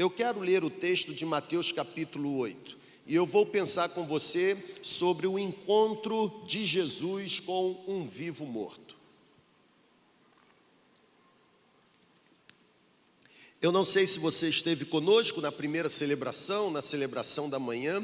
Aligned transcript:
Eu 0.00 0.08
quero 0.08 0.40
ler 0.40 0.64
o 0.64 0.70
texto 0.70 1.12
de 1.12 1.26
Mateus 1.26 1.72
capítulo 1.72 2.38
8 2.38 2.74
e 3.06 3.14
eu 3.14 3.26
vou 3.26 3.44
pensar 3.44 3.90
com 3.90 4.06
você 4.06 4.56
sobre 4.80 5.26
o 5.26 5.38
encontro 5.38 6.42
de 6.46 6.64
Jesus 6.64 7.38
com 7.38 7.84
um 7.86 8.06
vivo 8.06 8.46
morto. 8.46 8.96
Eu 13.60 13.70
não 13.70 13.84
sei 13.84 14.06
se 14.06 14.18
você 14.18 14.48
esteve 14.48 14.86
conosco 14.86 15.38
na 15.42 15.52
primeira 15.52 15.90
celebração, 15.90 16.70
na 16.70 16.80
celebração 16.80 17.50
da 17.50 17.58
manhã, 17.58 18.02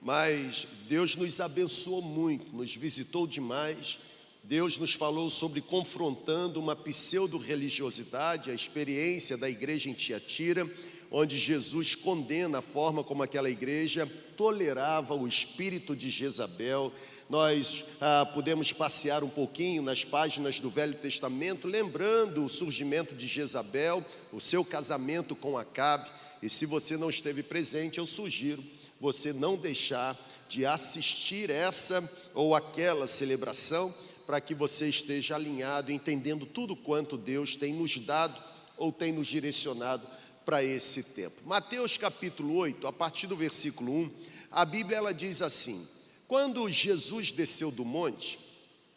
mas 0.00 0.68
Deus 0.88 1.16
nos 1.16 1.40
abençoou 1.40 2.00
muito, 2.00 2.54
nos 2.54 2.76
visitou 2.76 3.26
demais. 3.26 3.98
Deus 4.44 4.78
nos 4.78 4.92
falou 4.92 5.28
sobre 5.28 5.62
confrontando 5.62 6.60
uma 6.60 6.76
pseudo-religiosidade, 6.76 8.52
a 8.52 8.54
experiência 8.54 9.36
da 9.36 9.50
igreja 9.50 9.90
em 9.90 9.94
Tiatira, 9.94 10.70
onde 11.16 11.38
Jesus 11.38 11.94
condena 11.94 12.58
a 12.58 12.60
forma 12.60 13.04
como 13.04 13.22
aquela 13.22 13.48
igreja 13.48 14.04
tolerava 14.36 15.14
o 15.14 15.28
espírito 15.28 15.94
de 15.94 16.10
Jezabel. 16.10 16.92
Nós 17.30 17.84
ah, 18.00 18.26
podemos 18.34 18.72
passear 18.72 19.22
um 19.22 19.28
pouquinho 19.28 19.80
nas 19.80 20.04
páginas 20.04 20.58
do 20.58 20.68
Velho 20.68 20.94
Testamento, 20.94 21.68
lembrando 21.68 22.44
o 22.44 22.48
surgimento 22.48 23.14
de 23.14 23.28
Jezabel, 23.28 24.04
o 24.32 24.40
seu 24.40 24.64
casamento 24.64 25.36
com 25.36 25.56
Acabe. 25.56 26.10
E 26.42 26.50
se 26.50 26.66
você 26.66 26.96
não 26.96 27.08
esteve 27.08 27.44
presente, 27.44 27.98
eu 27.98 28.08
sugiro 28.08 28.64
você 29.00 29.32
não 29.32 29.56
deixar 29.56 30.18
de 30.48 30.66
assistir 30.66 31.48
essa 31.48 32.02
ou 32.34 32.56
aquela 32.56 33.06
celebração, 33.06 33.94
para 34.26 34.40
que 34.40 34.52
você 34.52 34.88
esteja 34.88 35.36
alinhado, 35.36 35.92
entendendo 35.92 36.44
tudo 36.44 36.74
quanto 36.74 37.16
Deus 37.16 37.54
tem 37.54 37.72
nos 37.72 37.98
dado 37.98 38.42
ou 38.76 38.90
tem 38.90 39.12
nos 39.12 39.28
direcionado 39.28 40.04
para 40.44 40.62
esse 40.62 41.02
tempo. 41.02 41.40
Mateus 41.44 41.96
capítulo 41.96 42.56
8, 42.56 42.86
a 42.86 42.92
partir 42.92 43.26
do 43.26 43.36
versículo 43.36 43.92
1, 43.92 44.10
a 44.50 44.64
Bíblia 44.64 44.98
ela 44.98 45.14
diz 45.14 45.42
assim: 45.42 45.86
Quando 46.28 46.68
Jesus 46.68 47.32
desceu 47.32 47.70
do 47.70 47.84
monte, 47.84 48.38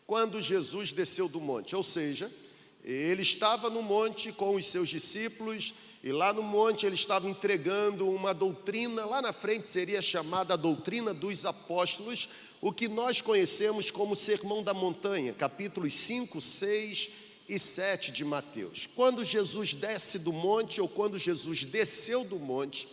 quando 0.06 0.42
Jesus 0.42 0.92
desceu 0.92 1.28
do 1.28 1.40
monte, 1.40 1.76
ou 1.76 1.84
seja, 1.84 2.32
ele 2.84 3.22
estava 3.22 3.70
no 3.70 3.82
monte 3.82 4.32
com 4.32 4.56
os 4.56 4.66
seus 4.68 4.90
discípulos, 4.90 5.74
e 6.04 6.12
lá 6.12 6.32
no 6.32 6.44
monte 6.44 6.86
ele 6.86 6.96
estava 6.96 7.30
entregando 7.30 8.10
uma 8.10 8.34
doutrina, 8.34 9.06
lá 9.06 9.22
na 9.22 9.34
frente 9.34 9.68
seria 9.68 10.02
chamada 10.02 10.54
a 10.54 10.58
doutrina 10.58 11.14
dos 11.14 11.46
apóstolos, 11.46 12.30
o 12.62 12.72
que 12.72 12.88
nós 12.88 13.22
conhecemos 13.22 13.92
como 13.92 14.16
Sermão 14.16 14.64
da 14.64 14.74
Montanha, 14.74 15.34
capítulos 15.34 15.94
5, 15.94 16.40
6 16.40 17.27
e 17.48 17.58
7 17.58 18.12
de 18.12 18.26
Mateus. 18.26 18.88
Quando 18.96 19.24
Jesus 19.24 19.74
desce 19.74 20.20
do 20.20 20.34
monte, 20.34 20.82
ou 20.82 20.88
quando 20.88 21.18
Jesus 21.18 21.64
desceu 21.64 22.24
do 22.24 22.38
monte, 22.38 22.88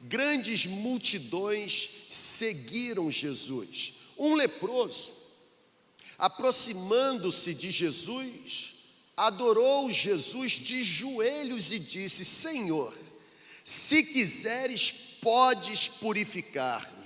grandes 0.00 0.66
multidões 0.66 1.90
seguiram 2.08 3.10
Jesus. 3.10 3.94
Um 4.18 4.34
leproso, 4.34 5.12
aproximando-se 6.18 7.54
de 7.54 7.70
Jesus, 7.70 8.74
adorou 9.16 9.90
Jesus 9.90 10.52
de 10.52 10.82
joelhos 10.82 11.72
e 11.72 11.78
disse: 11.78 12.24
Senhor, 12.24 12.94
se 13.64 14.02
quiseres, 14.02 14.92
podes 15.20 15.88
purificar-me. 15.88 17.00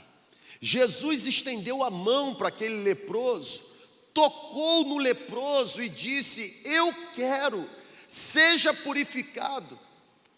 Jesus 0.60 1.26
estendeu 1.26 1.82
a 1.82 1.90
mão 1.90 2.34
para 2.34 2.48
aquele 2.48 2.82
leproso, 2.82 3.62
tocou 4.14 4.84
no 4.84 4.96
leproso 4.96 5.82
e 5.82 5.88
disse: 5.88 6.60
Eu 6.64 6.94
quero, 7.12 7.68
seja 8.06 8.72
purificado. 8.72 9.78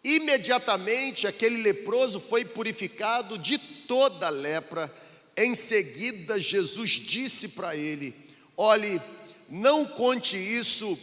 Imediatamente 0.03 1.27
aquele 1.27 1.61
leproso 1.61 2.19
foi 2.19 2.45
purificado 2.45 3.37
de 3.37 3.59
toda 3.59 4.29
a 4.29 4.31
lepra. 4.31 4.93
Em 5.37 5.55
seguida, 5.55 6.39
Jesus 6.39 6.93
disse 6.93 7.49
para 7.49 7.77
ele: 7.77 8.15
Olhe, 8.57 9.01
não 9.49 9.85
conte 9.85 10.37
isso 10.37 10.99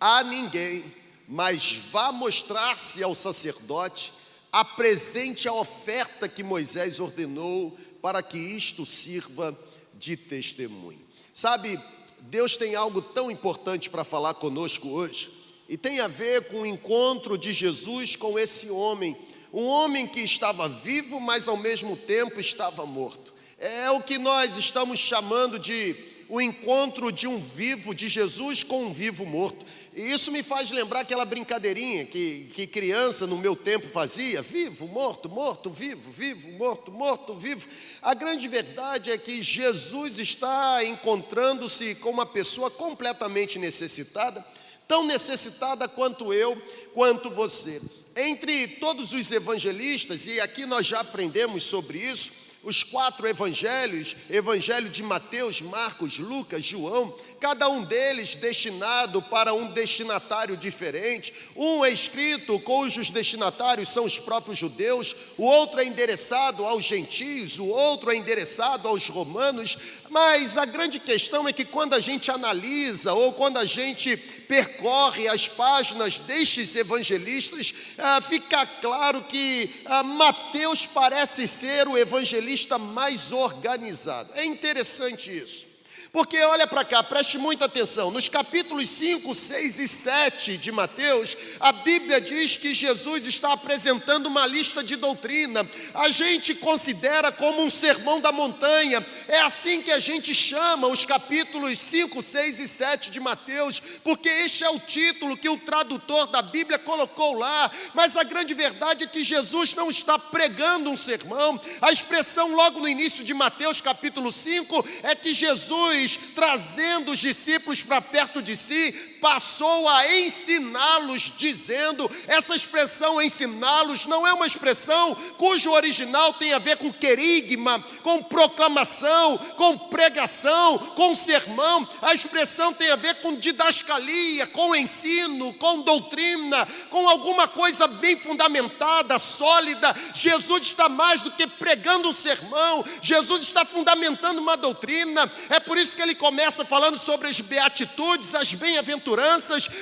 a 0.00 0.24
ninguém, 0.24 0.84
mas 1.28 1.76
vá 1.90 2.10
mostrar-se 2.10 3.02
ao 3.02 3.14
sacerdote, 3.14 4.12
apresente 4.50 5.46
a 5.46 5.52
oferta 5.52 6.28
que 6.28 6.42
Moisés 6.42 6.98
ordenou, 6.98 7.78
para 8.02 8.22
que 8.22 8.38
isto 8.38 8.84
sirva 8.84 9.56
de 9.94 10.16
testemunho. 10.16 11.04
Sabe, 11.32 11.78
Deus 12.20 12.56
tem 12.56 12.74
algo 12.74 13.00
tão 13.00 13.30
importante 13.30 13.88
para 13.88 14.04
falar 14.04 14.34
conosco 14.34 14.88
hoje, 14.88 15.30
e 15.68 15.76
tem 15.76 16.00
a 16.00 16.08
ver 16.08 16.48
com 16.48 16.62
o 16.62 16.66
encontro 16.66 17.36
de 17.36 17.52
Jesus 17.52 18.14
com 18.14 18.38
esse 18.38 18.70
homem, 18.70 19.16
um 19.52 19.64
homem 19.64 20.06
que 20.06 20.20
estava 20.20 20.68
vivo, 20.68 21.20
mas 21.20 21.48
ao 21.48 21.56
mesmo 21.56 21.96
tempo 21.96 22.40
estava 22.40 22.84
morto. 22.84 23.34
É 23.58 23.90
o 23.90 24.02
que 24.02 24.18
nós 24.18 24.56
estamos 24.56 24.98
chamando 24.98 25.58
de 25.58 25.96
o 26.28 26.40
encontro 26.40 27.12
de 27.12 27.26
um 27.26 27.38
vivo, 27.38 27.94
de 27.94 28.08
Jesus 28.08 28.62
com 28.62 28.86
um 28.86 28.92
vivo 28.92 29.24
morto. 29.24 29.64
E 29.96 30.12
isso 30.12 30.30
me 30.30 30.42
faz 30.42 30.70
lembrar 30.70 31.00
aquela 31.00 31.24
brincadeirinha 31.24 32.04
que, 32.04 32.50
que 32.52 32.66
criança 32.66 33.26
no 33.26 33.38
meu 33.38 33.56
tempo 33.56 33.88
fazia: 33.88 34.42
vivo, 34.42 34.86
morto, 34.86 35.26
morto, 35.26 35.70
vivo, 35.70 36.10
vivo, 36.10 36.50
morto, 36.50 36.92
morto, 36.92 37.34
vivo. 37.34 37.66
A 38.02 38.12
grande 38.12 38.46
verdade 38.46 39.10
é 39.10 39.16
que 39.16 39.40
Jesus 39.40 40.18
está 40.18 40.84
encontrando-se 40.84 41.94
com 41.94 42.10
uma 42.10 42.26
pessoa 42.26 42.70
completamente 42.70 43.58
necessitada, 43.58 44.44
tão 44.86 45.02
necessitada 45.02 45.88
quanto 45.88 46.30
eu, 46.30 46.60
quanto 46.92 47.30
você. 47.30 47.80
Entre 48.14 48.68
todos 48.68 49.14
os 49.14 49.32
evangelistas, 49.32 50.26
e 50.26 50.38
aqui 50.38 50.66
nós 50.66 50.86
já 50.86 51.00
aprendemos 51.00 51.62
sobre 51.62 51.96
isso, 51.96 52.32
os 52.66 52.82
quatro 52.82 53.28
evangelhos, 53.28 54.16
evangelho 54.28 54.90
de 54.90 55.02
Mateus, 55.02 55.62
Marcos, 55.62 56.18
Lucas, 56.18 56.64
João, 56.64 57.14
cada 57.46 57.68
um 57.68 57.84
deles 57.84 58.34
destinado 58.34 59.22
para 59.22 59.54
um 59.54 59.68
destinatário 59.68 60.56
diferente. 60.56 61.32
Um 61.54 61.84
é 61.84 61.90
escrito 61.90 62.58
cujos 62.58 63.08
destinatários 63.08 63.88
são 63.88 64.04
os 64.04 64.18
próprios 64.18 64.58
judeus, 64.58 65.14
o 65.38 65.44
outro 65.44 65.78
é 65.78 65.84
endereçado 65.84 66.64
aos 66.64 66.84
gentios, 66.84 67.60
o 67.60 67.66
outro 67.66 68.10
é 68.10 68.16
endereçado 68.16 68.88
aos 68.88 69.08
romanos. 69.08 69.78
Mas 70.10 70.58
a 70.58 70.64
grande 70.64 70.98
questão 70.98 71.46
é 71.46 71.52
que 71.52 71.64
quando 71.64 71.94
a 71.94 72.00
gente 72.00 72.32
analisa 72.32 73.12
ou 73.12 73.32
quando 73.32 73.58
a 73.58 73.64
gente 73.64 74.16
percorre 74.16 75.28
as 75.28 75.46
páginas 75.46 76.18
destes 76.18 76.74
evangelistas, 76.74 77.72
ah, 77.96 78.20
fica 78.20 78.66
claro 78.66 79.22
que 79.22 79.82
ah, 79.84 80.02
Mateus 80.02 80.84
parece 80.84 81.46
ser 81.46 81.86
o 81.86 81.96
evangelista 81.96 82.76
mais 82.76 83.30
organizado. 83.30 84.32
É 84.34 84.44
interessante 84.44 85.30
isso. 85.30 85.75
Porque 86.16 86.38
olha 86.38 86.66
para 86.66 86.82
cá, 86.82 87.02
preste 87.02 87.36
muita 87.36 87.66
atenção. 87.66 88.10
Nos 88.10 88.26
capítulos 88.26 88.88
5, 88.88 89.34
6 89.34 89.78
e 89.80 89.86
7 89.86 90.56
de 90.56 90.72
Mateus, 90.72 91.36
a 91.60 91.72
Bíblia 91.72 92.22
diz 92.22 92.56
que 92.56 92.72
Jesus 92.72 93.26
está 93.26 93.52
apresentando 93.52 94.24
uma 94.24 94.46
lista 94.46 94.82
de 94.82 94.96
doutrina. 94.96 95.68
A 95.92 96.08
gente 96.08 96.54
considera 96.54 97.30
como 97.30 97.62
um 97.62 97.68
sermão 97.68 98.18
da 98.18 98.32
montanha. 98.32 99.06
É 99.28 99.40
assim 99.40 99.82
que 99.82 99.92
a 99.92 99.98
gente 99.98 100.34
chama 100.34 100.86
os 100.88 101.04
capítulos 101.04 101.78
5, 101.78 102.22
6 102.22 102.60
e 102.60 102.66
7 102.66 103.10
de 103.10 103.20
Mateus, 103.20 103.82
porque 104.02 104.30
este 104.30 104.64
é 104.64 104.70
o 104.70 104.80
título 104.80 105.36
que 105.36 105.50
o 105.50 105.58
tradutor 105.58 106.28
da 106.28 106.40
Bíblia 106.40 106.78
colocou 106.78 107.34
lá. 107.34 107.70
Mas 107.92 108.16
a 108.16 108.22
grande 108.22 108.54
verdade 108.54 109.04
é 109.04 109.06
que 109.06 109.22
Jesus 109.22 109.74
não 109.74 109.90
está 109.90 110.18
pregando 110.18 110.90
um 110.90 110.96
sermão. 110.96 111.60
A 111.82 111.92
expressão 111.92 112.54
logo 112.54 112.80
no 112.80 112.88
início 112.88 113.22
de 113.22 113.34
Mateus, 113.34 113.82
capítulo 113.82 114.32
5, 114.32 114.82
é 115.02 115.14
que 115.14 115.34
Jesus 115.34 116.05
trazendo 116.14 117.10
os 117.12 117.18
discípulos 117.18 117.82
para 117.82 118.00
perto 118.00 118.40
de 118.40 118.56
si, 118.56 118.92
passou 119.20 119.88
a 119.88 120.10
ensiná-los, 120.20 121.32
dizendo: 121.36 122.10
essa 122.26 122.54
expressão 122.54 123.20
ensiná-los 123.20 124.06
não 124.06 124.26
é 124.26 124.32
uma 124.32 124.46
expressão 124.46 125.14
cujo 125.36 125.70
original 125.70 126.34
tem 126.34 126.52
a 126.52 126.58
ver 126.58 126.76
com 126.76 126.92
querigma, 126.92 127.84
com 128.02 128.22
proclamação, 128.22 129.38
com 129.56 129.76
pregação, 129.78 130.78
com 130.94 131.14
sermão. 131.14 131.88
A 132.02 132.14
expressão 132.14 132.72
tem 132.72 132.90
a 132.90 132.96
ver 132.96 133.16
com 133.16 133.36
didascalia, 133.36 134.46
com 134.46 134.74
ensino, 134.74 135.52
com 135.54 135.80
doutrina, 135.80 136.66
com 136.90 137.08
alguma 137.08 137.48
coisa 137.48 137.86
bem 137.86 138.16
fundamentada, 138.16 139.18
sólida. 139.18 139.94
Jesus 140.14 140.66
está 140.66 140.88
mais 140.88 141.22
do 141.22 141.30
que 141.30 141.46
pregando 141.46 142.08
um 142.08 142.12
sermão, 142.12 142.84
Jesus 143.00 143.44
está 143.44 143.64
fundamentando 143.64 144.40
uma 144.40 144.56
doutrina. 144.56 145.30
É 145.48 145.60
por 145.60 145.78
isso 145.78 145.96
que 145.96 146.02
ele 146.02 146.14
começa 146.14 146.64
falando 146.64 146.98
sobre 146.98 147.28
as 147.28 147.40
beatitudes, 147.40 148.34
as 148.34 148.52
bem-aventuranças. 148.52 149.05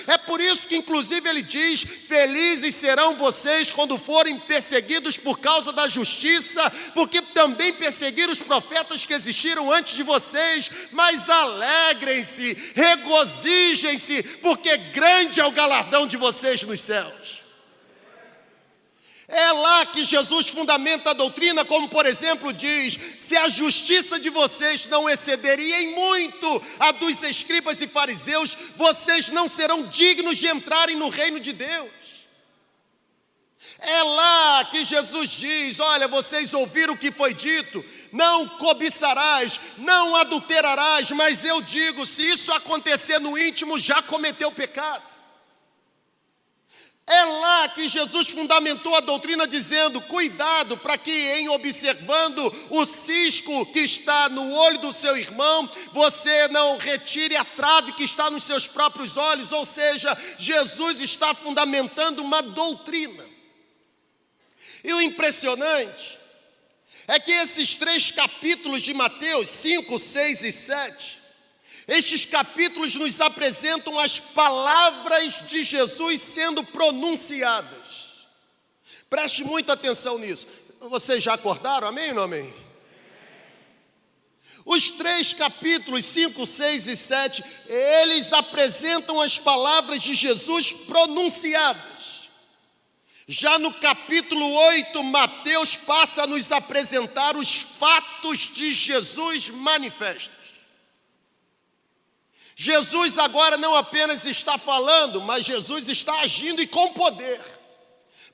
É 0.06 0.18
por 0.18 0.40
isso 0.40 0.66
que, 0.66 0.76
inclusive, 0.76 1.28
ele 1.28 1.42
diz: 1.42 1.84
Felizes 2.08 2.74
serão 2.74 3.14
vocês 3.14 3.70
quando 3.70 3.96
forem 3.96 4.38
perseguidos 4.38 5.16
por 5.16 5.38
causa 5.38 5.72
da 5.72 5.86
justiça, 5.86 6.70
porque 6.92 7.22
também 7.22 7.72
perseguiram 7.72 8.32
os 8.32 8.42
profetas 8.42 9.06
que 9.06 9.14
existiram 9.14 9.72
antes 9.72 9.94
de 9.94 10.02
vocês. 10.02 10.70
Mas 10.90 11.30
alegrem-se, 11.30 12.72
regozijem-se, 12.74 14.22
porque 14.42 14.76
grande 14.76 15.40
é 15.40 15.44
o 15.44 15.52
galardão 15.52 16.06
de 16.06 16.16
vocês 16.16 16.62
nos 16.64 16.80
céus. 16.80 17.43
É 19.26 19.52
lá 19.52 19.86
que 19.86 20.04
Jesus 20.04 20.48
fundamenta 20.48 21.10
a 21.10 21.14
doutrina, 21.14 21.64
como 21.64 21.88
por 21.88 22.04
exemplo 22.04 22.52
diz: 22.52 22.98
se 23.16 23.36
a 23.36 23.48
justiça 23.48 24.20
de 24.20 24.28
vocês 24.28 24.86
não 24.86 25.08
excederia 25.08 25.80
em 25.80 25.94
muito 25.94 26.62
a 26.78 26.92
dos 26.92 27.22
escribas 27.22 27.80
e 27.80 27.86
fariseus, 27.86 28.56
vocês 28.76 29.30
não 29.30 29.48
serão 29.48 29.86
dignos 29.86 30.36
de 30.36 30.46
entrarem 30.46 30.96
no 30.96 31.08
reino 31.08 31.40
de 31.40 31.52
Deus. 31.52 31.90
É 33.78 34.02
lá 34.02 34.64
que 34.66 34.84
Jesus 34.84 35.30
diz: 35.30 35.80
olha, 35.80 36.06
vocês 36.06 36.52
ouviram 36.52 36.92
o 36.92 36.98
que 36.98 37.10
foi 37.10 37.32
dito, 37.32 37.82
não 38.12 38.46
cobiçarás, 38.46 39.58
não 39.78 40.14
adulterarás, 40.16 41.10
mas 41.12 41.46
eu 41.46 41.62
digo: 41.62 42.04
se 42.04 42.22
isso 42.30 42.52
acontecer 42.52 43.18
no 43.18 43.38
íntimo, 43.38 43.78
já 43.78 44.02
cometeu 44.02 44.52
pecado. 44.52 45.13
É 47.06 47.22
lá 47.22 47.68
que 47.68 47.86
Jesus 47.86 48.28
fundamentou 48.28 48.94
a 48.96 49.00
doutrina 49.00 49.46
dizendo: 49.46 50.00
cuidado 50.00 50.76
para 50.78 50.96
que, 50.96 51.10
em 51.10 51.50
observando 51.50 52.40
o 52.70 52.86
cisco 52.86 53.66
que 53.66 53.80
está 53.80 54.30
no 54.30 54.54
olho 54.54 54.78
do 54.78 54.92
seu 54.92 55.14
irmão, 55.14 55.68
você 55.92 56.48
não 56.48 56.78
retire 56.78 57.36
a 57.36 57.44
trave 57.44 57.92
que 57.92 58.04
está 58.04 58.30
nos 58.30 58.44
seus 58.44 58.66
próprios 58.66 59.18
olhos. 59.18 59.52
Ou 59.52 59.66
seja, 59.66 60.16
Jesus 60.38 60.98
está 61.00 61.34
fundamentando 61.34 62.22
uma 62.22 62.40
doutrina. 62.40 63.24
E 64.82 64.92
o 64.94 65.00
impressionante 65.02 66.18
é 67.06 67.20
que 67.20 67.32
esses 67.32 67.76
três 67.76 68.10
capítulos 68.10 68.80
de 68.80 68.94
Mateus 68.94 69.50
5, 69.50 69.98
6 69.98 70.42
e 70.44 70.52
7 70.52 71.23
estes 71.86 72.24
capítulos 72.24 72.94
nos 72.94 73.20
apresentam 73.20 73.98
as 73.98 74.18
palavras 74.18 75.42
de 75.46 75.62
Jesus 75.62 76.20
sendo 76.22 76.64
pronunciadas. 76.64 78.26
Preste 79.10 79.44
muita 79.44 79.74
atenção 79.74 80.18
nisso. 80.18 80.46
Vocês 80.80 81.22
já 81.22 81.34
acordaram? 81.34 81.86
Amém 81.86 82.08
ou 82.10 82.14
não 82.14 82.22
amém? 82.24 82.54
Os 84.64 84.90
três 84.90 85.34
capítulos 85.34 86.06
5, 86.06 86.46
6 86.46 86.88
e 86.88 86.96
7, 86.96 87.44
eles 87.66 88.32
apresentam 88.32 89.20
as 89.20 89.38
palavras 89.38 90.02
de 90.02 90.14
Jesus 90.14 90.72
pronunciadas. 90.72 92.30
Já 93.26 93.58
no 93.58 93.72
capítulo 93.74 94.50
8, 94.52 95.02
Mateus 95.02 95.76
passa 95.76 96.22
a 96.22 96.26
nos 96.26 96.50
apresentar 96.50 97.36
os 97.36 97.60
fatos 97.60 98.50
de 98.50 98.72
Jesus 98.72 99.50
manifestos. 99.50 100.43
Jesus 102.56 103.18
agora 103.18 103.56
não 103.56 103.74
apenas 103.74 104.24
está 104.24 104.56
falando, 104.56 105.20
mas 105.20 105.44
Jesus 105.44 105.88
está 105.88 106.20
agindo 106.20 106.62
e 106.62 106.66
com 106.66 106.92
poder. 106.92 107.40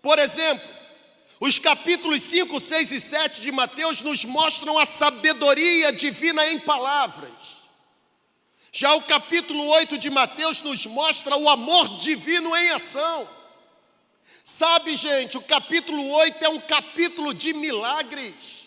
Por 0.02 0.18
exemplo, 0.18 0.68
os 1.38 1.58
capítulos 1.58 2.22
5, 2.22 2.60
6 2.60 2.92
e 2.92 3.00
7 3.00 3.40
de 3.40 3.50
Mateus 3.50 4.02
nos 4.02 4.24
mostram 4.24 4.78
a 4.78 4.84
sabedoria 4.84 5.90
divina 5.90 6.46
em 6.46 6.58
palavras. 6.58 7.30
Já 8.70 8.94
o 8.94 9.02
capítulo 9.02 9.66
8 9.68 9.96
de 9.98 10.10
Mateus 10.10 10.60
nos 10.62 10.86
mostra 10.86 11.36
o 11.36 11.48
amor 11.48 11.96
divino 11.96 12.54
em 12.54 12.70
ação. 12.70 13.28
Sabe, 14.44 14.96
gente, 14.96 15.38
o 15.38 15.42
capítulo 15.42 16.08
8 16.10 16.44
é 16.44 16.48
um 16.48 16.60
capítulo 16.60 17.32
de 17.32 17.52
milagres. 17.52 18.59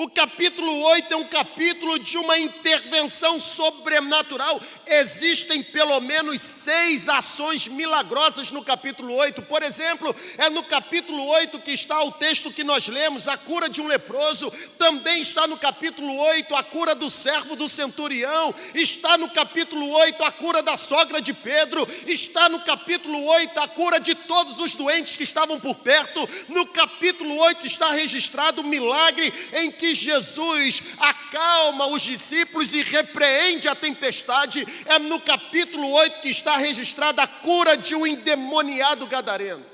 O 0.00 0.08
capítulo 0.08 0.80
8 0.80 1.12
é 1.12 1.16
um 1.16 1.24
capítulo 1.24 1.98
de 1.98 2.16
uma 2.16 2.38
intervenção 2.38 3.40
sobrenatural. 3.40 4.62
Existem 4.86 5.60
pelo 5.60 5.98
menos 5.98 6.40
seis 6.40 7.08
ações 7.08 7.66
milagrosas 7.66 8.52
no 8.52 8.62
capítulo 8.62 9.12
8. 9.14 9.42
Por 9.42 9.60
exemplo, 9.60 10.14
é 10.36 10.48
no 10.48 10.62
capítulo 10.62 11.26
8 11.26 11.58
que 11.58 11.72
está 11.72 12.00
o 12.04 12.12
texto 12.12 12.52
que 12.52 12.62
nós 12.62 12.86
lemos, 12.86 13.26
a 13.26 13.36
cura 13.36 13.68
de 13.68 13.80
um 13.80 13.88
leproso. 13.88 14.52
Também 14.78 15.20
está 15.20 15.48
no 15.48 15.56
capítulo 15.56 16.16
8 16.16 16.54
a 16.54 16.62
cura 16.62 16.94
do 16.94 17.10
servo 17.10 17.56
do 17.56 17.68
centurião. 17.68 18.54
Está 18.76 19.18
no 19.18 19.28
capítulo 19.30 19.90
8 19.90 20.22
a 20.22 20.30
cura 20.30 20.62
da 20.62 20.76
sogra 20.76 21.20
de 21.20 21.34
Pedro. 21.34 21.84
Está 22.06 22.48
no 22.48 22.60
capítulo 22.60 23.24
8 23.24 23.58
a 23.58 23.66
cura 23.66 23.98
de 23.98 24.14
todos 24.14 24.60
os 24.60 24.76
doentes 24.76 25.16
que 25.16 25.24
estavam 25.24 25.58
por 25.58 25.74
perto. 25.74 26.20
No 26.48 26.66
capítulo 26.66 27.36
8 27.36 27.66
está 27.66 27.90
registrado 27.90 28.60
o 28.60 28.64
milagre 28.64 29.34
em 29.54 29.72
que 29.72 29.87
Jesus 29.94 30.82
acalma 30.98 31.86
os 31.86 32.02
discípulos 32.02 32.72
e 32.74 32.82
repreende 32.82 33.68
a 33.68 33.74
tempestade, 33.74 34.66
é 34.86 34.98
no 34.98 35.20
capítulo 35.20 35.90
8 35.92 36.20
que 36.20 36.28
está 36.28 36.56
registrada 36.56 37.22
a 37.22 37.26
cura 37.26 37.76
de 37.76 37.94
um 37.94 38.06
endemoniado 38.06 39.06
gadareno. 39.06 39.64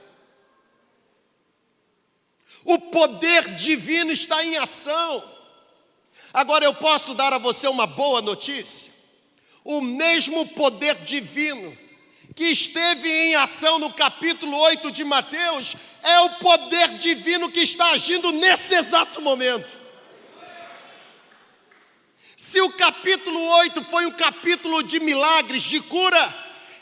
O 2.65 2.79
poder 2.79 3.55
divino 3.55 4.11
está 4.11 4.43
em 4.45 4.57
ação. 4.57 5.23
Agora 6.33 6.65
eu 6.65 6.75
posso 6.75 7.15
dar 7.15 7.33
a 7.33 7.39
você 7.39 7.69
uma 7.69 7.87
boa 7.87 8.23
notícia. 8.23 8.93
O 9.63 9.81
mesmo 9.81 10.47
poder 10.49 10.97
divino 10.97 11.77
que 12.35 12.45
esteve 12.45 13.09
em 13.09 13.35
ação 13.37 13.79
no 13.79 13.93
capítulo 13.93 14.57
8 14.57 14.91
de 14.91 15.05
Mateus 15.05 15.77
é 16.03 16.19
o 16.21 16.31
poder 16.37 16.99
divino 16.99 17.51
que 17.51 17.61
está 17.61 17.91
agindo 17.91 18.33
nesse 18.33 18.75
exato 18.75 19.23
momento. 19.23 19.84
Se 22.44 22.61
o 22.61 22.69
capítulo 22.69 23.41
8 23.41 23.82
foi 23.85 24.05
um 24.05 24.11
capítulo 24.11 24.82
de 24.82 25.00
milagres, 25.00 25.62
de 25.62 25.81
cura, 25.81 26.23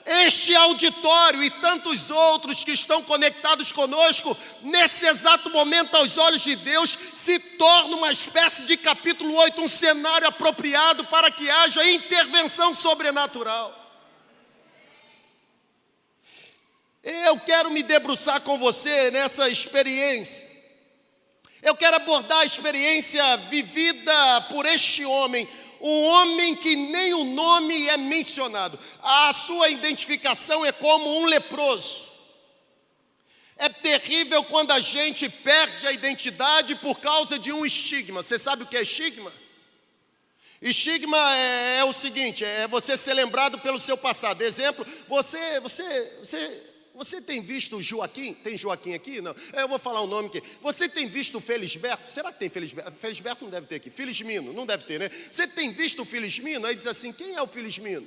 este 0.04 0.56
auditório 0.56 1.40
e 1.40 1.50
tantos 1.50 2.10
outros 2.10 2.64
que 2.64 2.72
estão 2.72 3.00
conectados 3.04 3.70
conosco, 3.70 4.36
nesse 4.60 5.06
exato 5.06 5.48
momento, 5.50 5.96
aos 5.96 6.18
olhos 6.18 6.42
de 6.42 6.56
Deus, 6.56 6.98
se 7.14 7.38
torna 7.38 7.94
uma 7.96 8.10
espécie 8.10 8.64
de 8.64 8.76
capítulo 8.76 9.36
8, 9.36 9.62
um 9.62 9.68
cenário 9.68 10.26
apropriado 10.26 11.04
para 11.04 11.30
que 11.30 11.48
haja 11.48 11.88
intervenção 11.88 12.74
sobrenatural. 12.74 13.72
Eu 17.04 17.38
quero 17.38 17.70
me 17.70 17.84
debruçar 17.84 18.40
com 18.40 18.58
você 18.58 19.12
nessa 19.12 19.48
experiência. 19.48 20.51
Eu 21.62 21.76
quero 21.76 21.94
abordar 21.94 22.40
a 22.40 22.44
experiência 22.44 23.36
vivida 23.36 24.40
por 24.50 24.66
este 24.66 25.04
homem, 25.04 25.48
um 25.80 26.04
homem 26.06 26.56
que 26.56 26.74
nem 26.74 27.14
o 27.14 27.22
nome 27.22 27.88
é 27.88 27.96
mencionado. 27.96 28.76
A 29.00 29.32
sua 29.32 29.68
identificação 29.68 30.66
é 30.66 30.72
como 30.72 31.20
um 31.20 31.24
leproso. 31.24 32.10
É 33.56 33.68
terrível 33.68 34.42
quando 34.42 34.72
a 34.72 34.80
gente 34.80 35.28
perde 35.28 35.86
a 35.86 35.92
identidade 35.92 36.74
por 36.74 36.98
causa 36.98 37.38
de 37.38 37.52
um 37.52 37.64
estigma. 37.64 38.24
Você 38.24 38.36
sabe 38.38 38.64
o 38.64 38.66
que 38.66 38.76
é 38.76 38.82
estigma? 38.82 39.32
Estigma 40.60 41.36
é, 41.36 41.78
é 41.78 41.84
o 41.84 41.92
seguinte: 41.92 42.44
é 42.44 42.66
você 42.66 42.96
ser 42.96 43.14
lembrado 43.14 43.60
pelo 43.60 43.78
seu 43.78 43.96
passado. 43.96 44.42
Exemplo, 44.42 44.84
você, 45.06 45.60
você, 45.60 46.18
você 46.18 46.71
você 46.94 47.22
tem 47.22 47.40
visto 47.40 47.76
o 47.76 47.82
Joaquim? 47.82 48.34
Tem 48.34 48.56
Joaquim 48.56 48.92
aqui? 48.92 49.20
Não. 49.20 49.34
Eu 49.54 49.66
vou 49.66 49.78
falar 49.78 50.02
o 50.02 50.06
nome 50.06 50.28
aqui. 50.28 50.42
Você 50.60 50.88
tem 50.88 51.08
visto 51.08 51.38
o 51.38 51.40
Felisberto? 51.40 52.10
Será 52.10 52.30
que 52.30 52.38
tem 52.38 52.50
Felisberto? 52.50 52.92
Felisberto 52.98 53.44
não 53.44 53.50
deve 53.50 53.66
ter 53.66 53.76
aqui. 53.76 53.90
Felismino, 53.90 54.52
não 54.52 54.66
deve 54.66 54.84
ter, 54.84 55.00
né? 55.00 55.10
Você 55.30 55.46
tem 55.46 55.70
visto 55.70 56.02
o 56.02 56.04
Felismino? 56.04 56.66
Aí 56.66 56.74
diz 56.74 56.86
assim: 56.86 57.12
quem 57.12 57.34
é 57.34 57.42
o 57.42 57.46
Felismino? 57.46 58.06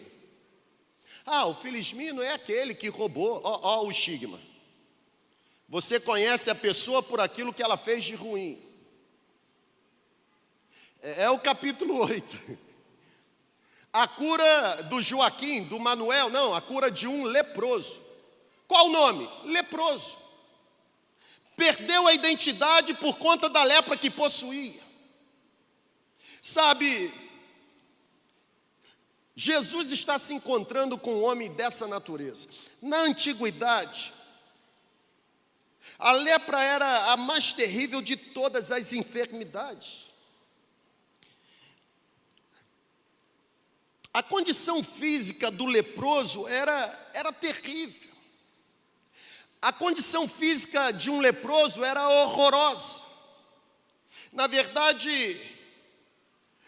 Ah, 1.25 1.47
o 1.47 1.55
Felismino 1.55 2.21
é 2.21 2.33
aquele 2.33 2.75
que 2.75 2.87
roubou. 2.87 3.41
Ó, 3.43 3.59
ó 3.63 3.85
o 3.85 3.89
estigma. 3.89 4.39
Você 5.67 5.99
conhece 5.99 6.51
a 6.51 6.55
pessoa 6.55 7.01
por 7.01 7.19
aquilo 7.19 7.51
que 7.51 7.63
ela 7.63 7.77
fez 7.77 8.03
de 8.03 8.13
ruim. 8.13 8.61
É, 11.01 11.23
é 11.23 11.29
o 11.31 11.39
capítulo 11.39 11.97
8. 12.05 12.59
A 13.91 14.07
cura 14.07 14.83
do 14.83 15.01
Joaquim, 15.01 15.63
do 15.63 15.79
Manuel, 15.79 16.29
não, 16.29 16.53
a 16.53 16.61
cura 16.61 16.91
de 16.91 17.07
um 17.07 17.23
leproso. 17.23 18.04
Qual 18.67 18.87
o 18.87 18.91
nome? 18.91 19.29
Leproso. 19.45 20.17
Perdeu 21.55 22.07
a 22.07 22.13
identidade 22.13 22.93
por 22.95 23.17
conta 23.17 23.47
da 23.47 23.63
lepra 23.63 23.97
que 23.97 24.09
possuía. 24.09 24.83
Sabe, 26.41 27.13
Jesus 29.35 29.91
está 29.91 30.19
se 30.19 30.33
encontrando 30.33 30.97
com 30.97 31.15
um 31.15 31.23
homem 31.23 31.51
dessa 31.51 31.87
natureza. 31.87 32.47
Na 32.81 32.99
antiguidade, 32.99 34.13
a 35.97 36.11
lepra 36.11 36.61
era 36.61 37.11
a 37.11 37.17
mais 37.17 37.53
terrível 37.53 38.01
de 38.01 38.15
todas 38.15 38.71
as 38.71 38.93
enfermidades. 38.93 40.05
A 44.13 44.23
condição 44.23 44.81
física 44.81 45.51
do 45.51 45.65
leproso 45.65 46.47
era, 46.47 47.09
era 47.13 47.33
terrível. 47.33 48.04
A 49.61 49.73
condição 49.73 50.27
física 50.27 50.91
de 50.91 51.09
um 51.09 51.19
leproso 51.19 51.83
era 51.83 52.07
horrorosa. 52.07 53.01
Na 54.31 54.47
verdade, 54.47 55.39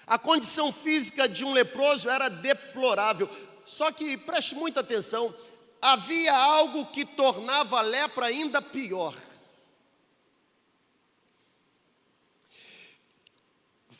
a 0.05 0.17
condição 0.17 0.71
física 0.71 1.27
de 1.27 1.43
um 1.43 1.51
leproso 1.51 2.09
era 2.09 2.29
deplorável. 2.29 3.29
Só 3.65 3.91
que 3.91 4.17
preste 4.17 4.55
muita 4.55 4.79
atenção, 4.79 5.35
havia 5.81 6.33
algo 6.33 6.85
que 6.87 7.03
tornava 7.03 7.79
a 7.79 7.81
lepra 7.81 8.27
ainda 8.27 8.61
pior. 8.61 9.13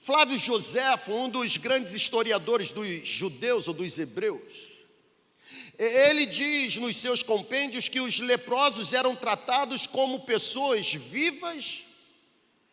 Flávio 0.08 0.38
Joséfo, 0.38 1.12
um 1.12 1.28
dos 1.28 1.58
grandes 1.58 1.94
historiadores 1.94 2.72
dos 2.72 3.06
judeus 3.06 3.68
ou 3.68 3.74
dos 3.74 4.00
hebreus, 4.00 4.67
ele 5.78 6.26
diz 6.26 6.78
nos 6.78 6.98
seus 6.98 7.22
compêndios 7.22 7.88
que 7.88 8.00
os 8.00 8.20
leprosos 8.20 8.94
eram 8.94 9.16
tratados 9.16 9.86
como 9.86 10.26
pessoas 10.26 10.92
vivas, 10.94 11.84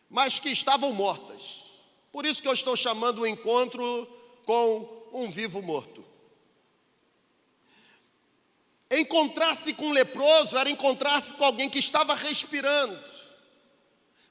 mas 0.08 0.38
que 0.38 0.49
estavam 0.49 0.92
mortas. 0.92 1.62
Por 2.11 2.25
isso 2.25 2.40
que 2.40 2.49
eu 2.49 2.52
estou 2.54 2.75
chamando 2.75 3.20
o 3.20 3.26
encontro 3.26 4.06
com 4.44 5.08
um 5.12 5.30
vivo 5.30 5.61
morto. 5.61 6.04
Encontrar-se 8.90 9.75
com 9.75 9.88
um 9.88 9.92
leproso 9.92 10.56
era 10.56 10.70
encontrar-se 10.70 11.32
com 11.34 11.44
alguém 11.44 11.68
que 11.68 11.78
estava 11.78 12.14
respirando, 12.14 13.02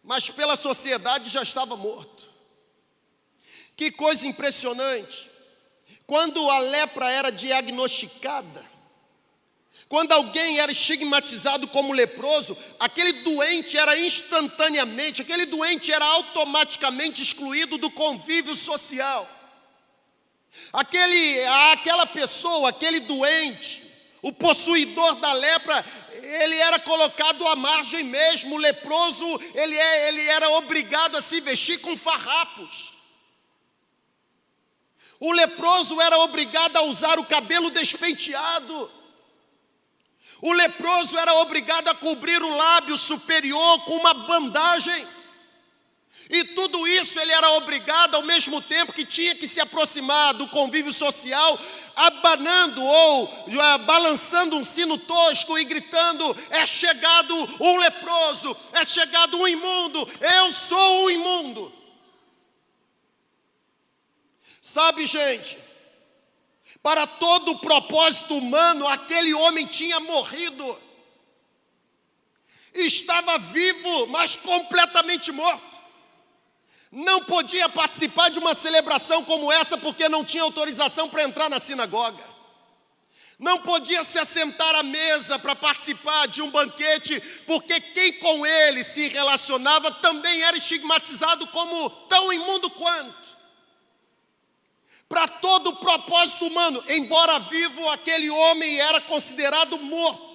mas 0.01 0.29
pela 0.29 0.55
sociedade 0.55 1.29
já 1.29 1.43
estava 1.43 1.75
morto. 1.75 2.31
Que 3.75 3.91
coisa 3.91 4.25
impressionante. 4.25 5.29
Quando 6.13 6.48
a 6.48 6.60
lepra 6.60 7.10
era 7.10 7.32
diagnosticada, 7.32 8.63
quando 9.89 10.12
alguém 10.12 10.60
era 10.60 10.72
estigmatizado 10.72 11.67
como 11.70 11.91
leproso, 11.91 12.55
aquele 12.79 13.24
doente 13.24 13.75
era 13.79 13.98
instantaneamente, 13.98 15.24
aquele 15.24 15.48
doente 15.48 15.91
era 15.91 16.05
automaticamente 16.05 17.24
excluído 17.24 17.79
do 17.79 17.89
convívio 17.89 18.55
social. 18.55 19.27
Aquele, 20.72 21.43
aquela 21.72 22.05
pessoa, 22.05 22.70
aquele 22.70 23.00
doente, 23.00 23.82
o 24.22 24.32
possuidor 24.32 25.15
da 25.15 25.34
lepra, 25.34 25.84
ele 26.22 26.58
era 26.58 26.77
colocado 26.77 27.48
à 27.48 27.55
margem 27.55 28.03
mesmo, 28.03 28.53
o 28.53 28.60
leproso, 28.60 29.25
ele, 29.55 29.75
é, 29.75 30.10
ele 30.10 30.22
era 30.27 30.48
obrigado 30.51 31.17
a 31.17 31.24
se 31.24 31.41
vestir 31.41 31.82
com 31.82 31.98
farrapos. 31.98 32.92
O 35.25 35.31
leproso 35.31 36.01
era 36.01 36.17
obrigado 36.17 36.75
a 36.75 36.81
usar 36.81 37.17
o 37.17 37.23
cabelo 37.23 37.69
despenteado. 37.69 38.91
O 40.41 40.51
leproso 40.51 41.17
era 41.17 41.33
obrigado 41.35 41.87
a 41.87 41.95
cobrir 41.95 42.43
o 42.43 42.53
lábio 42.53 42.97
superior 42.97 43.85
com 43.85 43.95
uma 43.95 44.13
bandagem. 44.13 45.07
E 46.29 46.43
tudo 46.43 46.85
isso 46.85 47.17
ele 47.21 47.31
era 47.31 47.51
obrigado, 47.51 48.15
ao 48.15 48.21
mesmo 48.21 48.61
tempo 48.61 48.91
que 48.91 49.05
tinha 49.05 49.33
que 49.33 49.47
se 49.47 49.61
aproximar 49.61 50.33
do 50.33 50.49
convívio 50.49 50.91
social, 50.91 51.57
abanando 51.95 52.83
ou 52.83 53.23
uh, 53.23 53.77
balançando 53.85 54.57
um 54.57 54.63
sino 54.63 54.97
tosco 54.97 55.57
e 55.57 55.63
gritando: 55.63 56.35
É 56.49 56.65
chegado 56.65 57.33
um 57.61 57.77
leproso, 57.77 58.57
é 58.73 58.83
chegado 58.83 59.37
um 59.37 59.47
imundo, 59.47 60.05
eu 60.19 60.51
sou 60.51 61.05
o 61.05 61.09
imundo. 61.09 61.82
Sabe, 64.63 65.05
gente, 65.05 65.58
para 66.82 67.05
todo 67.05 67.51
o 67.51 67.60
propósito 67.60 68.38
humano, 68.38 68.88
aquele 68.88 69.34
homem 69.34 69.67
tinha 69.67 70.00
morrido. 70.00 70.79
Estava 72.74 73.38
vivo, 73.38 74.08
mas 74.08 74.38
completamente 74.38 75.34
morto. 75.34 75.77
Não 76.89 77.25
podia 77.25 77.67
participar 77.67 78.29
de 78.29 78.39
uma 78.39 78.53
celebração 78.53 79.25
como 79.25 79.51
essa 79.51 79.77
porque 79.77 80.08
não 80.08 80.24
tinha 80.24 80.43
autorização 80.43 81.10
para 81.10 81.24
entrar 81.24 81.50
na 81.50 81.60
sinagoga. 81.60 82.24
Não 83.38 83.60
podia 83.60 84.01
se 84.05 84.17
assentar 84.17 84.75
à 84.75 84.82
mesa 84.82 85.38
para 85.38 85.58
participar 85.58 86.29
de 86.29 86.41
um 86.41 86.50
banquete, 86.50 87.20
porque 87.46 87.82
quem 87.82 88.13
com 88.13 88.46
ele 88.46 88.82
se 88.86 89.10
relacionava 89.10 89.91
também 89.96 90.41
era 90.41 90.55
estigmatizado 90.55 91.48
como 91.48 91.89
tão 92.08 92.32
imundo 92.32 92.70
quanto 92.70 93.32
para 95.07 95.27
todo 95.27 95.72
o 95.72 95.75
propósito 95.77 96.48
humano. 96.48 96.83
Embora 96.88 97.39
vivo, 97.39 97.89
aquele 97.89 98.29
homem 98.29 98.79
era 98.79 99.01
considerado 99.01 99.77
morto. 99.77 100.33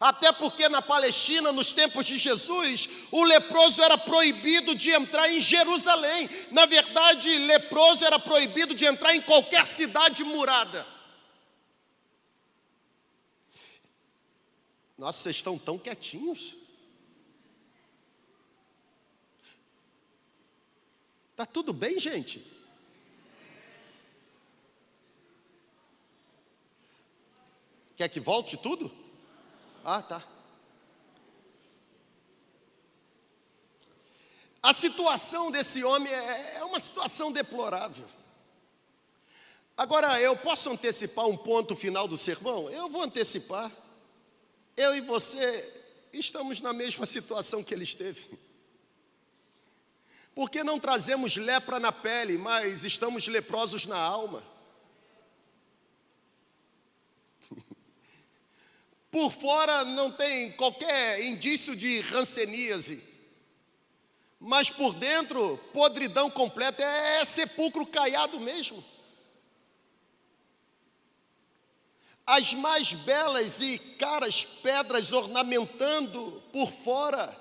Até 0.00 0.32
porque 0.32 0.66
na 0.66 0.80
Palestina, 0.80 1.52
nos 1.52 1.74
tempos 1.74 2.06
de 2.06 2.16
Jesus, 2.16 2.88
o 3.10 3.22
leproso 3.22 3.82
era 3.82 3.98
proibido 3.98 4.74
de 4.74 4.90
entrar 4.90 5.30
em 5.30 5.42
Jerusalém. 5.42 6.28
Na 6.50 6.64
verdade, 6.64 7.36
leproso 7.36 8.02
era 8.02 8.18
proibido 8.18 8.74
de 8.74 8.86
entrar 8.86 9.14
em 9.14 9.20
qualquer 9.20 9.66
cidade 9.66 10.24
murada. 10.24 10.86
Nossa, 14.96 15.18
vocês 15.18 15.36
estão 15.36 15.58
tão 15.58 15.78
quietinhos. 15.78 16.56
Tá 21.36 21.44
tudo 21.44 21.72
bem, 21.72 21.98
gente? 21.98 22.49
Quer 28.00 28.08
que 28.08 28.18
volte 28.18 28.56
tudo? 28.56 28.90
Ah, 29.84 30.00
tá. 30.00 30.26
A 34.62 34.72
situação 34.72 35.50
desse 35.50 35.84
homem 35.84 36.10
é, 36.10 36.54
é 36.56 36.64
uma 36.64 36.80
situação 36.80 37.30
deplorável. 37.30 38.06
Agora, 39.76 40.18
eu 40.18 40.34
posso 40.34 40.70
antecipar 40.70 41.26
um 41.26 41.36
ponto 41.36 41.76
final 41.76 42.08
do 42.08 42.16
sermão? 42.16 42.70
Eu 42.70 42.88
vou 42.88 43.02
antecipar. 43.02 43.70
Eu 44.78 44.96
e 44.96 45.02
você 45.02 45.70
estamos 46.10 46.62
na 46.62 46.72
mesma 46.72 47.04
situação 47.04 47.62
que 47.62 47.74
ele 47.74 47.84
esteve. 47.84 48.30
Porque 50.34 50.64
não 50.64 50.80
trazemos 50.80 51.36
lepra 51.36 51.78
na 51.78 51.92
pele, 51.92 52.38
mas 52.38 52.82
estamos 52.82 53.28
leprosos 53.28 53.84
na 53.84 53.98
alma. 53.98 54.42
Por 59.10 59.32
fora 59.32 59.84
não 59.84 60.12
tem 60.12 60.52
qualquer 60.52 61.20
indício 61.20 61.74
de 61.74 62.00
ranceníase. 62.00 63.02
Mas 64.38 64.70
por 64.70 64.94
dentro, 64.94 65.58
podridão 65.72 66.30
completa, 66.30 66.82
é 66.82 67.24
sepulcro 67.24 67.84
caiado 67.84 68.40
mesmo. 68.40 68.82
As 72.24 72.54
mais 72.54 72.92
belas 72.92 73.60
e 73.60 73.78
caras 73.98 74.44
pedras 74.44 75.12
ornamentando 75.12 76.40
por 76.52 76.70
fora, 76.70 77.36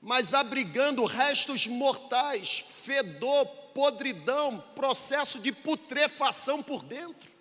mas 0.00 0.34
abrigando 0.34 1.04
restos 1.06 1.66
mortais, 1.66 2.64
fedor, 2.68 3.46
podridão, 3.72 4.62
processo 4.74 5.40
de 5.40 5.50
putrefação 5.50 6.62
por 6.62 6.82
dentro. 6.82 7.31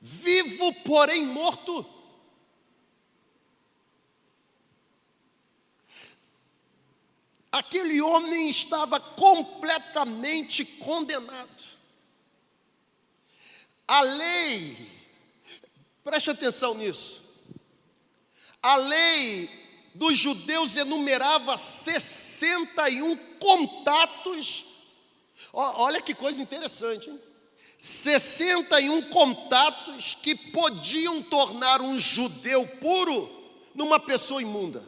Vivo, 0.00 0.72
porém 0.84 1.24
morto. 1.24 1.86
Aquele 7.50 8.00
homem 8.00 8.48
estava 8.48 9.00
completamente 9.00 10.64
condenado. 10.64 11.78
A 13.86 14.02
lei, 14.02 14.90
preste 16.04 16.30
atenção 16.30 16.74
nisso, 16.74 17.22
a 18.62 18.76
lei 18.76 19.48
dos 19.94 20.18
judeus 20.18 20.76
enumerava 20.76 21.56
61 21.56 23.16
contatos. 23.38 24.66
Olha 25.52 26.02
que 26.02 26.14
coisa 26.14 26.42
interessante, 26.42 27.08
hein? 27.08 27.20
61 27.78 29.08
contatos 29.08 30.16
que 30.20 30.34
podiam 30.34 31.22
tornar 31.22 31.80
um 31.80 31.96
judeu 31.96 32.66
puro 32.66 33.30
numa 33.72 34.00
pessoa 34.00 34.42
imunda. 34.42 34.84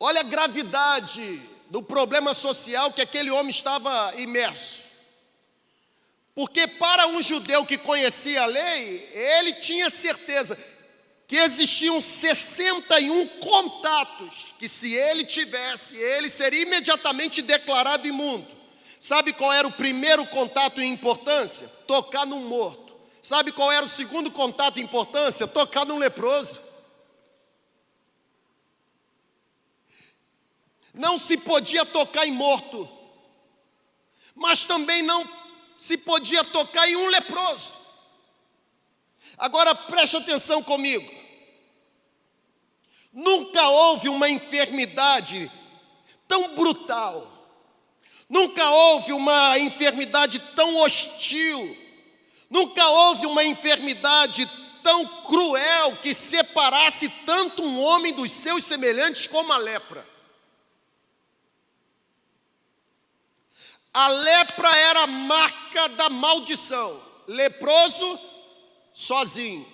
Olha 0.00 0.20
a 0.20 0.24
gravidade 0.24 1.40
do 1.70 1.80
problema 1.80 2.34
social 2.34 2.92
que 2.92 3.00
aquele 3.00 3.30
homem 3.30 3.50
estava 3.50 4.12
imerso. 4.16 4.88
Porque 6.34 6.66
para 6.66 7.06
um 7.06 7.22
judeu 7.22 7.64
que 7.64 7.78
conhecia 7.78 8.42
a 8.42 8.46
lei, 8.46 9.08
ele 9.12 9.52
tinha 9.54 9.88
certeza 9.88 10.58
que 11.28 11.36
existiam 11.36 12.00
61 12.00 13.28
contatos 13.40 14.54
que 14.58 14.68
se 14.68 14.94
ele 14.94 15.24
tivesse, 15.24 15.96
ele 15.96 16.28
seria 16.28 16.62
imediatamente 16.62 17.42
declarado 17.42 18.08
imundo. 18.08 18.57
Sabe 19.00 19.32
qual 19.32 19.52
era 19.52 19.66
o 19.66 19.72
primeiro 19.72 20.26
contato 20.26 20.80
em 20.80 20.92
importância? 20.92 21.68
Tocar 21.86 22.26
num 22.26 22.48
morto. 22.48 22.96
Sabe 23.22 23.52
qual 23.52 23.70
era 23.70 23.84
o 23.84 23.88
segundo 23.88 24.30
contato 24.30 24.78
em 24.78 24.82
importância? 24.82 25.46
Tocar 25.46 25.84
num 25.84 25.98
leproso. 25.98 26.60
Não 30.92 31.18
se 31.18 31.36
podia 31.36 31.86
tocar 31.86 32.26
em 32.26 32.32
morto, 32.32 32.88
mas 34.34 34.66
também 34.66 35.02
não 35.02 35.28
se 35.78 35.96
podia 35.96 36.42
tocar 36.42 36.88
em 36.88 36.96
um 36.96 37.06
leproso. 37.06 37.74
Agora 39.36 39.74
preste 39.74 40.16
atenção 40.16 40.60
comigo. 40.62 41.08
Nunca 43.12 43.68
houve 43.68 44.08
uma 44.08 44.28
enfermidade 44.28 45.50
tão 46.26 46.54
brutal, 46.54 47.37
nunca 48.28 48.68
houve 48.70 49.12
uma 49.12 49.58
enfermidade 49.58 50.38
tão 50.54 50.76
hostil, 50.76 51.76
nunca 52.50 52.86
houve 52.88 53.24
uma 53.26 53.42
enfermidade 53.44 54.48
tão 54.82 55.06
cruel 55.22 55.96
que 55.96 56.14
separasse 56.14 57.08
tanto 57.24 57.62
um 57.62 57.80
homem 57.80 58.12
dos 58.12 58.30
seus 58.30 58.64
semelhantes 58.64 59.26
como 59.26 59.52
a 59.52 59.56
lepra. 59.56 60.06
A 63.92 64.08
lepra 64.08 64.68
era 64.76 65.00
a 65.00 65.06
marca 65.06 65.88
da 65.88 66.08
maldição. 66.08 67.02
Leproso, 67.26 68.18
sozinho. 68.92 69.66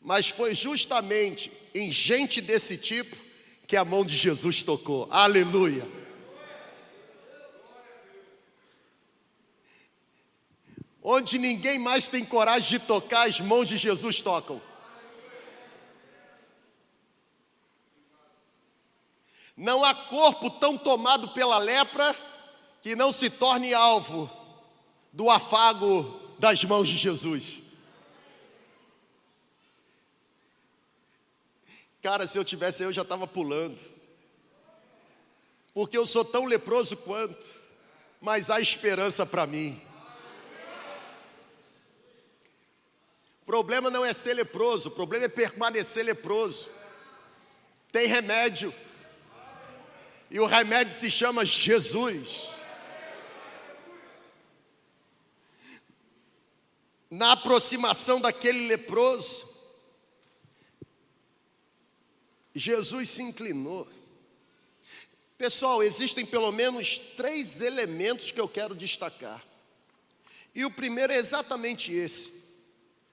Mas 0.00 0.28
foi 0.28 0.54
justamente 0.54 1.52
em 1.74 1.90
gente 1.92 2.40
desse 2.40 2.78
tipo 2.78 3.25
que 3.66 3.76
a 3.76 3.84
mão 3.84 4.04
de 4.04 4.16
Jesus 4.16 4.62
tocou. 4.62 5.08
Aleluia. 5.10 5.86
Onde 11.02 11.38
ninguém 11.38 11.78
mais 11.78 12.08
tem 12.08 12.24
coragem 12.24 12.68
de 12.68 12.78
tocar, 12.80 13.28
as 13.28 13.40
mãos 13.40 13.68
de 13.68 13.76
Jesus 13.76 14.22
tocam. 14.22 14.60
Não 19.56 19.84
há 19.84 19.94
corpo 19.94 20.50
tão 20.50 20.76
tomado 20.76 21.28
pela 21.28 21.58
lepra 21.58 22.14
que 22.82 22.94
não 22.94 23.10
se 23.10 23.30
torne 23.30 23.72
alvo 23.72 24.30
do 25.12 25.30
afago 25.30 26.20
das 26.38 26.62
mãos 26.64 26.88
de 26.88 26.96
Jesus. 26.96 27.65
Cara, 32.06 32.24
se 32.24 32.38
eu 32.38 32.44
tivesse 32.44 32.84
eu 32.84 32.92
já 32.92 33.02
estava 33.02 33.26
pulando. 33.26 33.76
Porque 35.74 35.98
eu 35.98 36.06
sou 36.06 36.24
tão 36.24 36.44
leproso 36.44 36.96
quanto, 36.96 37.44
mas 38.20 38.48
há 38.48 38.60
esperança 38.60 39.26
para 39.26 39.44
mim. 39.44 39.82
O 43.42 43.44
problema 43.44 43.90
não 43.90 44.04
é 44.04 44.12
ser 44.12 44.34
leproso, 44.34 44.88
o 44.88 44.92
problema 44.92 45.24
é 45.24 45.28
permanecer 45.28 46.04
leproso. 46.04 46.68
Tem 47.90 48.06
remédio. 48.06 48.72
E 50.30 50.38
o 50.38 50.46
remédio 50.46 50.94
se 50.94 51.10
chama 51.10 51.44
Jesus. 51.44 52.50
Na 57.10 57.32
aproximação 57.32 58.20
daquele 58.20 58.68
leproso, 58.68 59.55
Jesus 62.58 63.10
se 63.10 63.22
inclinou. 63.22 63.86
Pessoal, 65.36 65.82
existem 65.82 66.24
pelo 66.24 66.50
menos 66.50 66.98
três 66.98 67.60
elementos 67.60 68.30
que 68.30 68.40
eu 68.40 68.48
quero 68.48 68.74
destacar. 68.74 69.44
E 70.54 70.64
o 70.64 70.70
primeiro 70.70 71.12
é 71.12 71.18
exatamente 71.18 71.92
esse. 71.92 72.42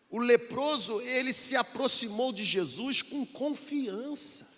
O 0.10 0.20
leproso, 0.20 1.02
ele 1.02 1.34
se 1.34 1.56
aproximou 1.56 2.32
de 2.32 2.46
Jesus 2.46 3.02
com 3.02 3.26
confiança. 3.26 4.50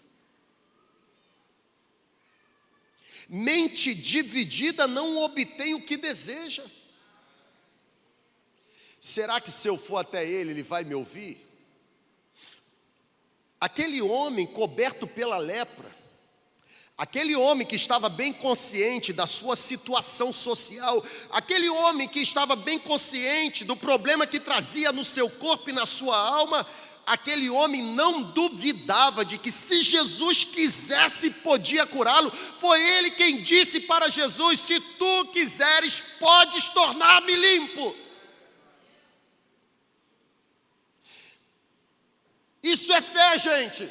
Mente 3.28 3.96
dividida 3.96 4.86
não 4.86 5.18
obtém 5.18 5.74
o 5.74 5.84
que 5.84 5.98
deseja. 5.98 6.64
Será 9.00 9.42
que 9.42 9.52
se 9.52 9.68
eu 9.68 9.78
for 9.78 9.98
até 9.98 10.28
ele, 10.28 10.52
ele 10.52 10.64
vai 10.64 10.84
me 10.84 10.94
ouvir? 10.94 11.45
Aquele 13.60 14.02
homem 14.02 14.46
coberto 14.46 15.08
pela 15.08 15.38
lepra, 15.38 15.96
aquele 16.98 17.36
homem 17.36 17.66
que 17.66 17.76
estava 17.76 18.10
bem 18.10 18.32
consciente 18.32 19.12
da 19.12 19.26
sua 19.26 19.56
situação 19.56 20.32
social, 20.32 21.04
aquele 21.30 21.70
homem 21.70 22.08
que 22.08 22.20
estava 22.20 22.56
bem 22.56 22.80
consciente 22.80 23.64
do 23.64 23.76
problema 23.76 24.28
que 24.28 24.40
trazia 24.40 24.92
no 24.92 25.04
seu 25.04 25.30
corpo 25.30 25.70
e 25.70 25.74
na 25.74 25.86
sua 25.86 26.18
alma, 26.18 26.66
aquele 27.06 27.50
homem 27.50 27.84
não 27.84 28.24
duvidava 28.24 29.24
de 29.24 29.38
que 29.38 29.52
se 29.52 29.84
Jesus 29.84 30.44
quisesse, 30.44 31.30
podia 31.30 31.86
curá-lo. 31.86 32.32
Foi 32.60 32.82
ele 32.82 33.12
quem 33.12 33.42
disse 33.42 33.80
para 33.82 34.10
Jesus: 34.10 34.60
Se 34.60 34.80
tu 34.80 35.26
quiseres, 35.32 36.04
podes 36.20 36.68
tornar-me 36.70 37.36
limpo. 37.36 38.05
Isso 42.66 42.92
é 42.92 43.00
fé, 43.00 43.38
gente. 43.38 43.88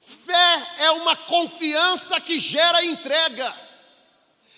Fé 0.00 0.74
é 0.78 0.90
uma 0.90 1.14
confiança 1.14 2.20
que 2.20 2.40
gera 2.40 2.84
entrega. 2.84 3.54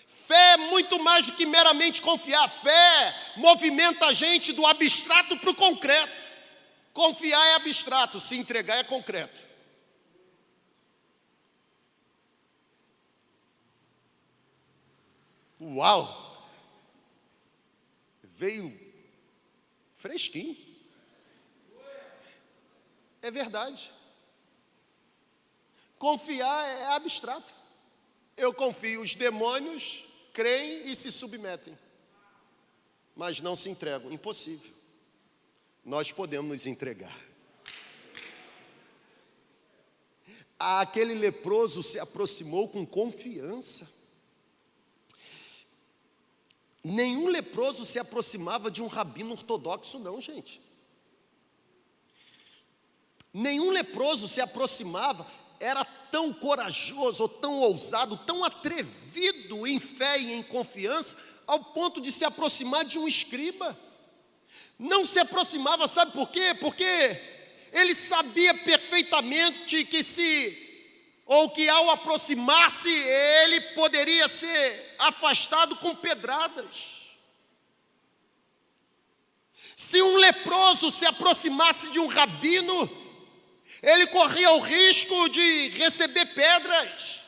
Fé 0.07 0.53
é 0.53 0.57
muito 0.57 0.99
mais 1.03 1.27
do 1.27 1.35
que 1.35 1.45
meramente 1.45 2.01
confiar. 2.01 2.49
Fé 2.49 3.35
movimenta 3.37 4.07
a 4.07 4.15
gente 4.15 4.51
do 4.51 4.67
abstrato 4.67 5.37
para 5.37 5.51
o 5.51 5.55
concreto. 5.55 6.27
Confiar 6.95 7.47
é 7.49 7.55
abstrato, 7.57 8.19
se 8.19 8.35
entregar 8.35 8.79
é 8.79 8.85
concreto. 8.85 9.47
Uau! 15.61 16.49
Veio 18.23 18.88
fresquinho. 20.09 20.57
É 23.21 23.31
verdade. 23.31 23.93
Confiar 25.99 26.67
é 26.67 26.87
abstrato. 26.95 27.53
Eu 28.35 28.55
confio, 28.55 29.03
os 29.03 29.15
demônios 29.15 30.07
creem 30.33 30.91
e 30.91 30.97
se 30.97 31.11
submetem, 31.11 31.77
mas 33.15 33.41
não 33.41 33.55
se 33.55 33.69
entregam. 33.69 34.11
Impossível. 34.11 34.73
Nós 35.85 36.11
podemos 36.11 36.51
nos 36.51 36.67
entregar. 36.67 37.19
Aquele 40.59 41.15
leproso 41.15 41.83
se 41.83 41.99
aproximou 41.99 42.69
com 42.69 42.87
confiança. 42.87 43.87
Nenhum 46.83 47.29
leproso 47.29 47.85
se 47.85 47.99
aproximava 47.99 48.71
de 48.71 48.83
um 48.83 48.87
rabino 48.87 49.33
ortodoxo, 49.33 49.99
não, 49.99 50.21
gente. 50.21 50.61
Nenhum 53.33 53.71
leproso 53.71 54.27
se 54.27 54.41
aproximava 54.41 55.27
era 55.61 55.85
tão 55.85 56.33
corajoso, 56.33 57.29
tão 57.29 57.59
ousado, 57.59 58.17
tão 58.19 58.45
atrevido 58.45 59.67
em 59.67 59.81
fé 59.81 60.19
e 60.19 60.33
em 60.33 60.43
confiança, 60.43 61.17
ao 61.47 61.63
ponto 61.65 62.01
de 62.01 62.13
se 62.13 62.25
aproximar 62.25 62.85
de 62.85 62.99
um 62.99 63.09
escriba. 63.09 63.79
Não 64.79 65.05
se 65.05 65.19
aproximava, 65.19 65.89
sabe 65.89 66.13
por 66.13 66.31
quê? 66.31 66.55
Porque 66.59 66.85
ele 67.73 67.95
sabia 67.95 68.55
perfeitamente 68.55 69.85
que 69.85 70.03
se 70.03 70.68
ou 71.29 71.51
que 71.51 71.69
ao 71.69 71.91
aproximar-se 71.91 72.89
ele 72.89 73.61
poderia 73.75 74.27
ser 74.27 74.97
afastado 74.99 75.77
com 75.77 75.95
pedradas. 75.95 77.13
Se 79.77 80.01
um 80.01 80.17
leproso 80.17 80.91
se 80.91 81.05
aproximasse 81.05 81.91
de 81.91 82.01
um 82.01 82.07
rabino, 82.07 82.91
ele 83.83 84.07
corria 84.07 84.53
o 84.53 84.59
risco 84.59 85.29
de 85.29 85.69
receber 85.69 86.25
pedras. 86.35 87.21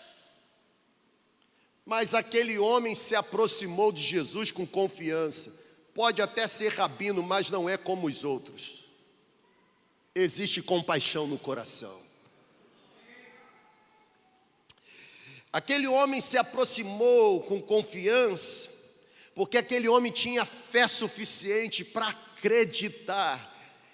Mas 1.84 2.14
aquele 2.14 2.58
homem 2.58 2.94
se 2.94 3.14
aproximou 3.14 3.92
de 3.92 4.02
Jesus 4.02 4.50
com 4.50 4.66
confiança. 4.66 5.62
Pode 5.92 6.22
até 6.22 6.46
ser 6.46 6.72
rabino, 6.72 7.22
mas 7.22 7.50
não 7.50 7.68
é 7.68 7.76
como 7.76 8.06
os 8.06 8.24
outros. 8.24 8.82
Existe 10.14 10.62
compaixão 10.62 11.26
no 11.26 11.38
coração. 11.38 12.09
Aquele 15.52 15.88
homem 15.88 16.20
se 16.20 16.38
aproximou 16.38 17.42
com 17.42 17.60
confiança, 17.60 18.68
porque 19.34 19.58
aquele 19.58 19.88
homem 19.88 20.12
tinha 20.12 20.44
fé 20.44 20.86
suficiente 20.86 21.84
para 21.84 22.08
acreditar 22.08 23.48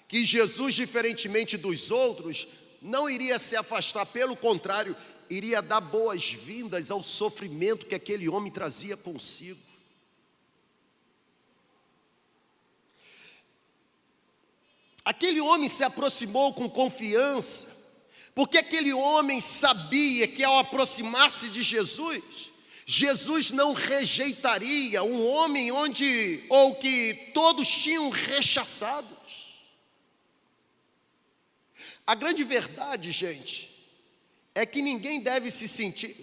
que 0.07 0.25
Jesus, 0.25 0.75
diferentemente 0.75 1.57
dos 1.57 1.89
outros, 1.91 2.47
não 2.81 3.09
iria 3.09 3.39
se 3.39 3.55
afastar, 3.55 4.05
pelo 4.05 4.35
contrário, 4.35 4.95
iria 5.29 5.61
dar 5.61 5.81
boas-vindas 5.81 6.91
ao 6.91 7.03
sofrimento 7.03 7.85
que 7.85 7.95
aquele 7.95 8.29
homem 8.29 8.51
trazia 8.51 8.95
consigo. 8.95 9.59
Aquele 15.03 15.39
homem 15.39 15.69
se 15.69 15.83
aproximou 15.83 16.53
com 16.53 16.69
confiança, 16.69 17.76
Porque 18.37 18.59
aquele 18.59 18.93
homem 18.93 19.41
sabia 19.41 20.27
que 20.27 20.43
ao 20.43 20.59
aproximar-se 20.59 21.49
de 21.49 21.63
Jesus, 21.63 22.51
Jesus 22.85 23.49
não 23.49 23.73
rejeitaria 23.73 25.01
um 25.01 25.25
homem 25.25 25.71
onde 25.71 26.45
ou 26.47 26.75
que 26.75 27.31
todos 27.33 27.67
tinham 27.67 28.11
rechaçados. 28.11 29.55
A 32.05 32.13
grande 32.13 32.43
verdade, 32.43 33.11
gente, 33.11 33.75
é 34.53 34.67
que 34.67 34.83
ninguém 34.83 35.19
deve 35.19 35.49
se 35.49 35.67
sentir. 35.67 36.15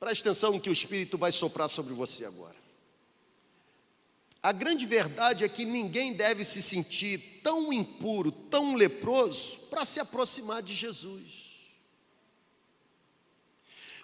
Presta 0.00 0.30
atenção 0.30 0.58
que 0.58 0.68
o 0.68 0.72
Espírito 0.72 1.16
vai 1.16 1.30
soprar 1.30 1.68
sobre 1.68 1.94
você 1.94 2.24
agora. 2.24 2.63
A 4.44 4.52
grande 4.52 4.84
verdade 4.84 5.42
é 5.42 5.48
que 5.48 5.64
ninguém 5.64 6.12
deve 6.12 6.44
se 6.44 6.60
sentir 6.60 7.40
tão 7.42 7.72
impuro, 7.72 8.30
tão 8.30 8.74
leproso, 8.74 9.58
para 9.70 9.86
se 9.86 9.98
aproximar 9.98 10.62
de 10.62 10.74
Jesus. 10.74 11.72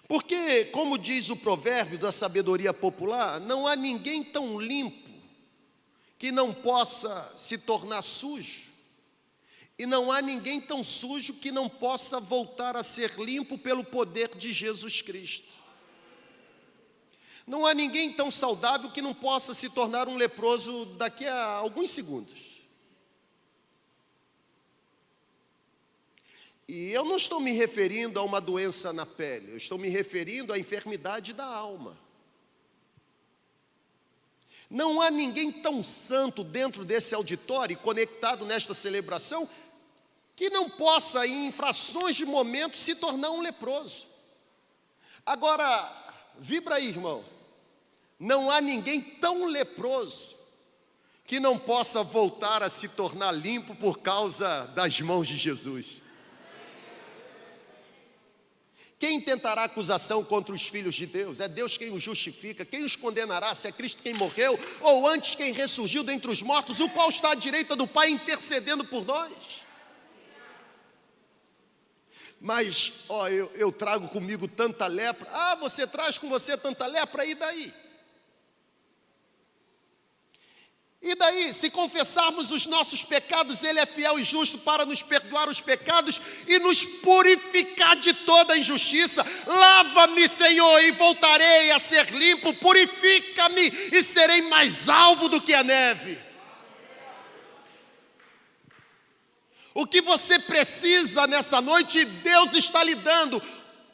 Porque, 0.07 0.65
como 0.65 0.97
diz 0.97 1.29
o 1.29 1.37
provérbio 1.37 1.99
da 1.99 2.11
sabedoria 2.11 2.73
popular, 2.73 3.39
não 3.39 3.67
há 3.67 3.75
ninguém 3.75 4.23
tão 4.23 4.59
limpo 4.59 5.11
que 6.17 6.31
não 6.31 6.51
possa 6.51 7.31
se 7.37 7.59
tornar 7.59 8.01
sujo, 8.01 8.71
e 9.77 9.85
não 9.85 10.11
há 10.11 10.23
ninguém 10.23 10.59
tão 10.59 10.83
sujo 10.83 11.35
que 11.35 11.51
não 11.51 11.69
possa 11.69 12.19
voltar 12.19 12.75
a 12.75 12.81
ser 12.81 13.11
limpo 13.19 13.59
pelo 13.59 13.83
poder 13.83 14.35
de 14.35 14.51
Jesus 14.51 15.03
Cristo. 15.03 15.60
Não 17.51 17.65
há 17.65 17.73
ninguém 17.73 18.13
tão 18.13 18.31
saudável 18.31 18.89
que 18.89 19.01
não 19.01 19.13
possa 19.13 19.53
se 19.53 19.69
tornar 19.69 20.07
um 20.07 20.15
leproso 20.15 20.85
daqui 20.85 21.25
a 21.25 21.43
alguns 21.47 21.89
segundos. 21.89 22.61
E 26.65 26.93
eu 26.93 27.03
não 27.03 27.17
estou 27.17 27.41
me 27.41 27.51
referindo 27.51 28.17
a 28.17 28.23
uma 28.23 28.39
doença 28.39 28.93
na 28.93 29.05
pele, 29.05 29.51
eu 29.51 29.57
estou 29.57 29.77
me 29.77 29.89
referindo 29.89 30.53
à 30.53 30.57
enfermidade 30.57 31.33
da 31.33 31.43
alma. 31.45 31.97
Não 34.69 35.01
há 35.01 35.11
ninguém 35.11 35.51
tão 35.51 35.83
santo 35.83 36.45
dentro 36.45 36.85
desse 36.85 37.13
auditório, 37.13 37.77
conectado 37.77 38.45
nesta 38.45 38.73
celebração, 38.73 39.45
que 40.37 40.49
não 40.49 40.69
possa, 40.69 41.27
em 41.27 41.51
frações 41.51 42.15
de 42.15 42.25
momento, 42.25 42.77
se 42.77 42.95
tornar 42.95 43.31
um 43.31 43.41
leproso. 43.41 44.07
Agora, 45.25 46.15
vibra 46.39 46.75
aí, 46.75 46.87
irmão. 46.87 47.40
Não 48.21 48.51
há 48.51 48.61
ninguém 48.61 49.01
tão 49.01 49.45
leproso 49.45 50.35
que 51.25 51.39
não 51.39 51.57
possa 51.57 52.03
voltar 52.03 52.61
a 52.61 52.69
se 52.69 52.87
tornar 52.89 53.31
limpo 53.31 53.73
por 53.73 53.97
causa 53.97 54.65
das 54.75 55.01
mãos 55.01 55.27
de 55.27 55.35
Jesus. 55.35 56.03
Quem 58.99 59.19
tentará 59.19 59.63
acusação 59.63 60.23
contra 60.23 60.53
os 60.53 60.67
filhos 60.67 60.93
de 60.93 61.07
Deus? 61.07 61.39
É 61.39 61.47
Deus 61.47 61.77
quem 61.77 61.91
os 61.91 62.03
justifica. 62.03 62.63
Quem 62.63 62.85
os 62.85 62.95
condenará? 62.95 63.55
Se 63.55 63.67
é 63.67 63.71
Cristo 63.71 64.03
quem 64.03 64.13
morreu, 64.13 64.59
ou 64.81 65.07
antes 65.07 65.33
quem 65.33 65.51
ressurgiu 65.51 66.03
dentre 66.03 66.29
os 66.29 66.43
mortos, 66.43 66.79
o 66.79 66.87
qual 66.89 67.09
está 67.09 67.31
à 67.31 67.35
direita 67.35 67.75
do 67.75 67.87
Pai 67.87 68.11
intercedendo 68.11 68.85
por 68.85 69.03
nós? 69.03 69.65
Mas, 72.39 72.93
ó, 73.09 73.27
eu, 73.27 73.51
eu 73.55 73.71
trago 73.71 74.07
comigo 74.09 74.47
tanta 74.47 74.85
lepra. 74.85 75.27
Ah, 75.31 75.55
você 75.55 75.87
traz 75.87 76.19
com 76.19 76.29
você 76.29 76.55
tanta 76.55 76.85
lepra, 76.85 77.25
e 77.25 77.33
daí? 77.33 77.80
E 81.03 81.15
daí, 81.15 81.51
se 81.51 81.71
confessarmos 81.71 82.51
os 82.51 82.67
nossos 82.67 83.03
pecados, 83.03 83.63
Ele 83.63 83.79
é 83.79 83.87
fiel 83.87 84.19
e 84.19 84.23
justo 84.23 84.59
para 84.59 84.85
nos 84.85 85.01
perdoar 85.01 85.49
os 85.49 85.59
pecados 85.59 86.21
e 86.47 86.59
nos 86.59 86.85
purificar 86.85 87.95
de 87.95 88.13
toda 88.13 88.55
injustiça. 88.55 89.25
Lava-me, 89.47 90.29
Senhor, 90.29 90.79
e 90.83 90.91
voltarei 90.91 91.71
a 91.71 91.79
ser 91.79 92.11
limpo. 92.11 92.53
Purifica-me 92.53 93.67
e 93.91 94.03
serei 94.03 94.43
mais 94.43 94.89
alvo 94.89 95.27
do 95.27 95.41
que 95.41 95.55
a 95.55 95.63
neve. 95.63 96.19
O 99.73 99.87
que 99.87 100.01
você 100.01 100.37
precisa 100.37 101.25
nessa 101.25 101.61
noite, 101.61 102.05
Deus 102.05 102.53
está 102.53 102.83
lhe 102.83 102.93
dando 102.93 103.41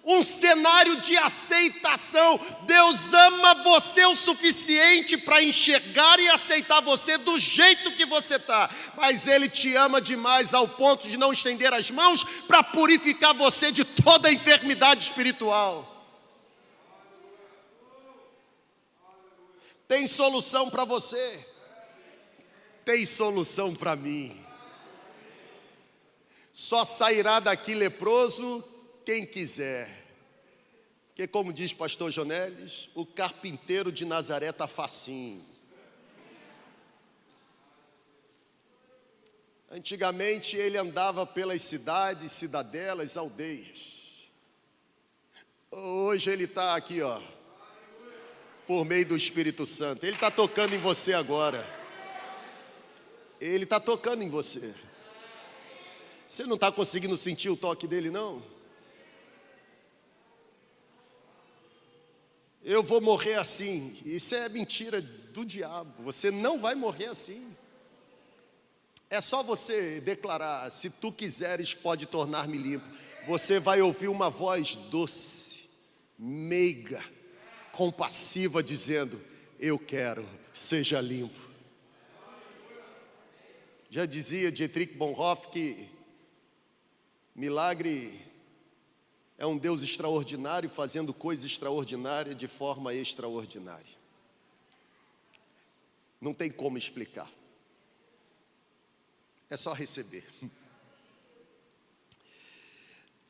um 0.08 0.24
cenário 0.24 1.02
de 1.02 1.18
aceitação. 1.18 2.40
Deus 2.62 3.14
ama 3.14 3.62
você 3.62 4.06
o 4.06 4.16
suficiente 4.16 5.18
para 5.18 5.44
enxergar 5.44 6.18
e 6.18 6.30
aceitar 6.30 6.82
você 6.82 7.18
do 7.18 7.38
jeito 7.38 7.92
que 7.92 8.06
você 8.06 8.36
está, 8.36 8.70
mas 8.96 9.28
Ele 9.28 9.50
te 9.50 9.76
ama 9.76 10.00
demais 10.00 10.54
ao 10.54 10.66
ponto 10.66 11.10
de 11.10 11.18
não 11.18 11.34
estender 11.34 11.74
as 11.74 11.92
mãos 11.92 12.24
para 12.24 12.64
purificar 12.64 13.34
você 13.34 13.70
de 13.70 13.84
toda 13.84 14.32
enfermidade 14.32 15.04
espiritual. 15.04 15.94
Tem 19.90 20.08
solução 20.08 20.70
para 20.70 20.86
você, 20.86 21.46
tem 22.86 23.04
solução 23.04 23.76
para 23.76 23.96
mim. 23.96 24.42
Só 26.54 26.84
sairá 26.86 27.40
daqui 27.40 27.74
leproso 27.74 28.64
quem 29.08 29.26
quiser. 29.26 29.88
Porque, 31.08 31.26
como 31.26 31.54
diz 31.54 31.74
pastor 31.74 32.12
Jonelis, 32.12 32.90
o 32.94 33.06
carpinteiro 33.06 33.90
de 33.90 34.04
Nazaré 34.04 34.50
está 34.50 34.68
facinho. 34.68 35.46
Antigamente 39.72 40.58
ele 40.58 40.78
andava 40.78 41.26
pelas 41.26 41.62
cidades, 41.62 42.34
cidadelas, 42.34 43.16
aldeias. 43.16 44.28
Hoje 45.72 46.30
ele 46.30 46.44
está 46.44 46.76
aqui, 46.76 47.02
ó, 47.02 47.22
por 48.68 48.84
meio 48.84 49.06
do 49.06 49.16
Espírito 49.16 49.66
Santo. 49.66 50.04
Ele 50.04 50.16
está 50.18 50.30
tocando 50.30 50.76
em 50.76 50.80
você 50.80 51.14
agora. 51.14 51.66
Ele 53.40 53.64
está 53.64 53.80
tocando 53.80 54.22
em 54.22 54.30
você. 54.30 54.76
Você 56.28 56.46
não 56.46 56.56
está 56.56 56.70
conseguindo 56.74 57.16
sentir 57.16 57.50
o 57.50 57.56
toque 57.56 57.88
dele, 57.88 58.10
não? 58.12 58.57
Eu 62.70 62.84
vou 62.84 63.00
morrer 63.00 63.36
assim. 63.36 63.98
Isso 64.04 64.36
é 64.36 64.50
mentira 64.50 65.00
do 65.00 65.46
diabo. 65.46 66.04
Você 66.04 66.30
não 66.30 66.60
vai 66.60 66.76
morrer 66.76 67.06
assim. 67.06 67.56
É 69.10 69.22
só 69.22 69.42
você 69.42 70.02
declarar: 70.02 70.70
se 70.70 70.90
tu 70.90 71.10
quiseres, 71.10 71.74
pode 71.74 72.06
tornar-me 72.06 72.58
limpo. 72.58 72.86
Você 73.26 73.58
vai 73.58 73.82
ouvir 73.82 74.10
uma 74.10 74.30
voz 74.30 74.76
doce, 74.76 75.70
meiga, 76.20 77.02
compassiva, 77.72 78.62
dizendo: 78.62 79.18
Eu 79.58 79.80
quero, 79.80 80.28
seja 80.52 81.00
limpo. 81.00 81.40
Já 83.90 84.06
dizia 84.06 84.52
Dietrich 84.52 84.94
Bonhoeffer 84.94 85.50
que 85.52 85.90
Milagre 87.34 88.27
é 89.38 89.46
um 89.46 89.58
Deus 89.58 89.84
extraordinário 89.84 90.70
fazendo 90.70 91.14
coisa 91.14 91.46
extraordinária 91.46 92.34
de 92.34 92.48
forma 92.48 92.94
extraordinária. 92.94 93.96
Não 96.20 96.34
tem 96.34 96.50
como 96.50 96.78
explicar. 96.78 97.32
É 99.50 99.56
só 99.56 99.74
receber. 99.74 100.26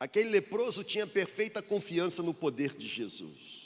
Aquele 0.00 0.30
leproso 0.30 0.82
tinha 0.82 1.06
perfeita 1.06 1.60
confiança 1.60 2.22
no 2.22 2.32
poder 2.32 2.74
de 2.74 2.86
Jesus. 2.86 3.58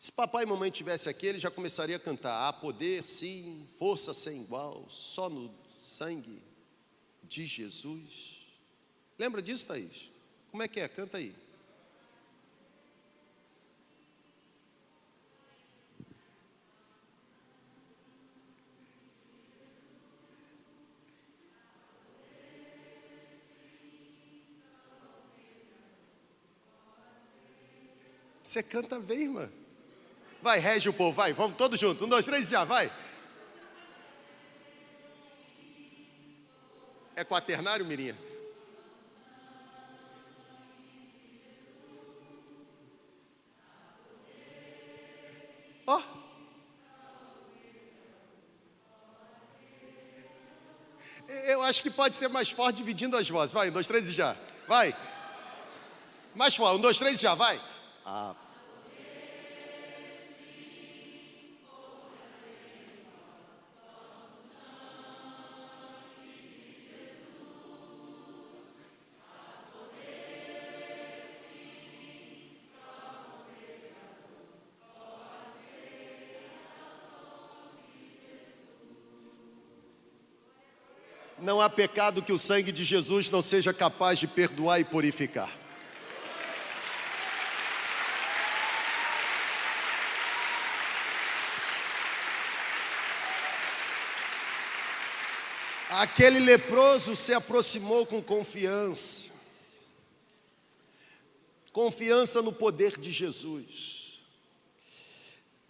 Se 0.00 0.10
papai 0.10 0.42
e 0.42 0.46
mamãe 0.46 0.70
tivessem 0.70 1.10
aqui, 1.10 1.26
ele 1.26 1.38
já 1.38 1.50
começaria 1.50 1.96
a 1.96 2.00
cantar: 2.00 2.48
há 2.48 2.52
poder, 2.52 3.04
sim, 3.04 3.66
força 3.78 4.12
sem 4.12 4.40
igual, 4.40 4.88
só 4.90 5.28
no 5.28 5.54
sangue 5.82 6.42
de 7.22 7.46
Jesus. 7.46 8.46
Lembra 9.18 9.40
disso, 9.40 9.66
Thaís? 9.66 10.15
Como 10.56 10.64
é 10.64 10.68
que 10.68 10.80
é? 10.80 10.88
Canta 10.88 11.18
aí. 11.18 11.34
Você 28.42 28.62
canta 28.62 28.98
bem, 28.98 29.24
irmã. 29.24 29.50
Vai, 30.40 30.58
rege 30.58 30.88
o 30.88 30.92
povo, 30.94 31.12
vai, 31.12 31.34
vamos 31.34 31.58
todos 31.58 31.78
juntos. 31.78 32.02
Um, 32.02 32.08
dois, 32.08 32.24
três, 32.24 32.48
já, 32.48 32.64
vai. 32.64 32.90
É 37.14 37.22
quaternário, 37.22 37.84
Mirinha? 37.84 38.16
Acho 51.76 51.82
que 51.82 51.90
pode 51.90 52.16
ser 52.16 52.28
mais 52.28 52.50
forte 52.50 52.76
dividindo 52.76 53.16
as 53.18 53.28
vozes. 53.28 53.52
Vai, 53.52 53.68
um, 53.68 53.72
dois, 53.72 53.86
três 53.86 54.08
e 54.08 54.12
já. 54.12 54.34
Vai. 54.66 54.96
Mais 56.34 56.56
forte, 56.56 56.76
um, 56.76 56.80
dois, 56.80 56.98
três 56.98 57.18
e 57.18 57.22
já, 57.22 57.34
vai. 57.34 57.60
Ah. 58.04 58.34
Não 81.46 81.60
há 81.60 81.70
pecado 81.70 82.24
que 82.24 82.32
o 82.32 82.38
sangue 82.40 82.72
de 82.72 82.82
Jesus 82.84 83.30
não 83.30 83.40
seja 83.40 83.72
capaz 83.72 84.18
de 84.18 84.26
perdoar 84.26 84.80
e 84.80 84.84
purificar. 84.84 85.48
Aquele 95.88 96.40
leproso 96.40 97.14
se 97.14 97.32
aproximou 97.32 98.04
com 98.04 98.20
confiança, 98.20 99.30
confiança 101.72 102.42
no 102.42 102.52
poder 102.52 102.98
de 102.98 103.12
Jesus. 103.12 103.95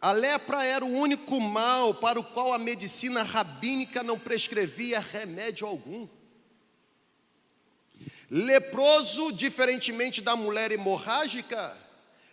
A 0.01 0.13
lepra 0.13 0.65
era 0.65 0.85
o 0.85 0.93
único 0.93 1.41
mal 1.41 1.95
para 1.95 2.21
o 2.21 2.25
qual 2.25 2.53
a 2.53 2.59
medicina 2.59 3.23
rabínica 3.23 4.03
não 4.03 4.19
prescrevia 4.19 5.01
remédio 5.01 5.67
algum. 5.67 6.07
Leproso, 8.31 9.33
diferentemente 9.33 10.21
da 10.21 10.37
mulher 10.37 10.71
hemorrágica, 10.71 11.77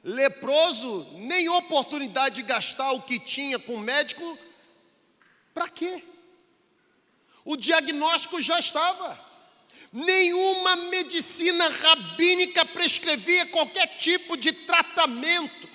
leproso, 0.04 1.08
nem 1.14 1.48
oportunidade 1.48 2.36
de 2.36 2.42
gastar 2.42 2.92
o 2.92 3.04
que 3.04 3.20
tinha 3.20 3.58
com 3.58 3.76
o 3.76 3.80
médico, 3.80 4.38
para 5.54 5.70
quê? 5.70 6.04
O 7.46 7.56
diagnóstico 7.56 8.42
já 8.42 8.60
estava. 8.60 9.20
Nenhuma 9.92 10.76
medicina 10.76 11.70
rabínica 11.70 12.66
prescrevia 12.66 13.46
qualquer 13.48 13.98
tipo 13.98 14.36
de 14.36 14.52
tratamento. 14.52 15.70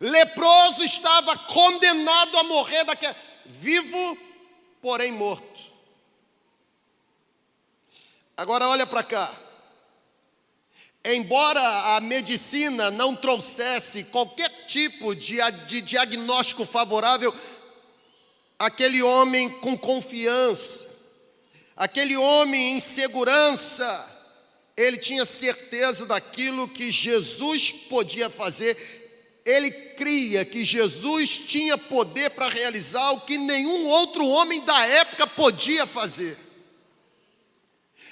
Leproso 0.00 0.84
estava 0.84 1.36
condenado 1.36 2.38
a 2.38 2.44
morrer 2.44 2.84
daquele, 2.84 3.16
vivo, 3.46 4.18
porém 4.80 5.10
morto. 5.10 5.60
Agora 8.36 8.68
olha 8.68 8.86
para 8.86 9.02
cá. 9.02 9.34
Embora 11.04 11.96
a 11.96 12.00
medicina 12.00 12.90
não 12.90 13.16
trouxesse 13.16 14.04
qualquer 14.04 14.66
tipo 14.66 15.14
de, 15.14 15.38
de 15.66 15.80
diagnóstico 15.80 16.64
favorável, 16.64 17.34
aquele 18.58 19.02
homem 19.02 19.48
com 19.48 19.76
confiança, 19.76 20.88
aquele 21.76 22.16
homem 22.16 22.76
em 22.76 22.80
segurança, 22.80 24.16
ele 24.76 24.96
tinha 24.96 25.24
certeza 25.24 26.06
daquilo 26.06 26.68
que 26.68 26.90
Jesus 26.90 27.72
podia 27.72 28.28
fazer 28.30 28.97
ele 29.48 29.70
cria 29.70 30.44
que 30.44 30.64
Jesus 30.64 31.38
tinha 31.38 31.78
poder 31.78 32.30
para 32.30 32.48
realizar 32.48 33.12
o 33.12 33.20
que 33.20 33.38
nenhum 33.38 33.86
outro 33.86 34.26
homem 34.26 34.60
da 34.60 34.86
época 34.86 35.26
podia 35.26 35.86
fazer. 35.86 36.36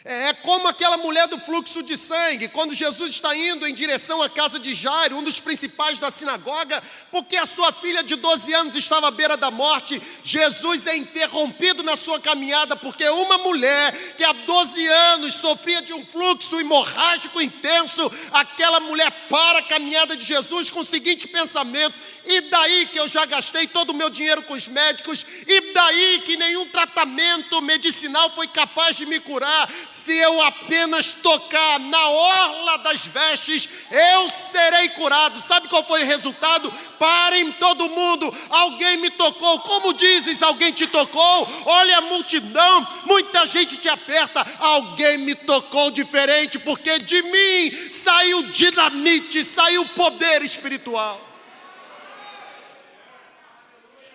É, 0.06 0.28
é 0.28 0.32
como 0.32 0.68
aquela 0.68 0.96
mulher 0.96 1.26
do 1.26 1.38
fluxo 1.40 1.82
de 1.82 1.98
sangue, 1.98 2.46
quando 2.48 2.72
Jesus 2.72 3.10
está 3.10 3.36
indo 3.36 3.66
em 3.66 3.74
direção 3.74 4.22
à 4.22 4.30
casa 4.30 4.56
de 4.56 4.72
Jairo, 4.72 5.16
um 5.16 5.22
dos 5.22 5.40
principais 5.40 5.98
da 5.98 6.12
sinagoga, 6.12 6.80
porque 7.10 7.36
a 7.36 7.44
sua 7.44 7.72
filha 7.72 8.04
de 8.04 8.14
12 8.14 8.54
anos 8.54 8.76
estava 8.76 9.08
à 9.08 9.10
beira 9.10 9.36
da 9.36 9.50
morte. 9.50 10.00
Jesus 10.22 10.86
é 10.86 10.96
interrompido 10.96 11.82
na 11.82 11.96
sua 11.96 12.20
caminhada, 12.20 12.76
porque 12.76 13.08
uma 13.08 13.38
mulher 13.38 14.14
que 14.16 14.22
há 14.22 14.32
12 14.32 14.86
anos 14.86 15.34
sofria 15.34 15.82
de 15.82 15.92
um 15.92 16.06
fluxo 16.06 16.60
hemorrágico 16.60 17.40
intenso, 17.40 18.10
aquela 18.30 18.78
mulher 18.78 19.10
para 19.28 19.58
a 19.58 19.62
caminhada 19.62 20.16
de 20.16 20.24
Jesus 20.24 20.70
com 20.70 20.80
o 20.80 20.84
seguinte 20.84 21.26
pensamento: 21.26 21.98
e 22.24 22.42
daí 22.42 22.86
que 22.86 22.98
eu 22.98 23.08
já 23.08 23.24
gastei 23.24 23.66
todo 23.66 23.90
o 23.90 23.94
meu 23.94 24.10
dinheiro 24.10 24.42
com 24.42 24.54
os 24.54 24.68
médicos? 24.68 25.24
E 25.46 25.72
daí 25.72 26.22
que 26.24 26.36
nenhum 26.36 26.68
tratamento 26.68 27.60
medicinal 27.62 28.30
foi 28.30 28.46
capaz 28.48 28.96
de 28.96 29.06
me 29.06 29.20
curar? 29.20 29.68
Se 30.02 30.14
eu 30.14 30.40
apenas 30.42 31.12
tocar 31.14 31.80
na 31.80 32.08
orla 32.08 32.78
das 32.78 33.06
vestes, 33.06 33.68
eu 33.90 34.30
serei 34.30 34.90
curado. 34.90 35.40
Sabe 35.40 35.68
qual 35.68 35.82
foi 35.82 36.02
o 36.02 36.06
resultado? 36.06 36.72
Parem 36.98 37.50
todo 37.52 37.88
mundo, 37.88 38.32
alguém 38.50 38.98
me 38.98 39.10
tocou. 39.10 39.58
Como 39.60 39.94
dizes, 39.94 40.42
alguém 40.42 40.70
te 40.70 40.86
tocou? 40.86 41.48
Olha 41.64 41.98
a 41.98 42.02
multidão, 42.02 42.86
muita 43.04 43.46
gente 43.46 43.78
te 43.78 43.88
aperta. 43.88 44.46
Alguém 44.60 45.18
me 45.18 45.34
tocou 45.34 45.90
diferente, 45.90 46.58
porque 46.58 46.98
de 46.98 47.22
mim 47.22 47.90
saiu 47.90 48.42
dinamite, 48.44 49.44
saiu 49.44 49.84
poder 49.86 50.42
espiritual. 50.42 51.20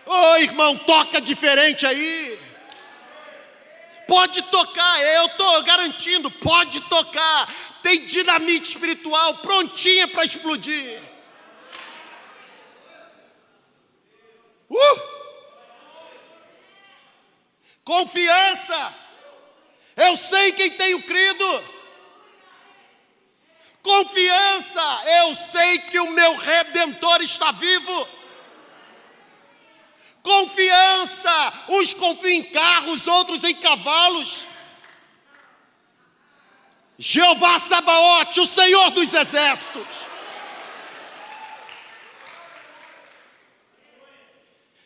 Ô 0.05 0.13
oh, 0.13 0.37
irmão, 0.37 0.77
toca 0.77 1.19
diferente 1.19 1.85
aí. 1.85 2.39
Pode 4.07 4.41
tocar, 4.43 5.01
eu 5.01 5.27
estou 5.27 5.63
garantindo, 5.63 6.29
pode 6.29 6.81
tocar. 6.81 7.53
Tem 7.81 8.05
dinamite 8.05 8.69
espiritual 8.69 9.35
prontinha 9.37 10.07
para 10.07 10.25
explodir. 10.25 11.01
Uh! 14.69 15.11
Confiança. 17.83 18.95
Eu 19.95 20.15
sei 20.15 20.51
quem 20.53 20.71
tenho 20.71 21.01
crido. 21.03 21.63
Confiança. 23.81 24.81
Eu 25.23 25.35
sei 25.35 25.79
que 25.79 25.99
o 25.99 26.11
meu 26.11 26.35
redentor 26.35 27.21
está 27.21 27.51
vivo. 27.51 28.07
Confiança. 30.23 31.53
Uns 31.69 31.93
confiam 31.93 32.33
em 32.33 32.43
carros, 32.43 33.07
outros 33.07 33.43
em 33.43 33.55
cavalos. 33.55 34.45
Jeová 36.97 37.57
Sabaote, 37.57 38.39
o 38.39 38.45
Senhor 38.45 38.91
dos 38.91 39.13
exércitos. 39.13 40.11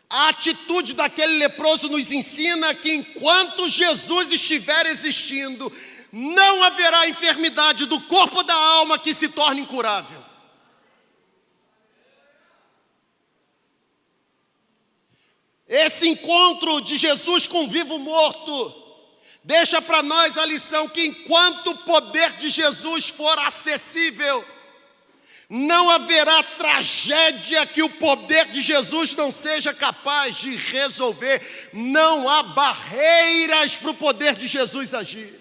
A 0.10 0.30
atitude 0.30 0.94
daquele 0.94 1.38
leproso 1.38 1.90
nos 1.90 2.12
ensina 2.12 2.74
que 2.74 2.94
enquanto 2.94 3.68
Jesus 3.68 4.32
estiver 4.32 4.86
existindo, 4.86 5.70
não 6.10 6.64
haverá 6.64 7.10
enfermidade 7.10 7.86
do 7.86 8.00
corpo 8.00 8.38
ou 8.38 8.44
da 8.44 8.54
alma 8.54 8.98
que 8.98 9.14
se 9.14 9.28
torne 9.28 9.64
incurável. 9.64 10.25
Esse 15.68 16.08
encontro 16.08 16.80
de 16.82 16.98
Jesus 16.98 17.48
com 17.48 17.64
o 17.64 17.68
vivo 17.68 17.98
morto 17.98 18.84
deixa 19.44 19.82
para 19.82 20.04
nós 20.04 20.38
a 20.38 20.46
lição 20.46 20.88
que 20.88 21.06
enquanto 21.06 21.72
o 21.72 21.78
poder 21.80 22.34
de 22.34 22.50
Jesus 22.50 23.10
for 23.10 23.38
acessível, 23.40 24.46
não 25.50 25.90
haverá 25.90 26.42
tragédia 26.42 27.66
que 27.66 27.84
o 27.84 27.90
poder 27.90 28.48
de 28.48 28.62
Jesus 28.62 29.16
não 29.16 29.32
seja 29.32 29.74
capaz 29.74 30.38
de 30.38 30.56
resolver. 30.56 31.70
Não 31.72 32.28
há 32.28 32.42
barreiras 32.42 33.78
para 33.78 33.92
o 33.92 33.96
poder 33.96 34.36
de 34.36 34.48
Jesus 34.48 34.94
agir. 34.94 35.40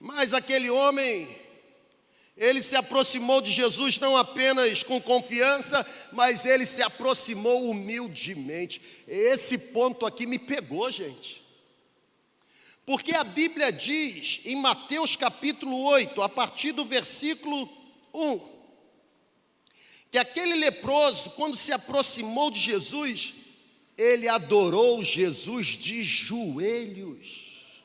Mas 0.00 0.34
aquele 0.34 0.68
homem 0.68 1.41
ele 2.36 2.62
se 2.62 2.74
aproximou 2.74 3.40
de 3.40 3.50
Jesus 3.50 3.98
não 3.98 4.16
apenas 4.16 4.82
com 4.82 5.00
confiança, 5.00 5.86
mas 6.12 6.46
ele 6.46 6.64
se 6.64 6.82
aproximou 6.82 7.68
humildemente. 7.68 8.80
Esse 9.06 9.58
ponto 9.58 10.06
aqui 10.06 10.26
me 10.26 10.38
pegou, 10.38 10.90
gente. 10.90 11.42
Porque 12.86 13.14
a 13.14 13.22
Bíblia 13.22 13.70
diz 13.70 14.40
em 14.44 14.56
Mateus 14.56 15.14
capítulo 15.14 15.84
8, 15.84 16.20
a 16.22 16.28
partir 16.28 16.72
do 16.72 16.84
versículo 16.84 17.68
1, 18.12 18.40
que 20.10 20.18
aquele 20.18 20.54
leproso, 20.54 21.30
quando 21.30 21.56
se 21.56 21.72
aproximou 21.72 22.50
de 22.50 22.58
Jesus, 22.58 23.34
ele 23.96 24.26
adorou 24.26 25.04
Jesus 25.04 25.68
de 25.78 26.02
joelhos. 26.02 27.82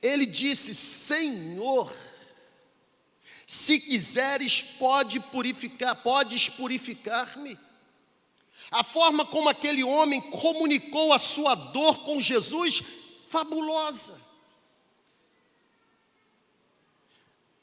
Ele 0.00 0.24
disse: 0.24 0.74
Senhor, 0.74 1.92
se 3.52 3.78
quiseres, 3.78 4.62
pode 4.62 5.20
purificar, 5.20 5.94
podes 5.96 6.48
purificar-me. 6.48 7.58
A 8.70 8.82
forma 8.82 9.26
como 9.26 9.46
aquele 9.46 9.84
homem 9.84 10.22
comunicou 10.30 11.12
a 11.12 11.18
sua 11.18 11.54
dor 11.54 12.02
com 12.02 12.18
Jesus, 12.18 12.82
fabulosa. 13.28 14.18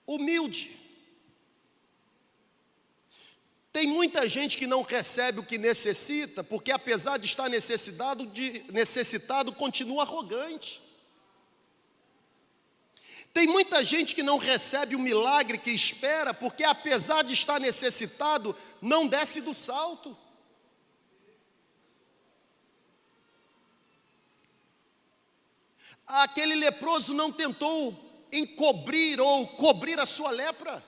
Humilde. 0.06 0.78
Tem 3.74 3.88
muita 3.88 4.30
gente 4.30 4.60
que 4.60 4.68
não 4.68 4.84
recebe 4.84 5.40
o 5.40 5.44
que 5.44 5.58
necessita, 5.58 6.44
porque 6.44 6.72
apesar 6.72 7.18
de 7.18 7.26
estar 7.26 7.50
necessitado, 7.50 8.28
de, 8.28 8.64
necessitado 8.72 9.52
continua 9.52 10.04
arrogante. 10.04 10.80
Tem 13.34 13.48
muita 13.48 13.84
gente 13.84 14.16
que 14.16 14.24
não 14.24 14.38
recebe 14.38 14.96
o 14.96 15.00
milagre 15.00 15.58
que 15.58 15.72
espera, 15.72 16.34
porque 16.34 16.64
apesar 16.64 17.24
de 17.24 17.34
estar 17.34 17.60
necessitado, 17.60 18.56
não 18.82 19.08
desce 19.08 19.40
do 19.40 19.54
salto. 19.54 20.18
Aquele 26.08 26.56
leproso 26.56 27.14
não 27.14 27.32
tentou 27.32 28.28
encobrir 28.32 29.22
ou 29.22 29.48
cobrir 29.48 30.00
a 30.00 30.06
sua 30.08 30.32
lepra, 30.32 30.84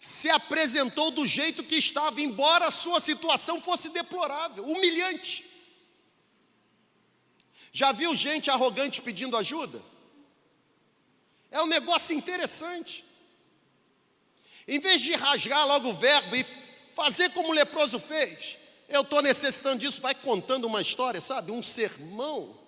se 0.00 0.28
apresentou 0.28 1.12
do 1.12 1.26
jeito 1.26 1.62
que 1.62 1.76
estava, 1.76 2.20
embora 2.20 2.66
a 2.66 2.70
sua 2.72 2.98
situação 2.98 3.60
fosse 3.60 3.88
deplorável, 3.88 4.64
humilhante. 4.64 5.48
Já 7.72 7.92
viu 7.92 8.16
gente 8.16 8.50
arrogante 8.50 9.00
pedindo 9.00 9.36
ajuda? 9.36 9.80
É 11.50 11.62
um 11.62 11.66
negócio 11.66 12.14
interessante. 12.14 13.04
Em 14.66 14.78
vez 14.78 15.00
de 15.00 15.14
rasgar 15.14 15.66
logo 15.66 15.90
o 15.90 15.94
verbo 15.94 16.34
e 16.34 16.44
fazer 16.94 17.30
como 17.30 17.50
o 17.50 17.52
leproso 17.52 18.00
fez, 18.00 18.58
eu 18.88 19.02
estou 19.02 19.22
necessitando 19.22 19.80
disso, 19.80 20.00
vai 20.00 20.14
contando 20.14 20.64
uma 20.66 20.80
história, 20.80 21.20
sabe? 21.20 21.52
Um 21.52 21.62
sermão. 21.62 22.58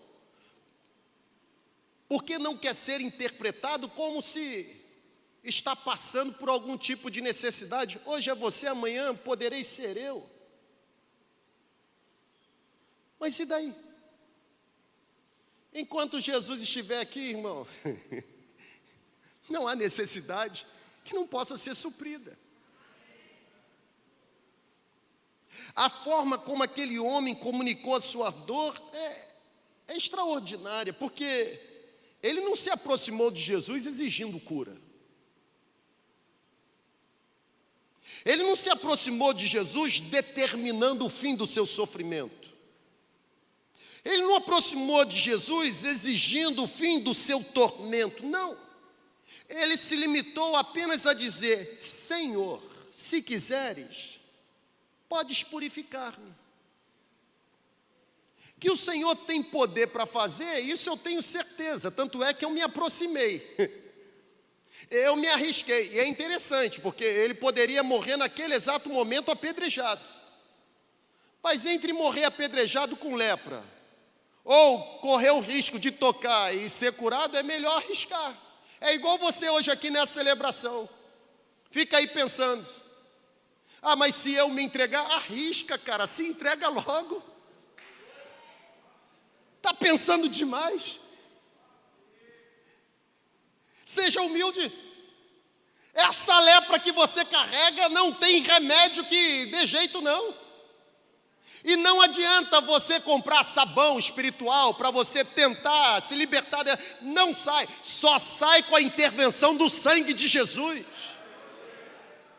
Porque 2.09 2.39
não 2.39 2.57
quer 2.57 2.75
ser 2.75 3.01
interpretado 3.01 3.89
como 3.89 4.23
se 4.23 4.75
está 5.43 5.75
passando 5.77 6.33
por 6.35 6.49
algum 6.49 6.77
tipo 6.77 7.11
de 7.11 7.21
necessidade. 7.21 8.01
Hoje 8.05 8.31
é 8.31 8.35
você, 8.35 8.67
amanhã 8.67 9.15
poderei 9.15 9.65
ser 9.65 9.97
eu. 9.97 10.29
Mas 13.19 13.39
e 13.39 13.45
daí? 13.45 13.75
Enquanto 15.75 16.21
Jesus 16.21 16.63
estiver 16.63 17.01
aqui, 17.01 17.21
irmão, 17.21 17.67
Não 19.49 19.67
há 19.67 19.75
necessidade 19.75 20.67
que 21.05 21.15
não 21.15 21.27
possa 21.27 21.57
ser 21.57 21.75
suprida. 21.75 22.39
A 25.75 25.89
forma 25.89 26.39
como 26.39 26.63
aquele 26.63 26.99
homem 26.99 27.35
comunicou 27.35 27.95
a 27.95 28.01
sua 28.01 28.31
dor 28.31 28.81
é, 28.93 29.29
é 29.89 29.97
extraordinária, 29.97 30.93
porque 30.93 31.61
ele 32.23 32.41
não 32.41 32.55
se 32.55 32.71
aproximou 32.71 33.31
de 33.31 33.41
Jesus 33.41 33.87
exigindo 33.87 34.41
cura. 34.41 34.77
Ele 38.25 38.43
não 38.43 38.57
se 38.57 38.69
aproximou 38.69 39.33
de 39.33 39.47
Jesus 39.47 40.01
determinando 40.01 41.07
o 41.07 41.11
fim 41.11 41.37
do 41.37 41.47
seu 41.47 41.65
sofrimento. 41.65 42.49
Ele 44.05 44.23
não 44.23 44.37
aproximou 44.37 45.05
de 45.05 45.17
Jesus 45.19 45.85
exigindo 45.85 46.65
o 46.65 46.69
fim 46.69 47.01
do 47.01 47.15
seu 47.15 47.43
tormento. 47.43 48.27
Não. 48.27 48.57
Ele 49.49 49.77
se 49.77 49.97
limitou 49.97 50.57
apenas 50.57 51.07
a 51.07 51.15
dizer: 51.15 51.81
Senhor, 51.81 52.63
se 52.93 53.23
quiseres, 53.23 54.21
podes 55.09 55.43
purificar-me. 55.43 56.35
Que 58.61 58.71
o 58.71 58.77
Senhor 58.77 59.15
tem 59.15 59.43
poder 59.43 59.89
para 59.89 60.05
fazer, 60.05 60.59
isso 60.59 60.91
eu 60.91 60.97
tenho 60.97 61.23
certeza, 61.23 61.91
tanto 61.91 62.23
é 62.23 62.35
que 62.35 62.45
eu 62.45 62.51
me 62.51 62.61
aproximei. 62.61 63.57
Eu 64.91 65.17
me 65.17 65.27
arrisquei, 65.29 65.91
e 65.93 65.99
é 65.99 66.07
interessante, 66.07 66.81
porque 66.81 67.05
ele 67.05 67.35
poderia 67.35 67.83
morrer 67.83 68.17
naquele 68.17 68.55
exato 68.55 68.89
momento 68.89 69.31
apedrejado. 69.31 70.03
Mas 71.43 71.67
entre 71.67 71.93
morrer 71.93 72.25
apedrejado 72.25 72.97
com 72.97 73.15
lepra, 73.15 73.63
ou 74.45 74.99
correr 75.01 75.31
o 75.31 75.41
risco 75.41 75.79
de 75.79 75.91
tocar 75.91 76.55
e 76.55 76.71
ser 76.71 76.93
curado, 76.93 77.37
é 77.37 77.43
melhor 77.43 77.77
arriscar. 77.77 78.35
É 78.81 78.95
igual 78.95 79.19
você 79.19 79.49
hoje 79.49 79.71
aqui 79.71 79.91
nessa 79.91 80.15
celebração. 80.15 80.89
Fica 81.71 81.99
aí 81.99 82.07
pensando. 82.07 82.69
Ah, 83.83 83.97
mas 83.97 84.15
se 84.15 84.33
eu 84.33 84.49
me 84.49 84.63
entregar, 84.63 85.05
arrisca, 85.13 85.79
cara, 85.79 86.07
se 86.07 86.27
entrega 86.27 86.69
logo. 86.69 87.23
Está 89.57 89.75
pensando 89.75 90.29
demais? 90.29 91.01
Seja 93.85 94.23
humilde. 94.23 94.73
Essa 95.93 96.39
lepra 96.39 96.79
que 96.79 96.93
você 96.93 97.25
carrega 97.25 97.89
não 97.89 98.13
tem 98.13 98.41
remédio 98.41 99.05
que 99.05 99.47
dê 99.47 99.67
jeito, 99.67 100.01
não. 100.01 100.48
E 101.65 101.77
não 101.77 102.01
adianta 102.01 102.61
você 102.61 103.01
comprar 103.01 103.43
sabão 103.43 103.99
espiritual 103.99 104.75
para 104.75 104.91
você 104.91 105.25
tentar 105.25 106.01
se 106.01 106.15
libertar 106.15 106.63
dela. 106.63 106.79
Não 107.01 107.35
sai, 107.35 107.69
só 107.83 108.19
sai 108.19 108.63
com 108.63 108.77
a 108.77 108.83
intervenção 108.83 109.57
do 109.57 109.69
sangue 109.69 110.13
de 110.13 110.29
Jesus. 110.29 110.85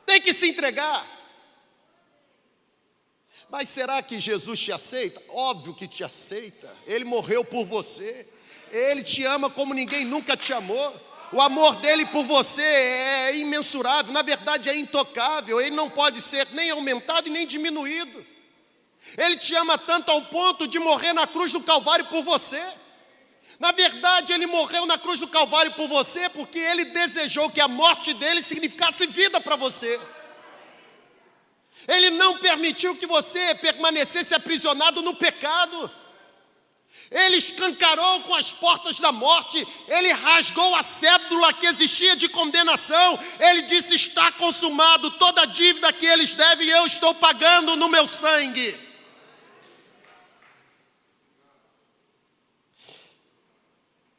Tem 0.06 0.22
que 0.22 0.34
se 0.34 0.50
entregar. 0.50 1.06
Mas 3.50 3.70
será 3.70 4.02
que 4.02 4.20
Jesus 4.20 4.60
te 4.60 4.72
aceita? 4.72 5.22
Óbvio 5.30 5.74
que 5.74 5.88
te 5.88 6.04
aceita. 6.04 6.74
Ele 6.86 7.04
morreu 7.04 7.44
por 7.44 7.66
você. 7.66 8.28
Ele 8.72 9.04
te 9.04 9.24
ama 9.26 9.50
como 9.50 9.74
ninguém 9.74 10.06
nunca 10.06 10.38
te 10.38 10.54
amou. 10.54 10.96
O 11.32 11.42
amor 11.42 11.76
dele 11.76 12.06
por 12.08 12.24
você 12.24 12.62
é 12.62 13.36
imensurável, 13.38 14.12
na 14.12 14.24
verdade 14.24 14.68
é 14.70 14.76
intocável. 14.76 15.62
Ele 15.62 15.76
não 15.76 15.90
pode 15.90 16.22
ser 16.22 16.48
nem 16.52 16.72
aumentado 16.72 17.28
e 17.28 17.32
nem 17.32 17.46
diminuído. 17.46 18.26
Ele 19.18 19.38
te 19.38 19.56
ama 19.56 19.78
tanto 19.78 20.12
ao 20.12 20.22
ponto 20.24 20.68
de 20.68 20.80
morrer 20.80 21.14
na 21.14 21.26
cruz 21.26 21.52
do 21.52 21.62
Calvário 21.62 22.06
por 22.06 22.24
você. 22.24 22.62
Na 23.60 23.72
verdade, 23.72 24.32
ele 24.32 24.48
morreu 24.48 24.86
na 24.86 24.98
cruz 24.98 25.20
do 25.20 25.28
Calvário 25.28 25.74
por 25.74 25.88
você 25.88 26.30
porque 26.30 26.60
ele 26.60 26.86
desejou 26.86 27.50
que 27.50 27.60
a 27.60 27.68
morte 27.68 28.14
dele 28.14 28.42
significasse 28.42 29.06
vida 29.08 29.42
para 29.42 29.56
você. 29.56 30.00
Ele 31.88 32.10
não 32.10 32.38
permitiu 32.38 32.96
que 32.96 33.06
você 33.06 33.56
permanecesse 33.56 34.34
aprisionado 34.34 35.02
no 35.02 35.16
pecado. 35.16 35.92
Ele 37.12 37.38
escancarou 37.38 38.22
com 38.22 38.36
as 38.36 38.54
portas 38.54 39.00
da 39.00 39.12
morte, 39.12 39.68
ele 39.88 40.12
rasgou 40.12 40.76
a 40.76 40.84
cédula 40.84 41.52
que 41.54 41.66
existia 41.66 42.16
de 42.16 42.30
condenação. 42.30 43.20
Ele 43.40 43.64
disse: 43.64 43.96
Está 43.96 44.32
consumado, 44.32 45.12
toda 45.12 45.42
a 45.42 45.46
dívida 45.46 45.92
que 45.92 46.06
eles 46.06 46.36
devem, 46.36 46.68
eu 46.68 46.86
estou 46.86 47.16
pagando 47.16 47.76
no 47.76 47.90
meu 47.90 48.08
sangue. 48.08 48.89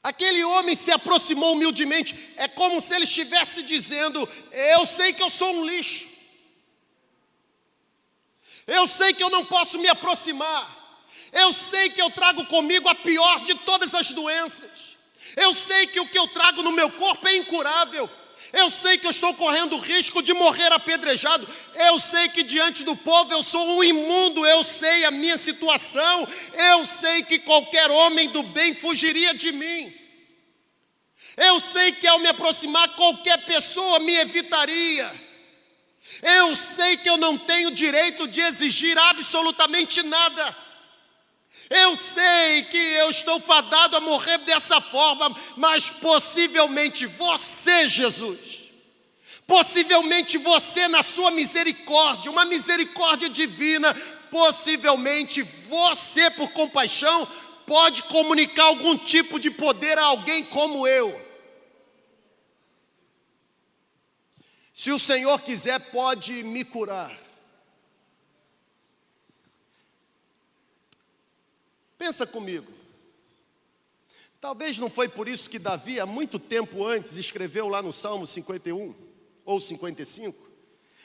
Aquele 0.02 0.42
homem 0.44 0.74
se 0.74 0.90
aproximou 0.90 1.52
humildemente, 1.52 2.32
é 2.36 2.48
como 2.48 2.80
se 2.80 2.94
ele 2.94 3.04
estivesse 3.04 3.62
dizendo: 3.62 4.26
Eu 4.50 4.86
sei 4.86 5.12
que 5.12 5.22
eu 5.22 5.28
sou 5.28 5.54
um 5.56 5.66
lixo, 5.66 6.08
eu 8.66 8.86
sei 8.86 9.12
que 9.12 9.22
eu 9.22 9.28
não 9.28 9.44
posso 9.44 9.78
me 9.78 9.88
aproximar, 9.88 11.06
eu 11.32 11.52
sei 11.52 11.90
que 11.90 12.00
eu 12.00 12.10
trago 12.10 12.46
comigo 12.46 12.88
a 12.88 12.94
pior 12.94 13.40
de 13.42 13.54
todas 13.56 13.94
as 13.94 14.10
doenças, 14.10 14.96
eu 15.36 15.52
sei 15.52 15.86
que 15.86 16.00
o 16.00 16.08
que 16.08 16.18
eu 16.18 16.26
trago 16.28 16.62
no 16.62 16.72
meu 16.72 16.90
corpo 16.92 17.28
é 17.28 17.36
incurável, 17.36 18.08
eu 18.52 18.68
sei 18.68 18.98
que 18.98 19.06
eu 19.06 19.10
estou 19.10 19.32
correndo 19.34 19.78
risco 19.78 20.22
de 20.22 20.34
morrer 20.34 20.72
apedrejado. 20.72 21.46
Eu 21.74 21.98
sei 21.98 22.28
que 22.28 22.42
diante 22.42 22.82
do 22.82 22.96
povo 22.96 23.32
eu 23.32 23.42
sou 23.42 23.76
um 23.76 23.84
imundo. 23.84 24.44
Eu 24.44 24.64
sei 24.64 25.04
a 25.04 25.10
minha 25.10 25.38
situação. 25.38 26.26
Eu 26.52 26.84
sei 26.84 27.22
que 27.22 27.38
qualquer 27.38 27.90
homem 27.90 28.28
do 28.28 28.42
bem 28.42 28.74
fugiria 28.74 29.32
de 29.34 29.52
mim. 29.52 29.94
Eu 31.36 31.60
sei 31.60 31.92
que 31.92 32.06
ao 32.06 32.18
me 32.18 32.28
aproximar, 32.28 32.88
qualquer 32.96 33.44
pessoa 33.46 34.00
me 34.00 34.14
evitaria. 34.16 35.10
Eu 36.22 36.56
sei 36.56 36.96
que 36.96 37.08
eu 37.08 37.16
não 37.16 37.38
tenho 37.38 37.70
direito 37.70 38.26
de 38.26 38.40
exigir 38.40 38.98
absolutamente 38.98 40.02
nada. 40.02 40.56
Eu 41.68 41.96
sei 41.96 42.62
que 42.64 42.76
eu 42.76 43.10
estou 43.10 43.38
fadado 43.38 43.96
a 43.96 44.00
morrer 44.00 44.38
dessa 44.38 44.80
forma, 44.80 45.36
mas 45.56 45.90
possivelmente 45.90 47.06
você, 47.06 47.88
Jesus, 47.88 48.70
possivelmente 49.46 50.38
você, 50.38 50.88
na 50.88 51.02
sua 51.02 51.30
misericórdia, 51.30 52.30
uma 52.30 52.44
misericórdia 52.44 53.28
divina, 53.28 53.94
possivelmente 54.30 55.42
você, 55.42 56.30
por 56.30 56.50
compaixão, 56.50 57.28
pode 57.66 58.02
comunicar 58.04 58.64
algum 58.64 58.96
tipo 58.96 59.38
de 59.38 59.50
poder 59.50 59.96
a 59.98 60.04
alguém 60.04 60.42
como 60.42 60.88
eu. 60.88 61.20
Se 64.74 64.90
o 64.90 64.98
Senhor 64.98 65.40
quiser, 65.42 65.78
pode 65.78 66.42
me 66.42 66.64
curar. 66.64 67.29
Pensa 72.00 72.26
comigo. 72.26 72.72
Talvez 74.40 74.78
não 74.78 74.88
foi 74.88 75.06
por 75.06 75.28
isso 75.28 75.50
que 75.50 75.58
Davi, 75.58 76.00
há 76.00 76.06
muito 76.06 76.38
tempo 76.38 76.82
antes, 76.82 77.18
escreveu 77.18 77.68
lá 77.68 77.82
no 77.82 77.92
Salmo 77.92 78.26
51 78.26 78.94
ou 79.44 79.60
55, 79.60 80.34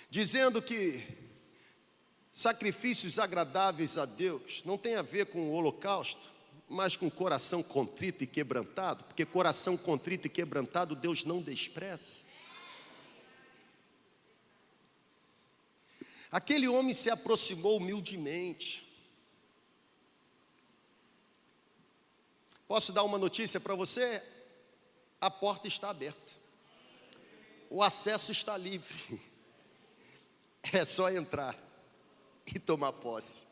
dizendo 0.10 0.62
que 0.62 1.04
sacrifícios 2.32 3.20
agradáveis 3.20 3.98
a 3.98 4.06
Deus 4.06 4.64
não 4.64 4.78
tem 4.78 4.96
a 4.96 5.02
ver 5.02 5.26
com 5.26 5.50
o 5.50 5.52
holocausto, 5.52 6.32
mas 6.70 6.96
com 6.96 7.12
coração 7.12 7.62
contrito 7.62 8.24
e 8.24 8.28
quebrantado, 8.28 9.04
porque 9.04 9.26
coração 9.26 9.76
contrito 9.76 10.28
e 10.28 10.30
quebrantado 10.30 10.96
Deus 10.96 11.26
não 11.26 11.42
despreza. 11.42 12.24
Aquele 16.32 16.70
homem 16.70 16.94
se 16.94 17.10
aproximou 17.10 17.80
humildemente. 17.80 18.85
Posso 22.68 22.92
dar 22.92 23.04
uma 23.04 23.18
notícia 23.18 23.60
para 23.60 23.76
você? 23.76 24.22
A 25.22 25.30
porta 25.30 25.68
está 25.68 25.90
aberta. 25.90 26.32
O 27.70 27.84
acesso 27.84 28.32
está 28.32 28.58
livre. 28.58 28.96
É 30.74 30.84
só 30.84 31.12
entrar 31.12 31.56
e 32.48 32.58
tomar 32.58 32.92
posse. 32.92 33.46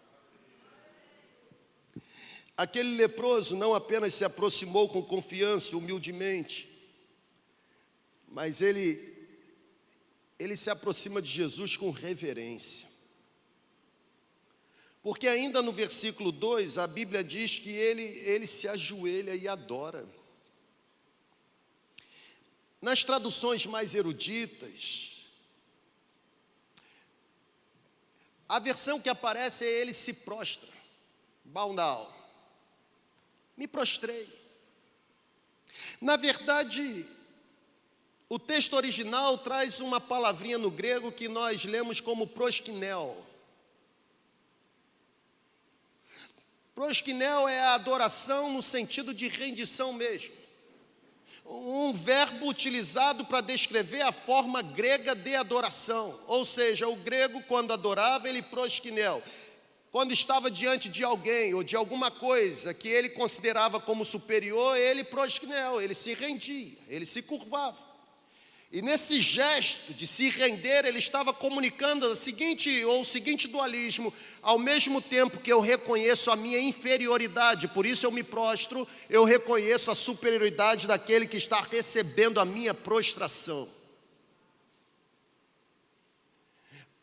Aquele 2.57 2.95
leproso 2.95 3.55
não 3.55 3.75
apenas 3.75 4.15
se 4.15 4.25
aproximou 4.25 4.89
com 4.89 4.99
confiança, 5.03 5.77
humildemente, 5.77 6.67
mas 8.27 8.63
ele 8.63 9.13
ele 10.39 10.57
se 10.57 10.69
aproxima 10.69 11.21
de 11.21 11.29
Jesus 11.29 11.77
com 11.77 11.91
reverência. 11.91 12.87
Porque 15.03 15.27
ainda 15.27 15.61
no 15.61 15.73
versículo 15.73 16.31
2, 16.31 16.77
a 16.77 16.87
Bíblia 16.87 17.21
diz 17.21 17.59
que 17.59 17.69
ele, 17.69 18.03
ele 18.03 18.47
se 18.47 18.69
ajoelha 18.69 19.35
e 19.35 19.49
adora. 19.49 20.07
Nas 22.81 23.03
traduções 23.03 23.65
mais 23.65 23.93
eruditas, 23.93 25.25
a 28.47 28.59
versão 28.59 28.99
que 28.99 29.09
aparece 29.09 29.65
é 29.65 29.69
ele 29.69 29.91
se 29.91 30.13
prostra. 30.13 30.69
Baunal. 31.43 32.09
Me 33.57 33.67
prostrei. 33.67 34.27
Na 35.99 36.15
verdade, 36.15 37.05
o 38.29 38.39
texto 38.39 38.73
original 38.73 39.37
traz 39.37 39.81
uma 39.81 39.99
palavrinha 39.99 40.57
no 40.57 40.71
grego 40.71 41.11
que 41.11 41.27
nós 41.27 41.65
lemos 41.65 41.99
como 41.99 42.25
proskinel. 42.25 43.32
Proskinel 46.75 47.47
é 47.47 47.59
a 47.59 47.75
adoração 47.75 48.51
no 48.51 48.61
sentido 48.61 49.13
de 49.13 49.27
rendição 49.27 49.93
mesmo. 49.93 50.33
Um 51.45 51.93
verbo 51.93 52.47
utilizado 52.47 53.25
para 53.25 53.41
descrever 53.41 54.01
a 54.01 54.11
forma 54.11 54.61
grega 54.61 55.13
de 55.13 55.35
adoração. 55.35 56.19
Ou 56.25 56.43
seja, 56.45 56.87
o 56.87 56.95
grego, 56.95 57.43
quando 57.43 57.73
adorava, 57.73 58.27
ele 58.27 58.41
proskinel. 58.41 59.21
Quando 59.91 60.11
estava 60.11 60.49
diante 60.49 60.89
de 60.89 61.03
alguém 61.03 61.53
ou 61.53 61.63
de 61.63 61.75
alguma 61.75 62.09
coisa 62.09 62.73
que 62.73 62.87
ele 62.87 63.09
considerava 63.09 63.79
como 63.79 64.03
superior, 64.03 64.75
ele 64.75 65.03
proskinel, 65.03 65.79
ele 65.79 65.93
se 65.93 66.15
rendia, 66.15 66.75
ele 66.87 67.05
se 67.05 67.21
curvava. 67.21 67.92
E 68.73 68.81
nesse 68.81 69.21
gesto 69.21 69.93
de 69.93 70.07
se 70.07 70.29
render, 70.29 70.83
ele 70.83 70.97
estava 70.97 71.31
comunicando 71.31 72.07
o 72.07 72.15
seguinte 72.15 72.83
ou 72.83 73.01
o 73.01 73.05
seguinte 73.05 73.47
dualismo: 73.47 74.11
ao 74.41 74.57
mesmo 74.57 74.99
tempo 74.99 75.39
que 75.39 75.53
eu 75.53 75.59
reconheço 75.59 76.31
a 76.31 76.35
minha 76.35 76.57
inferioridade, 76.59 77.67
por 77.67 77.85
isso 77.85 78.03
eu 78.03 78.09
me 78.11 78.23
prostro, 78.23 78.87
eu 79.07 79.23
reconheço 79.25 79.91
a 79.91 79.95
superioridade 79.95 80.87
daquele 80.87 81.27
que 81.27 81.37
está 81.37 81.61
recebendo 81.61 82.39
a 82.39 82.45
minha 82.45 82.73
prostração. 82.73 83.69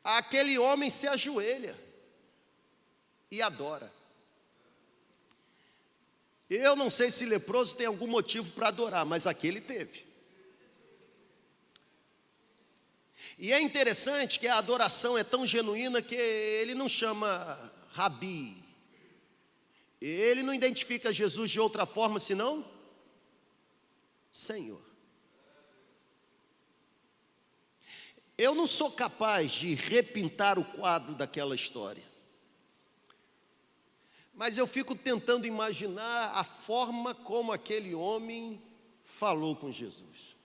Aquele 0.03 0.59
homem 0.59 0.91
se 0.91 1.07
ajoelha 1.07 1.79
e 3.31 3.41
adora. 3.41 3.93
Eu 6.49 6.75
não 6.75 6.91
sei 6.91 7.13
se 7.13 7.25
leproso 7.25 7.77
tem 7.77 7.87
algum 7.87 8.09
motivo 8.09 8.51
para 8.51 8.67
adorar, 8.69 9.07
mas 9.07 9.25
aquele 9.25 9.61
teve. 9.61 10.10
E 13.43 13.55
é 13.55 13.59
interessante 13.59 14.39
que 14.39 14.47
a 14.47 14.59
adoração 14.59 15.17
é 15.17 15.25
tão 15.25 15.47
genuína 15.47 16.03
que 16.03 16.15
ele 16.15 16.75
não 16.75 16.87
chama 16.87 17.73
Rabi. 17.89 18.63
Ele 19.99 20.43
não 20.43 20.53
identifica 20.53 21.11
Jesus 21.11 21.51
de 21.51 21.59
outra 21.59 21.87
forma 21.87 22.21
senão 22.21 22.63
Senhor. 24.31 24.83
Eu 28.37 28.55
não 28.55 28.67
sou 28.67 28.93
capaz 28.93 29.53
de 29.53 29.75
repintar 29.75 30.59
o 30.59 30.65
quadro 30.65 31.15
daquela 31.15 31.55
história. 31.55 32.05
Mas 34.35 34.59
eu 34.59 34.67
fico 34.67 34.95
tentando 34.95 35.47
imaginar 35.47 36.33
a 36.35 36.45
forma 36.45 37.15
como 37.15 37.53
aquele 37.53 37.95
homem 37.95 38.63
falou 39.03 39.57
com 39.57 39.73
Jesus. 39.73 40.37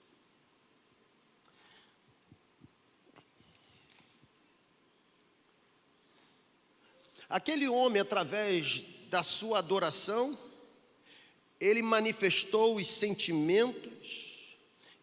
Aquele 7.28 7.68
homem, 7.68 8.00
através 8.00 8.84
da 9.10 9.22
sua 9.22 9.58
adoração, 9.58 10.38
ele 11.60 11.82
manifestou 11.82 12.76
os 12.76 12.88
sentimentos, 12.88 14.56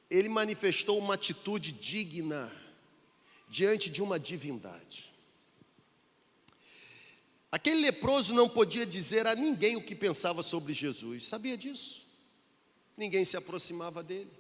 ele 0.09 0.29
manifestou 0.29 0.97
uma 0.97 1.15
atitude 1.15 1.71
digna 1.71 2.51
diante 3.49 3.89
de 3.89 4.01
uma 4.01 4.19
divindade. 4.19 5.11
Aquele 7.51 7.81
leproso 7.81 8.33
não 8.33 8.49
podia 8.49 8.85
dizer 8.85 9.27
a 9.27 9.35
ninguém 9.35 9.75
o 9.75 9.83
que 9.83 9.93
pensava 9.93 10.41
sobre 10.41 10.73
Jesus, 10.73 11.27
sabia 11.27 11.55
disso? 11.55 12.03
Ninguém 12.97 13.23
se 13.25 13.37
aproximava 13.37 14.01
dele. 14.01 14.31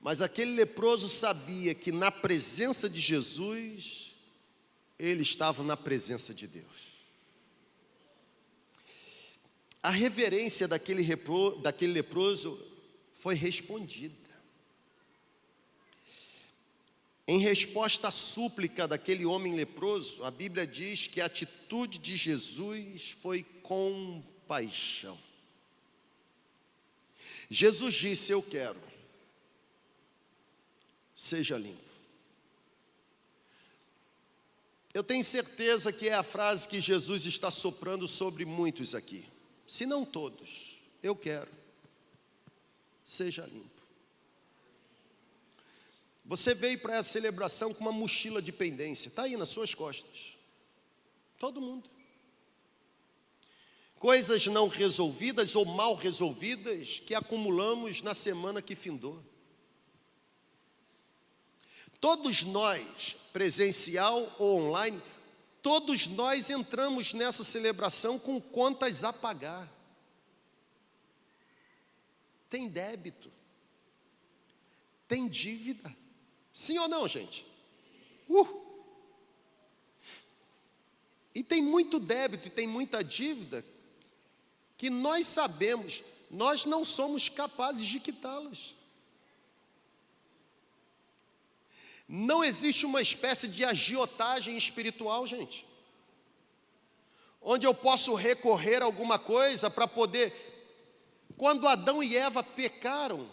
Mas 0.00 0.20
aquele 0.20 0.52
leproso 0.52 1.08
sabia 1.08 1.74
que 1.74 1.90
na 1.90 2.10
presença 2.10 2.88
de 2.88 3.00
Jesus, 3.00 4.13
ele 4.98 5.22
estava 5.22 5.62
na 5.62 5.76
presença 5.76 6.32
de 6.32 6.46
Deus. 6.46 6.94
A 9.82 9.90
reverência 9.90 10.66
daquele, 10.66 11.02
repro, 11.02 11.58
daquele 11.60 11.92
leproso 11.92 12.58
foi 13.12 13.34
respondida. 13.34 14.24
Em 17.26 17.38
resposta 17.38 18.08
à 18.08 18.10
súplica 18.10 18.86
daquele 18.86 19.24
homem 19.24 19.54
leproso, 19.54 20.24
a 20.24 20.30
Bíblia 20.30 20.66
diz 20.66 21.06
que 21.06 21.20
a 21.20 21.26
atitude 21.26 21.98
de 21.98 22.16
Jesus 22.16 23.10
foi 23.20 23.42
compaixão. 23.62 25.18
Jesus 27.48 27.94
disse: 27.94 28.32
Eu 28.32 28.42
quero, 28.42 28.80
seja 31.14 31.56
limpo. 31.56 31.83
Eu 34.94 35.02
tenho 35.02 35.24
certeza 35.24 35.92
que 35.92 36.08
é 36.08 36.14
a 36.14 36.22
frase 36.22 36.68
que 36.68 36.80
Jesus 36.80 37.26
está 37.26 37.50
soprando 37.50 38.06
sobre 38.06 38.44
muitos 38.44 38.94
aqui, 38.94 39.26
se 39.66 39.84
não 39.84 40.04
todos. 40.04 40.78
Eu 41.02 41.16
quero, 41.16 41.50
seja 43.04 43.44
limpo. 43.44 43.82
Você 46.24 46.54
veio 46.54 46.78
para 46.78 46.94
essa 46.94 47.10
celebração 47.10 47.74
com 47.74 47.80
uma 47.80 47.92
mochila 47.92 48.40
de 48.40 48.52
pendência, 48.52 49.08
está 49.08 49.24
aí 49.24 49.36
nas 49.36 49.48
suas 49.48 49.74
costas. 49.74 50.38
Todo 51.40 51.60
mundo. 51.60 51.90
Coisas 53.98 54.46
não 54.46 54.68
resolvidas 54.68 55.56
ou 55.56 55.64
mal 55.64 55.96
resolvidas 55.96 57.00
que 57.00 57.14
acumulamos 57.14 58.00
na 58.00 58.14
semana 58.14 58.62
que 58.62 58.76
findou. 58.76 59.20
Todos 62.04 62.42
nós, 62.42 63.16
presencial 63.32 64.30
ou 64.38 64.60
online, 64.60 65.00
todos 65.62 66.06
nós 66.06 66.50
entramos 66.50 67.14
nessa 67.14 67.42
celebração 67.42 68.18
com 68.18 68.38
contas 68.38 69.02
a 69.02 69.10
pagar. 69.10 69.72
Tem 72.50 72.68
débito, 72.68 73.32
tem 75.08 75.26
dívida. 75.26 75.96
Sim 76.52 76.76
ou 76.76 76.88
não, 76.88 77.08
gente? 77.08 77.42
Uh! 78.28 78.46
E 81.34 81.42
tem 81.42 81.62
muito 81.62 81.98
débito 81.98 82.48
e 82.48 82.50
tem 82.50 82.66
muita 82.66 83.02
dívida 83.02 83.64
que 84.76 84.90
nós 84.90 85.26
sabemos, 85.26 86.04
nós 86.30 86.66
não 86.66 86.84
somos 86.84 87.30
capazes 87.30 87.86
de 87.86 87.98
quitá-las. 87.98 88.74
Não 92.06 92.44
existe 92.44 92.84
uma 92.84 93.00
espécie 93.00 93.48
de 93.48 93.64
agiotagem 93.64 94.56
espiritual, 94.56 95.26
gente. 95.26 95.66
onde 97.46 97.66
eu 97.66 97.74
posso 97.74 98.14
recorrer 98.14 98.80
a 98.80 98.86
alguma 98.86 99.18
coisa 99.18 99.68
para 99.68 99.86
poder. 99.86 100.32
Quando 101.36 101.68
Adão 101.68 102.02
e 102.02 102.16
Eva 102.16 102.42
pecaram, 102.42 103.28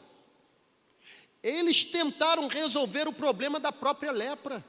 eles 1.41 1.85
tentaram 1.85 2.47
resolver 2.47 3.07
o 3.07 3.13
problema 3.13 3.59
da 3.59 3.71
própria 3.71 4.11
lepra. 4.11 4.63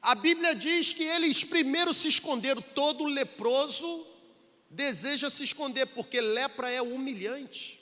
A 0.00 0.14
Bíblia 0.14 0.54
diz 0.54 0.92
que 0.92 1.02
eles 1.02 1.42
primeiro 1.42 1.92
se 1.92 2.06
esconderam, 2.08 2.62
todo 2.62 3.04
leproso 3.04 4.06
deseja 4.70 5.28
se 5.28 5.42
esconder, 5.42 5.86
porque 5.86 6.20
lepra 6.20 6.70
é 6.70 6.80
humilhante. 6.80 7.80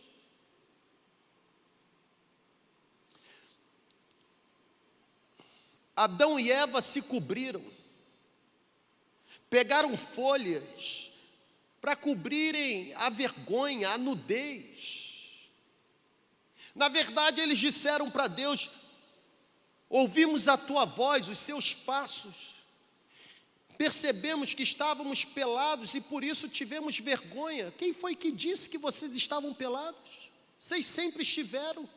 Adão 5.96 6.38
e 6.38 6.52
Eva 6.52 6.82
se 6.82 7.00
cobriram, 7.00 7.64
pegaram 9.48 9.96
folhas 9.96 11.10
para 11.80 11.96
cobrirem 11.96 12.92
a 12.94 13.08
vergonha, 13.08 13.90
a 13.90 13.98
nudez. 13.98 15.48
Na 16.74 16.88
verdade, 16.88 17.40
eles 17.40 17.58
disseram 17.58 18.10
para 18.10 18.26
Deus: 18.26 18.68
ouvimos 19.88 20.48
a 20.48 20.58
tua 20.58 20.84
voz, 20.84 21.28
os 21.28 21.38
seus 21.38 21.72
passos, 21.72 22.56
percebemos 23.78 24.52
que 24.52 24.62
estávamos 24.62 25.24
pelados 25.24 25.94
e 25.94 26.00
por 26.00 26.22
isso 26.22 26.48
tivemos 26.48 26.98
vergonha. 26.98 27.72
Quem 27.78 27.94
foi 27.94 28.14
que 28.14 28.30
disse 28.30 28.68
que 28.68 28.76
vocês 28.76 29.14
estavam 29.14 29.54
pelados? 29.54 30.30
Vocês 30.58 30.84
sempre 30.84 31.22
estiveram. 31.22 31.88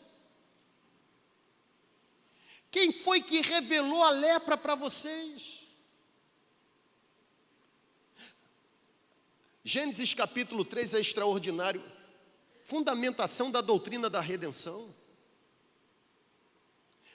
Quem 2.72 2.92
foi 2.92 3.22
que 3.22 3.42
revelou 3.42 4.04
a 4.04 4.12
lepra 4.12 4.56
para 4.56 4.76
vocês? 4.76 5.68
Gênesis 9.64 10.14
capítulo 10.14 10.64
3 10.64 10.96
é 10.96 11.00
extraordinário. 11.00 11.84
Fundamentação 12.64 13.50
da 13.50 13.62
doutrina 13.62 14.10
da 14.10 14.22
redenção. 14.22 14.94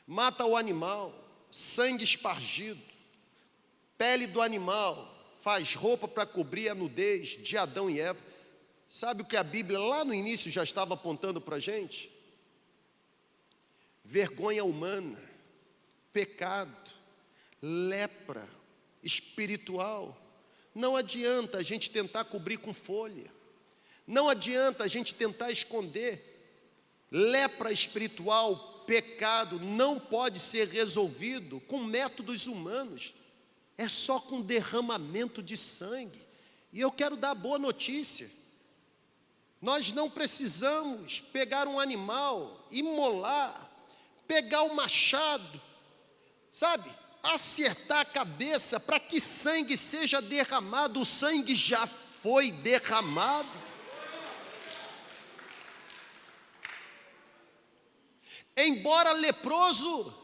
Mata 0.07 0.45
o 0.45 0.57
animal, 0.57 1.15
sangue 1.51 2.05
espargido, 2.05 2.83
pele 3.97 4.27
do 4.27 4.43
animal, 4.43 5.35
faz 5.41 5.75
roupa 5.75 6.07
para 6.07 6.27
cobrir 6.27 6.69
a 6.69 6.75
nudez 6.75 7.29
de 7.43 7.57
Adão 7.57 7.89
e 7.89 8.01
Eva. 8.01 8.21
Sabe 8.89 9.23
o 9.23 9.25
que 9.25 9.37
a 9.37 9.43
Bíblia 9.43 9.79
lá 9.79 10.05
no 10.05 10.13
início 10.13 10.51
já 10.51 10.63
estava 10.63 10.95
apontando 10.95 11.41
para 11.41 11.57
a 11.57 11.61
gente? 11.61 12.11
Vergonha 14.05 14.65
humana 14.65 15.34
pecado, 16.15 16.93
lepra 17.61 18.49
espiritual. 19.03 20.17
Não 20.75 20.97
adianta 20.97 21.59
a 21.59 21.63
gente 21.63 21.91
tentar 21.91 22.25
cobrir 22.25 22.57
com 22.57 22.73
folha, 22.73 23.31
não 24.07 24.29
adianta 24.29 24.85
a 24.85 24.87
gente 24.87 25.15
tentar 25.15 25.51
esconder. 25.51 26.31
Lepra 27.11 27.71
espiritual, 27.71 28.85
pecado, 28.87 29.61
não 29.61 30.01
pode 30.01 30.41
ser 30.41 30.67
resolvido 30.69 31.61
com 31.61 31.79
métodos 31.85 32.47
humanos, 32.47 33.15
é 33.79 33.89
só 33.89 34.19
com 34.19 34.41
derramamento 34.41 35.43
de 35.43 35.57
sangue. 35.57 36.21
E 36.73 36.81
eu 36.81 36.91
quero 36.91 37.17
dar 37.17 37.35
boa 37.35 37.59
notícia. 37.59 38.29
Nós 39.63 39.93
não 39.93 40.11
precisamos 40.11 41.21
pegar 41.21 41.69
um 41.69 41.79
animal, 41.79 42.67
imolar, 42.71 43.71
pegar 44.27 44.63
o 44.63 44.75
machado, 44.75 45.61
sabe, 46.55 46.89
acertar 47.21 48.03
a 48.03 48.05
cabeça 48.05 48.79
para 48.79 49.01
que 49.01 49.21
sangue 49.21 49.77
seja 49.77 50.23
derramado, 50.23 51.01
o 51.01 51.05
sangue 51.05 51.53
já 51.53 51.85
foi 52.23 52.53
derramado. 52.53 53.61
Embora 58.57 59.11
leproso, 59.11 60.15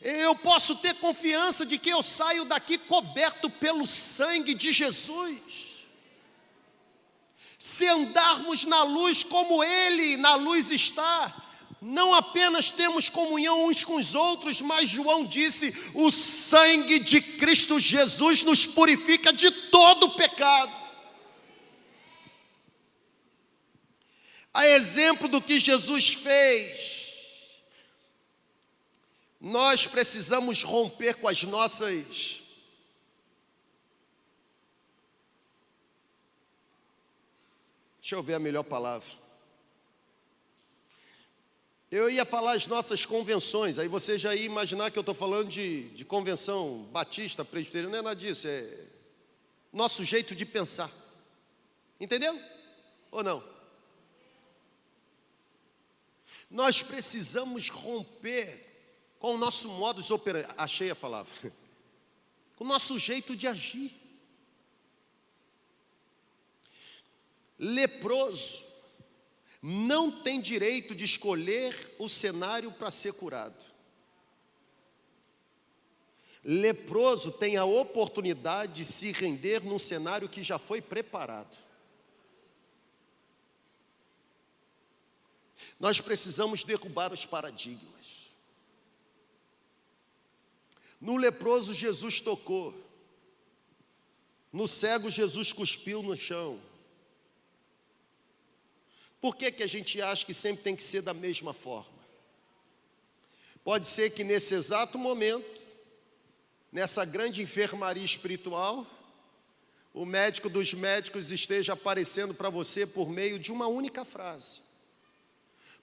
eu 0.00 0.36
posso 0.36 0.76
ter 0.76 0.94
confiança 0.94 1.66
de 1.66 1.76
que 1.76 1.90
eu 1.90 2.00
saio 2.00 2.44
daqui 2.44 2.78
coberto 2.78 3.50
pelo 3.50 3.84
sangue 3.84 4.54
de 4.54 4.72
Jesus. 4.72 5.88
Se 7.58 7.88
andarmos 7.88 8.64
na 8.64 8.84
luz 8.84 9.24
como 9.24 9.64
Ele 9.64 10.16
na 10.16 10.36
luz 10.36 10.70
está, 10.70 11.41
não 11.84 12.14
apenas 12.14 12.70
temos 12.70 13.08
comunhão 13.08 13.66
uns 13.66 13.82
com 13.82 13.96
os 13.96 14.14
outros, 14.14 14.62
mas 14.62 14.88
João 14.88 15.24
disse: 15.26 15.74
o 15.92 16.12
sangue 16.12 17.00
de 17.00 17.20
Cristo 17.20 17.80
Jesus 17.80 18.44
nos 18.44 18.64
purifica 18.64 19.32
de 19.32 19.50
todo 19.68 20.10
pecado. 20.10 20.80
A 24.54 24.64
exemplo 24.68 25.26
do 25.26 25.40
que 25.40 25.58
Jesus 25.58 26.14
fez, 26.14 27.50
nós 29.40 29.84
precisamos 29.84 30.62
romper 30.62 31.16
com 31.16 31.26
as 31.26 31.42
nossas 31.42 32.42
Deixa 38.00 38.16
eu 38.16 38.22
ver 38.22 38.34
a 38.34 38.38
melhor 38.38 38.64
palavra. 38.64 39.21
Eu 41.92 42.08
ia 42.08 42.24
falar 42.24 42.54
as 42.54 42.66
nossas 42.66 43.04
convenções, 43.04 43.78
aí 43.78 43.86
você 43.86 44.16
já 44.16 44.34
ia 44.34 44.46
imaginar 44.46 44.90
que 44.90 44.98
eu 44.98 45.02
estou 45.02 45.14
falando 45.14 45.50
de, 45.50 45.90
de 45.90 46.06
convenção 46.06 46.84
batista, 46.84 47.44
presbiteriana, 47.44 47.92
não 47.92 47.98
é 47.98 48.02
nada 48.02 48.16
disso, 48.16 48.48
é 48.48 48.86
nosso 49.70 50.02
jeito 50.02 50.34
de 50.34 50.46
pensar. 50.46 50.90
Entendeu? 52.00 52.42
Ou 53.10 53.22
não? 53.22 53.44
Nós 56.50 56.82
precisamos 56.82 57.68
romper 57.68 59.14
com 59.18 59.34
o 59.34 59.38
nosso 59.38 59.68
modus 59.68 60.10
operandi, 60.10 60.48
achei 60.56 60.90
a 60.90 60.96
palavra, 60.96 61.30
com 62.56 62.64
o 62.64 62.68
nosso 62.68 62.98
jeito 62.98 63.36
de 63.36 63.46
agir. 63.46 63.94
Leproso 67.58 68.71
não 69.62 70.10
tem 70.10 70.40
direito 70.40 70.92
de 70.92 71.04
escolher 71.04 71.94
o 71.96 72.08
cenário 72.08 72.72
para 72.72 72.90
ser 72.90 73.12
curado. 73.12 73.64
Leproso 76.44 77.30
tem 77.30 77.56
a 77.56 77.64
oportunidade 77.64 78.72
de 78.72 78.84
se 78.84 79.12
render 79.12 79.62
num 79.62 79.78
cenário 79.78 80.28
que 80.28 80.42
já 80.42 80.58
foi 80.58 80.82
preparado. 80.82 81.56
Nós 85.78 86.00
precisamos 86.00 86.64
derrubar 86.64 87.12
os 87.12 87.24
paradigmas. 87.24 88.26
No 91.00 91.16
leproso, 91.16 91.72
Jesus 91.72 92.20
tocou. 92.20 92.74
No 94.52 94.66
cego, 94.66 95.08
Jesus 95.08 95.52
cuspiu 95.52 96.02
no 96.02 96.16
chão. 96.16 96.60
Por 99.22 99.36
que, 99.36 99.52
que 99.52 99.62
a 99.62 99.68
gente 99.68 100.02
acha 100.02 100.26
que 100.26 100.34
sempre 100.34 100.64
tem 100.64 100.74
que 100.74 100.82
ser 100.82 101.00
da 101.00 101.14
mesma 101.14 101.54
forma? 101.54 102.02
Pode 103.62 103.86
ser 103.86 104.10
que 104.10 104.24
nesse 104.24 104.52
exato 104.52 104.98
momento, 104.98 105.62
nessa 106.72 107.04
grande 107.04 107.40
enfermaria 107.40 108.04
espiritual, 108.04 108.84
o 109.94 110.04
médico 110.04 110.48
dos 110.48 110.74
médicos 110.74 111.30
esteja 111.30 111.74
aparecendo 111.74 112.34
para 112.34 112.50
você 112.50 112.84
por 112.84 113.08
meio 113.08 113.38
de 113.38 113.52
uma 113.52 113.68
única 113.68 114.04
frase. 114.04 114.60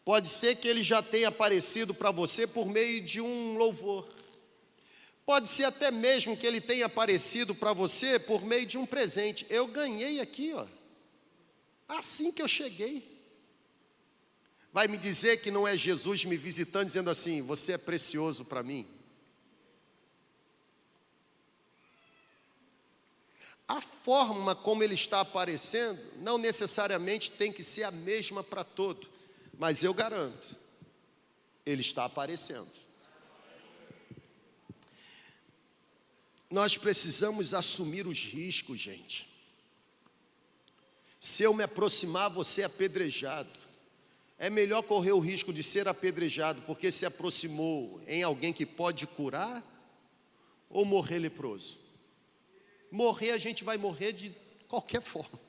Pode 0.03 0.27
ser 0.27 0.57
que 0.57 0.67
ele 0.67 0.83
já 0.83 1.01
tenha 1.01 1.29
aparecido 1.29 1.93
para 1.93 2.11
você 2.11 2.45
por 2.45 2.67
meio 2.67 2.99
de 3.01 3.21
um 3.21 3.55
louvor. 3.57 4.09
Pode 5.25 5.47
ser 5.47 5.63
até 5.63 5.89
mesmo 5.89 6.35
que 6.35 6.45
ele 6.45 6.59
tenha 6.59 6.87
aparecido 6.87 7.55
para 7.55 7.71
você 7.71 8.19
por 8.19 8.43
meio 8.43 8.65
de 8.65 8.77
um 8.77 8.85
presente. 8.85 9.45
Eu 9.49 9.65
ganhei 9.65 10.19
aqui, 10.19 10.51
ó. 10.53 10.67
Assim 11.87 12.33
que 12.33 12.41
eu 12.41 12.47
cheguei. 12.47 13.18
Vai 14.72 14.88
me 14.88 14.97
dizer 14.97 15.41
que 15.41 15.49
não 15.49 15.67
é 15.67 15.76
Jesus 15.76 16.26
me 16.26 16.38
visitando 16.38 16.86
dizendo 16.86 17.09
assim: 17.09 17.41
Você 17.41 17.74
é 17.74 17.78
precioso 17.78 18.45
para 18.45 18.61
mim? 18.61 18.88
A 23.67 23.82
forma 23.82 24.55
como 24.55 24.84
ele 24.84 24.95
está 24.95 25.20
aparecendo 25.20 25.99
não 26.17 26.38
necessariamente 26.38 27.32
tem 27.32 27.51
que 27.51 27.63
ser 27.63 27.84
a 27.84 27.91
mesma 27.91 28.43
para 28.43 28.63
todo, 28.63 29.07
mas 29.57 29.84
eu 29.84 29.93
garanto, 29.93 30.55
ele 31.65 31.82
está 31.82 32.05
aparecendo. 32.05 32.70
Nós 36.49 36.78
precisamos 36.78 37.53
assumir 37.53 38.07
os 38.07 38.24
riscos, 38.24 38.80
gente. 38.80 39.30
Se 41.20 41.43
eu 41.43 41.53
me 41.53 41.63
aproximar, 41.63 42.30
você 42.30 42.61
é 42.61 42.65
apedrejado 42.65 43.68
é 44.39 44.49
melhor 44.49 44.81
correr 44.81 45.11
o 45.11 45.19
risco 45.19 45.53
de 45.53 45.61
ser 45.61 45.87
apedrejado 45.87 46.63
porque 46.63 46.89
se 46.89 47.05
aproximou 47.05 48.01
em 48.07 48.23
alguém 48.23 48.51
que 48.51 48.65
pode 48.65 49.05
curar 49.05 49.63
ou 50.67 50.83
morrer 50.83 51.19
leproso? 51.19 51.89
morrer 52.91 53.31
a 53.31 53.37
gente 53.37 53.63
vai 53.63 53.77
morrer 53.77 54.13
de 54.13 54.35
qualquer 54.67 55.01
forma. 55.01 55.39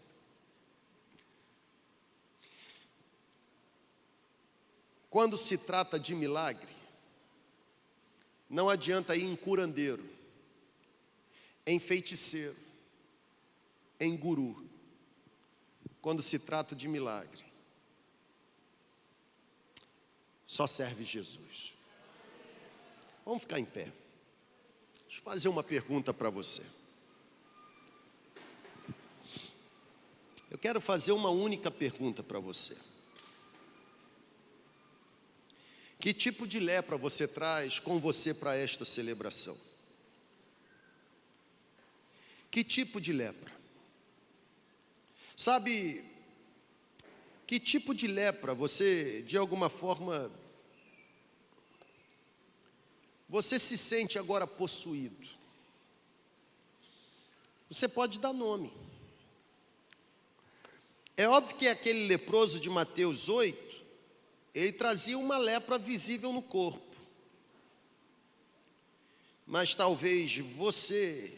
Quando 5.09 5.37
se 5.37 5.59
trata 5.59 5.99
de 5.99 6.15
milagre, 6.15 6.73
não 8.49 8.69
adianta 8.69 9.17
ir 9.17 9.25
em 9.25 9.35
curandeiro, 9.35 10.09
em 11.67 11.79
feiticeiro, 11.79 12.57
em 13.99 14.17
guru, 14.17 14.69
quando 16.01 16.23
se 16.23 16.39
trata 16.39 16.75
de 16.75 16.87
milagre. 16.87 17.50
Só 20.51 20.67
serve 20.67 21.05
Jesus. 21.05 21.73
Vamos 23.25 23.43
ficar 23.43 23.61
em 23.61 23.65
pé. 23.65 23.85
Deixa 25.07 25.21
eu 25.21 25.23
fazer 25.23 25.49
uma 25.49 25.63
pergunta 25.63 26.13
para 26.13 26.29
você. 26.29 26.65
Eu 30.51 30.59
quero 30.59 30.81
fazer 30.81 31.13
uma 31.13 31.31
única 31.31 31.71
pergunta 31.71 32.21
para 32.21 32.41
você. 32.41 32.77
Que 36.01 36.13
tipo 36.13 36.49
de 36.49 36.59
lepra 36.59 36.97
você 36.97 37.29
traz 37.29 37.79
com 37.79 38.01
você 38.01 38.35
para 38.35 38.57
esta 38.57 38.85
celebração? 38.85 39.57
Que 42.51 42.65
tipo 42.65 43.01
de 43.01 43.13
lepra? 43.13 43.53
Sabe, 45.37 46.10
que 47.51 47.59
tipo 47.59 47.93
de 47.93 48.07
lepra 48.07 48.55
você, 48.55 49.23
de 49.23 49.37
alguma 49.37 49.69
forma, 49.69 50.31
você 53.29 53.59
se 53.59 53.77
sente 53.77 54.21
agora 54.21 54.47
possuído? 54.47 55.27
Você 57.69 57.89
pode 57.89 58.21
dar 58.21 58.33
nome. 58.33 58.73
É 61.17 61.29
óbvio 61.29 61.57
que 61.57 61.67
aquele 61.67 62.07
leproso 62.07 62.61
de 62.61 62.71
Mateus 62.71 63.29
8, 63.29 63.85
ele 64.55 64.73
trazia 64.73 65.19
uma 65.19 65.37
lepra 65.37 65.77
visível 65.77 66.33
no 66.33 66.43
corpo. 66.43 66.97
Mas 69.45 69.75
talvez 69.75 70.39
você, 70.39 71.37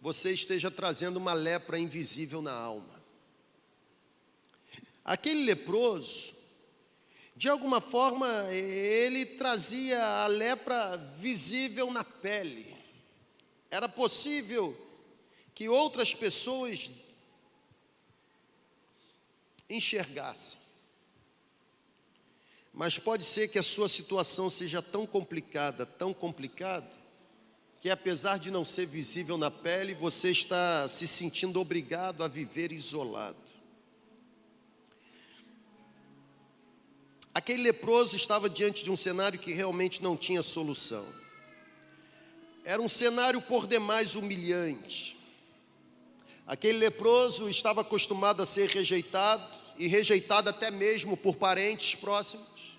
você 0.00 0.30
esteja 0.30 0.70
trazendo 0.70 1.16
uma 1.16 1.32
lepra 1.32 1.80
invisível 1.80 2.40
na 2.40 2.52
alma. 2.52 2.96
Aquele 5.06 5.44
leproso, 5.44 6.34
de 7.36 7.48
alguma 7.48 7.80
forma, 7.80 8.52
ele 8.52 9.24
trazia 9.24 10.04
a 10.04 10.26
lepra 10.26 10.96
visível 10.96 11.92
na 11.92 12.02
pele. 12.02 12.74
Era 13.70 13.88
possível 13.88 14.76
que 15.54 15.68
outras 15.68 16.12
pessoas 16.12 16.90
enxergassem. 19.70 20.58
Mas 22.72 22.98
pode 22.98 23.24
ser 23.24 23.46
que 23.46 23.60
a 23.60 23.62
sua 23.62 23.88
situação 23.88 24.50
seja 24.50 24.82
tão 24.82 25.06
complicada, 25.06 25.86
tão 25.86 26.12
complicada, 26.12 26.90
que 27.80 27.90
apesar 27.90 28.40
de 28.40 28.50
não 28.50 28.64
ser 28.64 28.86
visível 28.86 29.38
na 29.38 29.52
pele, 29.52 29.94
você 29.94 30.32
está 30.32 30.88
se 30.88 31.06
sentindo 31.06 31.60
obrigado 31.60 32.24
a 32.24 32.28
viver 32.28 32.72
isolado. 32.72 33.45
Aquele 37.36 37.64
leproso 37.64 38.16
estava 38.16 38.48
diante 38.48 38.82
de 38.82 38.90
um 38.90 38.96
cenário 38.96 39.38
que 39.38 39.52
realmente 39.52 40.02
não 40.02 40.16
tinha 40.16 40.40
solução. 40.40 41.04
Era 42.64 42.80
um 42.80 42.88
cenário 42.88 43.42
por 43.42 43.66
demais 43.66 44.14
humilhante. 44.14 45.18
Aquele 46.46 46.78
leproso 46.78 47.46
estava 47.50 47.82
acostumado 47.82 48.42
a 48.42 48.46
ser 48.46 48.70
rejeitado 48.70 49.46
e 49.76 49.86
rejeitado 49.86 50.48
até 50.48 50.70
mesmo 50.70 51.14
por 51.14 51.36
parentes 51.36 51.94
próximos. 51.94 52.78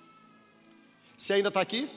Você 1.15 1.33
ainda 1.33 1.49
está 1.49 1.61
aqui? 1.61 1.87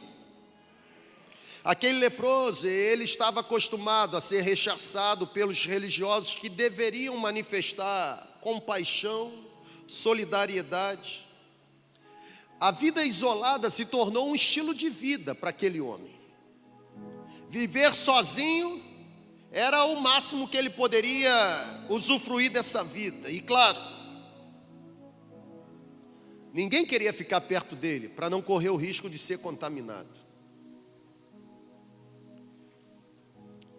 Aquele 1.64 1.98
leproso, 1.98 2.68
ele 2.68 3.04
estava 3.04 3.40
acostumado 3.40 4.18
a 4.18 4.20
ser 4.20 4.42
rechaçado 4.42 5.26
pelos 5.26 5.64
religiosos 5.64 6.34
que 6.34 6.50
deveriam 6.50 7.16
manifestar 7.16 8.38
compaixão, 8.42 9.46
solidariedade. 9.88 11.29
A 12.60 12.70
vida 12.70 13.04
isolada 13.04 13.70
se 13.70 13.86
tornou 13.86 14.28
um 14.28 14.34
estilo 14.34 14.74
de 14.74 14.90
vida 14.90 15.34
para 15.34 15.50
aquele 15.50 15.80
homem. 15.80 16.14
Viver 17.48 17.94
sozinho 17.94 18.82
era 19.50 19.84
o 19.84 20.00
máximo 20.00 20.46
que 20.46 20.56
ele 20.56 20.70
poderia 20.70 21.86
usufruir 21.88 22.52
dessa 22.52 22.84
vida. 22.84 23.30
E 23.30 23.40
claro, 23.40 23.78
Ninguém 26.52 26.84
queria 26.84 27.12
ficar 27.12 27.40
perto 27.42 27.76
dele 27.76 28.08
para 28.08 28.28
não 28.28 28.42
correr 28.42 28.70
o 28.70 28.76
risco 28.76 29.08
de 29.08 29.16
ser 29.16 29.38
contaminado. 29.38 30.08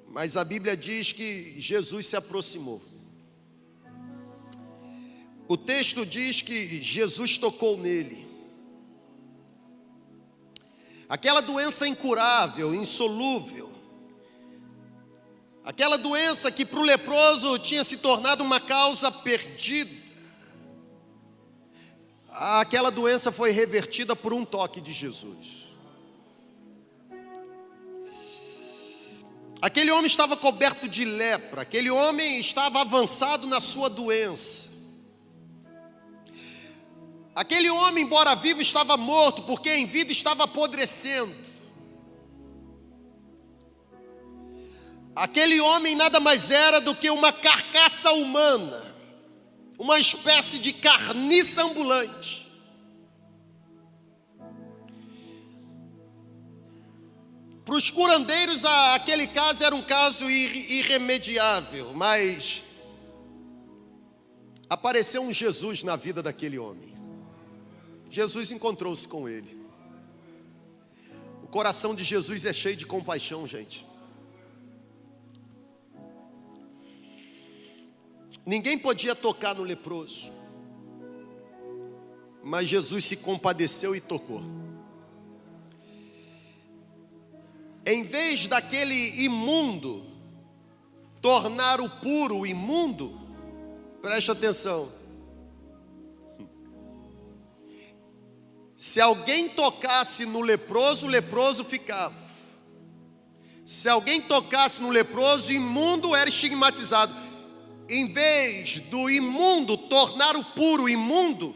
Mas 0.07 0.37
a 0.37 0.43
Bíblia 0.43 0.75
diz 0.75 1.11
que 1.11 1.59
Jesus 1.59 2.07
se 2.07 2.15
aproximou. 2.15 2.81
O 5.47 5.57
texto 5.57 6.05
diz 6.05 6.41
que 6.41 6.81
Jesus 6.81 7.37
tocou 7.37 7.77
nele. 7.77 8.30
Aquela 11.11 11.41
doença 11.41 11.85
incurável, 11.85 12.73
insolúvel, 12.73 13.69
aquela 15.61 15.97
doença 15.97 16.49
que 16.49 16.65
para 16.65 16.79
o 16.79 16.83
leproso 16.83 17.59
tinha 17.59 17.83
se 17.83 17.97
tornado 17.97 18.45
uma 18.45 18.61
causa 18.61 19.11
perdida, 19.11 19.91
aquela 22.29 22.89
doença 22.89 23.29
foi 23.29 23.51
revertida 23.51 24.15
por 24.15 24.33
um 24.33 24.45
toque 24.45 24.79
de 24.79 24.93
Jesus. 24.93 25.67
Aquele 29.61 29.91
homem 29.91 30.05
estava 30.05 30.37
coberto 30.37 30.87
de 30.87 31.03
lepra, 31.03 31.63
aquele 31.63 31.91
homem 31.91 32.39
estava 32.39 32.79
avançado 32.79 33.45
na 33.45 33.59
sua 33.59 33.89
doença. 33.89 34.70
Aquele 37.35 37.69
homem, 37.69 38.03
embora 38.03 38.35
vivo, 38.35 38.61
estava 38.61 38.97
morto, 38.97 39.43
porque 39.43 39.69
em 39.69 39.85
vida 39.85 40.11
estava 40.11 40.43
apodrecendo. 40.43 41.35
Aquele 45.15 45.59
homem 45.59 45.95
nada 45.95 46.19
mais 46.19 46.51
era 46.51 46.79
do 46.79 46.95
que 46.95 47.09
uma 47.09 47.31
carcaça 47.31 48.11
humana 48.11 48.91
uma 49.81 49.99
espécie 49.99 50.59
de 50.59 50.73
carniça 50.73 51.63
ambulante. 51.63 52.47
Para 57.65 57.75
os 57.75 57.89
curandeiros, 57.89 58.63
aquele 58.63 59.25
caso 59.25 59.63
era 59.63 59.73
um 59.73 59.81
caso 59.81 60.29
irremediável, 60.29 61.93
mas 61.95 62.63
apareceu 64.69 65.23
um 65.23 65.33
Jesus 65.33 65.81
na 65.81 65.95
vida 65.95 66.21
daquele 66.21 66.59
homem. 66.59 66.90
Jesus 68.11 68.51
encontrou-se 68.51 69.07
com 69.07 69.29
ele. 69.29 69.57
O 71.41 71.47
coração 71.47 71.95
de 71.95 72.03
Jesus 72.03 72.45
é 72.45 72.51
cheio 72.51 72.75
de 72.75 72.85
compaixão, 72.85 73.47
gente. 73.47 73.87
Ninguém 78.45 78.77
podia 78.77 79.15
tocar 79.15 79.55
no 79.55 79.63
leproso, 79.63 80.29
mas 82.43 82.67
Jesus 82.67 83.05
se 83.05 83.15
compadeceu 83.15 83.95
e 83.95 84.01
tocou. 84.01 84.43
Em 87.85 88.03
vez 88.03 88.45
daquele 88.45 89.23
imundo 89.23 90.05
tornar 91.21 91.79
o 91.79 91.89
puro 91.89 92.45
imundo, 92.45 93.17
preste 94.01 94.31
atenção. 94.31 95.00
Se 98.81 98.99
alguém 98.99 99.47
tocasse 99.47 100.25
no 100.25 100.41
leproso, 100.41 101.05
o 101.05 101.09
leproso 101.09 101.63
ficava. 101.63 102.15
Se 103.63 103.87
alguém 103.87 104.19
tocasse 104.19 104.81
no 104.81 104.89
leproso, 104.89 105.53
imundo 105.53 106.15
era 106.15 106.27
estigmatizado 106.27 107.15
em 107.87 108.11
vez 108.11 108.79
do 108.79 109.07
imundo 109.07 109.77
tornar 109.77 110.35
o 110.35 110.43
puro 110.43 110.89
imundo, 110.89 111.55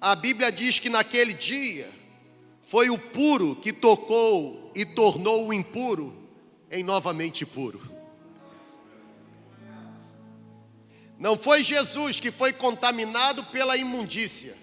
a 0.00 0.14
Bíblia 0.14 0.52
diz 0.52 0.78
que 0.78 0.88
naquele 0.88 1.34
dia 1.34 1.90
foi 2.62 2.90
o 2.90 2.96
puro 2.96 3.56
que 3.56 3.72
tocou 3.72 4.70
e 4.72 4.86
tornou 4.86 5.48
o 5.48 5.52
impuro 5.52 6.16
em 6.70 6.84
novamente 6.84 7.44
puro. 7.44 7.82
Não 11.18 11.36
foi 11.36 11.64
Jesus 11.64 12.20
que 12.20 12.30
foi 12.30 12.52
contaminado 12.52 13.42
pela 13.46 13.76
imundícia, 13.76 14.62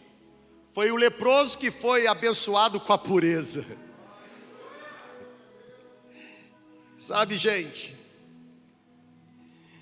foi 0.73 0.91
o 0.91 0.95
leproso 0.95 1.57
que 1.57 1.69
foi 1.69 2.07
abençoado 2.07 2.79
com 2.79 2.93
a 2.93 2.97
pureza. 2.97 3.65
Sabe, 6.97 7.37
gente, 7.37 7.95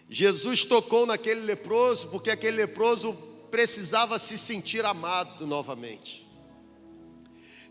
Jesus 0.09 0.65
tocou 0.65 1.05
naquele 1.05 1.41
leproso 1.41 2.07
porque 2.07 2.31
aquele 2.31 2.57
leproso 2.57 3.13
precisava 3.51 4.17
se 4.17 4.37
sentir 4.37 4.83
amado 4.85 5.45
novamente. 5.45 6.27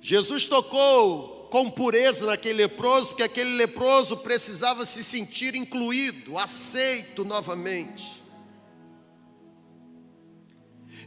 Jesus 0.01 0.47
tocou 0.47 1.49
com 1.51 1.71
pureza 1.71 2.27
naquele 2.27 2.59
leproso 2.59 3.09
porque 3.09 3.23
aquele 3.23 3.57
leproso 3.57 4.19
precisava 4.19 4.85
se 4.85 5.03
sentir 5.03 5.57
incluído, 5.57 6.39
aceito 6.39 7.25
novamente. 7.25 8.18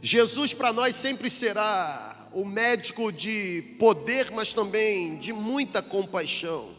Jesus 0.04 0.52
para 0.52 0.72
nós 0.72 0.96
sempre 0.96 1.30
será 1.30 2.28
o 2.32 2.44
médico 2.44 3.12
de 3.12 3.76
poder, 3.78 4.32
mas 4.32 4.52
também 4.52 5.16
de 5.16 5.32
muita 5.32 5.80
compaixão, 5.80 6.74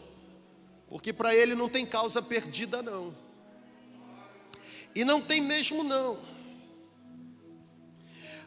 porque 0.86 1.10
para 1.10 1.34
ele 1.34 1.54
não 1.54 1.66
tem 1.66 1.86
causa 1.86 2.20
perdida, 2.20 2.82
não. 2.82 3.16
E 4.94 5.06
não 5.06 5.22
tem 5.22 5.40
mesmo 5.40 5.82
não. 5.82 6.18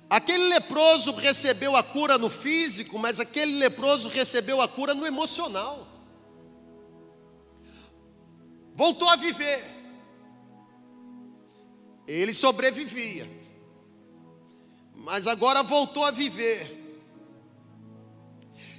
Aquele 0.07 0.47
leproso 0.47 1.11
recebeu 1.11 1.75
a 1.75 1.81
cura 1.81 2.15
no 2.19 2.29
físico, 2.29 2.99
mas 2.99 3.19
aquele 3.19 3.57
leproso 3.57 4.07
recebeu 4.09 4.61
a 4.61 4.67
cura 4.67 4.93
no 4.93 5.07
emocional. 5.07 5.87
Voltou 8.75 9.09
a 9.09 9.15
viver. 9.15 9.65
Ele 12.07 12.31
sobrevivia. 12.31 13.36
Mas 14.97 15.27
agora 15.27 15.63
voltou 15.63 16.03
a 16.03 16.11
viver. 16.11 16.75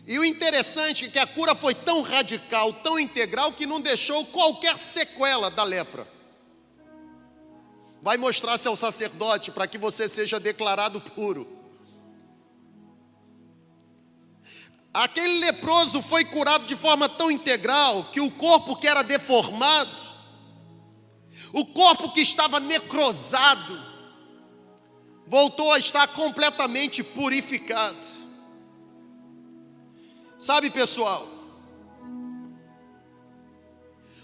E 0.07 0.19
o 0.19 0.25
interessante 0.25 1.07
é 1.07 1.09
que 1.09 1.19
a 1.19 1.27
cura 1.27 1.55
foi 1.55 1.75
tão 1.75 2.03
radical, 2.03 2.73
tão 2.73 2.99
integral, 2.99 3.53
que 3.53 3.66
não 3.66 3.81
deixou 3.81 4.27
qualquer 4.27 4.77
sequela 4.77 5.51
da 5.51 5.64
lepra 5.64 6.19
vai 8.01 8.16
mostrar-se 8.16 8.69
ao 8.69 8.77
sacerdote 8.77 9.51
para 9.51 9.66
que 9.66 9.79
você 9.79 10.09
seja 10.09 10.39
declarado 10.39 11.01
puro. 11.01 11.57
Aquele 14.95 15.41
leproso 15.41 16.01
foi 16.03 16.25
curado 16.25 16.66
de 16.66 16.77
forma 16.77 17.09
tão 17.09 17.31
integral 17.31 18.05
que 18.05 18.21
o 18.21 18.31
corpo 18.31 18.77
que 18.77 18.89
era 18.89 19.03
deformado, 19.03 20.09
o 21.53 21.66
corpo 21.66 22.11
que 22.12 22.21
estava 22.21 22.59
necrosado, 22.59 23.88
voltou 25.29 25.70
a 25.72 25.79
estar 25.79 26.09
completamente 26.09 27.03
purificado. 27.03 28.07
Sabe, 30.39 30.70
pessoal, 30.70 31.29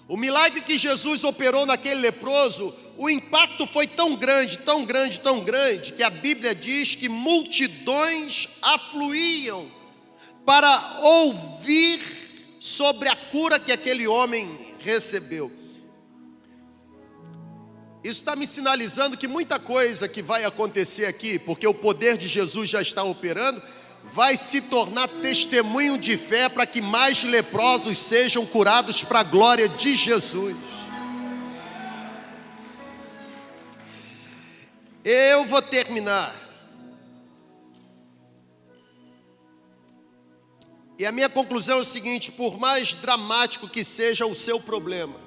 o 0.09 0.17
milagre 0.17 0.63
que 0.63 0.79
Jesus 0.79 1.23
operou 1.23 1.67
naquele 1.67 2.01
leproso 2.01 2.75
o 2.97 3.11
impacto 3.11 3.67
foi 3.67 3.87
tão 3.87 4.15
grande, 4.17 4.59
tão 4.59 4.85
grande, 4.85 5.19
tão 5.21 5.41
grande, 5.43 5.93
que 5.93 6.03
a 6.03 6.11
Bíblia 6.11 6.55
diz 6.55 6.95
que 6.95 7.09
multidões 7.09 8.49
afluíam 8.63 9.69
para 10.47 11.01
ouvir 11.03 12.57
sobre 12.61 13.09
a 13.09 13.17
cura 13.17 13.59
que 13.59 13.73
aquele 13.73 14.07
homem 14.07 14.77
recebeu. 14.79 15.64
Isso 18.05 18.21
está 18.21 18.37
me 18.37 18.47
sinalizando 18.47 19.17
que 19.17 19.27
muita 19.27 19.59
coisa 19.59 20.07
que 20.07 20.21
vai 20.21 20.45
acontecer 20.45 21.07
aqui, 21.07 21.39
porque 21.39 21.67
o 21.67 21.73
poder 21.73 22.19
de 22.19 22.29
Jesus 22.29 22.69
já 22.69 22.83
está 22.83 23.03
operando, 23.03 23.63
vai 24.05 24.37
se 24.37 24.61
tornar 24.61 25.09
testemunho 25.09 25.97
de 25.97 26.15
fé 26.19 26.51
para 26.51 26.67
que 26.67 26.83
mais 26.83 27.25
leprosos 27.25 27.97
sejam 27.97 28.45
curados 28.45 29.03
para 29.03 29.21
a 29.21 29.23
glória 29.23 29.67
de 29.67 29.97
Jesus. 29.97 30.55
Eu 35.03 35.47
vou 35.47 35.63
terminar. 35.63 36.35
E 40.99 41.07
a 41.07 41.11
minha 41.11 41.31
conclusão 41.31 41.79
é 41.79 41.81
o 41.81 41.85
seguinte: 41.85 42.31
por 42.31 42.59
mais 42.59 42.95
dramático 42.95 43.67
que 43.67 43.83
seja 43.83 44.27
o 44.27 44.35
seu 44.35 44.61
problema, 44.61 45.24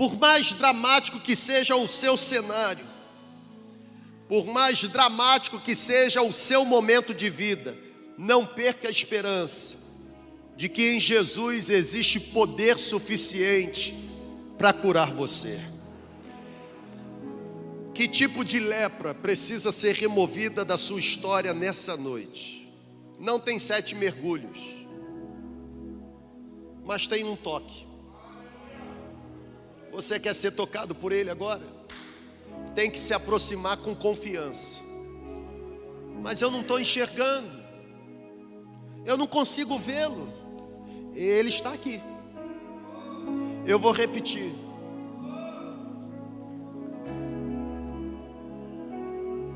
por 0.00 0.18
mais 0.18 0.54
dramático 0.54 1.20
que 1.20 1.36
seja 1.36 1.76
o 1.76 1.86
seu 1.86 2.16
cenário, 2.16 2.86
por 4.26 4.46
mais 4.46 4.82
dramático 4.88 5.60
que 5.60 5.76
seja 5.76 6.22
o 6.22 6.32
seu 6.32 6.64
momento 6.64 7.12
de 7.12 7.28
vida, 7.28 7.76
não 8.16 8.46
perca 8.46 8.88
a 8.88 8.90
esperança 8.90 9.76
de 10.56 10.70
que 10.70 10.94
em 10.94 10.98
Jesus 10.98 11.68
existe 11.68 12.18
poder 12.18 12.78
suficiente 12.78 13.94
para 14.56 14.72
curar 14.72 15.12
você. 15.12 15.60
Que 17.92 18.08
tipo 18.08 18.42
de 18.42 18.58
lepra 18.58 19.14
precisa 19.14 19.70
ser 19.70 19.96
removida 19.96 20.64
da 20.64 20.78
sua 20.78 20.98
história 20.98 21.52
nessa 21.52 21.94
noite? 21.94 22.72
Não 23.18 23.38
tem 23.38 23.58
sete 23.58 23.94
mergulhos, 23.94 24.60
mas 26.86 27.06
tem 27.06 27.22
um 27.22 27.36
toque. 27.36 27.89
Você 29.90 30.18
quer 30.20 30.34
ser 30.34 30.52
tocado 30.52 30.94
por 30.94 31.12
Ele 31.12 31.30
agora? 31.30 31.62
Tem 32.74 32.90
que 32.90 32.98
se 32.98 33.12
aproximar 33.12 33.78
com 33.78 33.94
confiança. 33.94 34.80
Mas 36.22 36.40
eu 36.40 36.50
não 36.50 36.60
estou 36.60 36.78
enxergando, 36.78 37.50
eu 39.04 39.16
não 39.16 39.26
consigo 39.26 39.78
vê-lo. 39.78 40.32
Ele 41.14 41.48
está 41.48 41.72
aqui. 41.72 42.00
Eu 43.66 43.78
vou 43.78 43.92
repetir. 43.92 44.54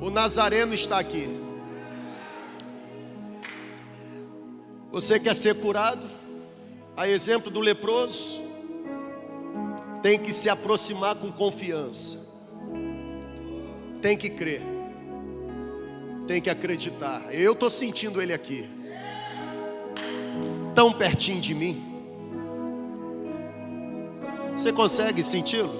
O 0.00 0.10
Nazareno 0.10 0.74
está 0.74 0.98
aqui. 0.98 1.28
Você 4.90 5.18
quer 5.18 5.34
ser 5.34 5.60
curado? 5.60 6.06
A 6.96 7.08
exemplo 7.08 7.50
do 7.50 7.58
leproso, 7.58 8.43
tem 10.04 10.18
que 10.18 10.34
se 10.34 10.50
aproximar 10.50 11.14
com 11.14 11.32
confiança, 11.32 12.18
tem 14.02 14.18
que 14.18 14.28
crer, 14.28 14.60
tem 16.26 16.42
que 16.42 16.50
acreditar. 16.50 17.34
Eu 17.34 17.54
estou 17.54 17.70
sentindo 17.70 18.20
ele 18.20 18.34
aqui, 18.34 18.68
tão 20.74 20.92
pertinho 20.92 21.40
de 21.40 21.54
mim. 21.54 21.82
Você 24.54 24.70
consegue 24.74 25.22
senti-lo? 25.22 25.72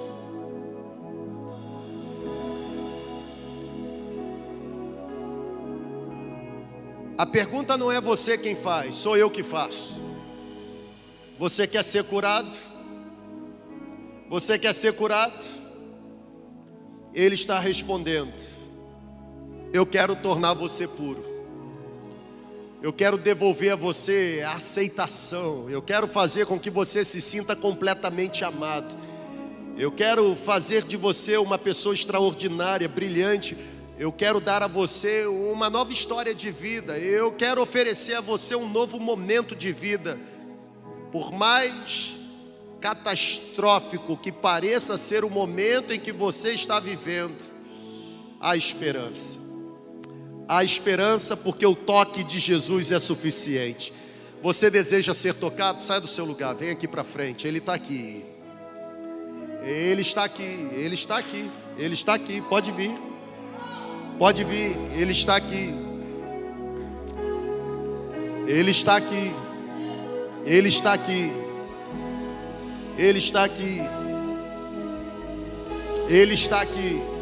A 7.15 7.27
pergunta 7.27 7.77
não 7.77 7.91
é 7.91 8.01
você 8.01 8.39
quem 8.39 8.55
faz, 8.55 8.95
sou 8.95 9.15
eu 9.15 9.29
que 9.29 9.43
faço. 9.43 10.01
Você 11.37 11.67
quer 11.67 11.83
ser 11.83 12.05
curado? 12.05 12.74
Você 14.29 14.57
quer 14.57 14.73
ser 14.73 14.93
curado? 14.93 15.43
Ele 17.13 17.35
está 17.35 17.59
respondendo: 17.59 18.33
Eu 19.71 19.85
quero 19.85 20.15
tornar 20.15 20.53
você 20.53 20.87
puro. 20.87 21.23
Eu 22.81 22.93
quero 22.93 23.17
devolver 23.17 23.73
a 23.73 23.75
você 23.75 24.43
a 24.45 24.53
aceitação. 24.53 25.69
Eu 25.69 25.81
quero 25.81 26.07
fazer 26.07 26.45
com 26.45 26.59
que 26.59 26.69
você 26.69 27.03
se 27.03 27.19
sinta 27.21 27.55
completamente 27.55 28.43
amado. 28.43 28.95
Eu 29.77 29.91
quero 29.91 30.35
fazer 30.35 30.83
de 30.83 30.95
você 30.95 31.37
uma 31.37 31.57
pessoa 31.57 31.93
extraordinária, 31.93 32.87
brilhante, 32.87 33.57
eu 33.97 34.11
quero 34.11 34.41
dar 34.41 34.61
a 34.61 34.67
você 34.67 35.25
uma 35.25 35.69
nova 35.69 35.93
história 35.93 36.35
de 36.35 36.51
vida. 36.51 36.97
Eu 36.97 37.31
quero 37.31 37.61
oferecer 37.61 38.15
a 38.15 38.21
você 38.21 38.53
um 38.53 38.67
novo 38.67 38.99
momento 38.99 39.55
de 39.55 39.71
vida. 39.71 40.19
Por 41.13 41.31
mais 41.31 42.13
catastrófico 42.79 44.17
que 44.17 44.31
pareça 44.31 44.97
ser 44.97 45.23
o 45.23 45.29
momento 45.29 45.93
em 45.93 45.99
que 45.99 46.11
você 46.11 46.51
está 46.51 46.79
vivendo, 46.79 47.43
há 48.39 48.55
esperança. 48.55 49.39
Há 50.47 50.63
esperança 50.63 51.35
porque 51.35 51.65
o 51.65 51.75
toque 51.75 52.23
de 52.23 52.39
Jesus 52.39 52.91
é 52.91 52.99
suficiente. 52.99 53.91
Você 54.41 54.69
deseja 54.69 55.13
ser 55.13 55.33
tocado? 55.33 55.81
Sai 55.81 55.99
do 55.99 56.07
seu 56.07 56.23
lugar, 56.23 56.53
vem 56.53 56.69
aqui 56.69 56.87
para 56.87 57.03
frente. 57.03 57.47
Ele 57.47 57.57
está 57.57 57.73
aqui. 57.73 58.23
Ele 59.63 60.01
está 60.01 60.23
aqui. 60.23 60.69
Ele 60.73 60.93
está 60.93 61.17
aqui. 61.17 61.51
Ele 61.77 61.93
está 61.93 62.13
aqui. 62.13 62.41
Pode 62.41 62.71
vir. 62.71 62.95
Pode 64.17 64.45
vir, 64.45 64.77
Ele 64.93 65.11
está 65.11 65.35
aqui. 65.35 65.73
Ele 68.47 68.71
está 68.71 68.95
aqui. 68.95 69.33
Ele 70.45 70.69
está 70.69 70.93
aqui. 70.93 71.44
Ele 72.97 73.19
está 73.19 73.43
aqui. 73.43 73.81
Ele 76.07 76.33
está 76.33 76.61
aqui. 76.61 77.14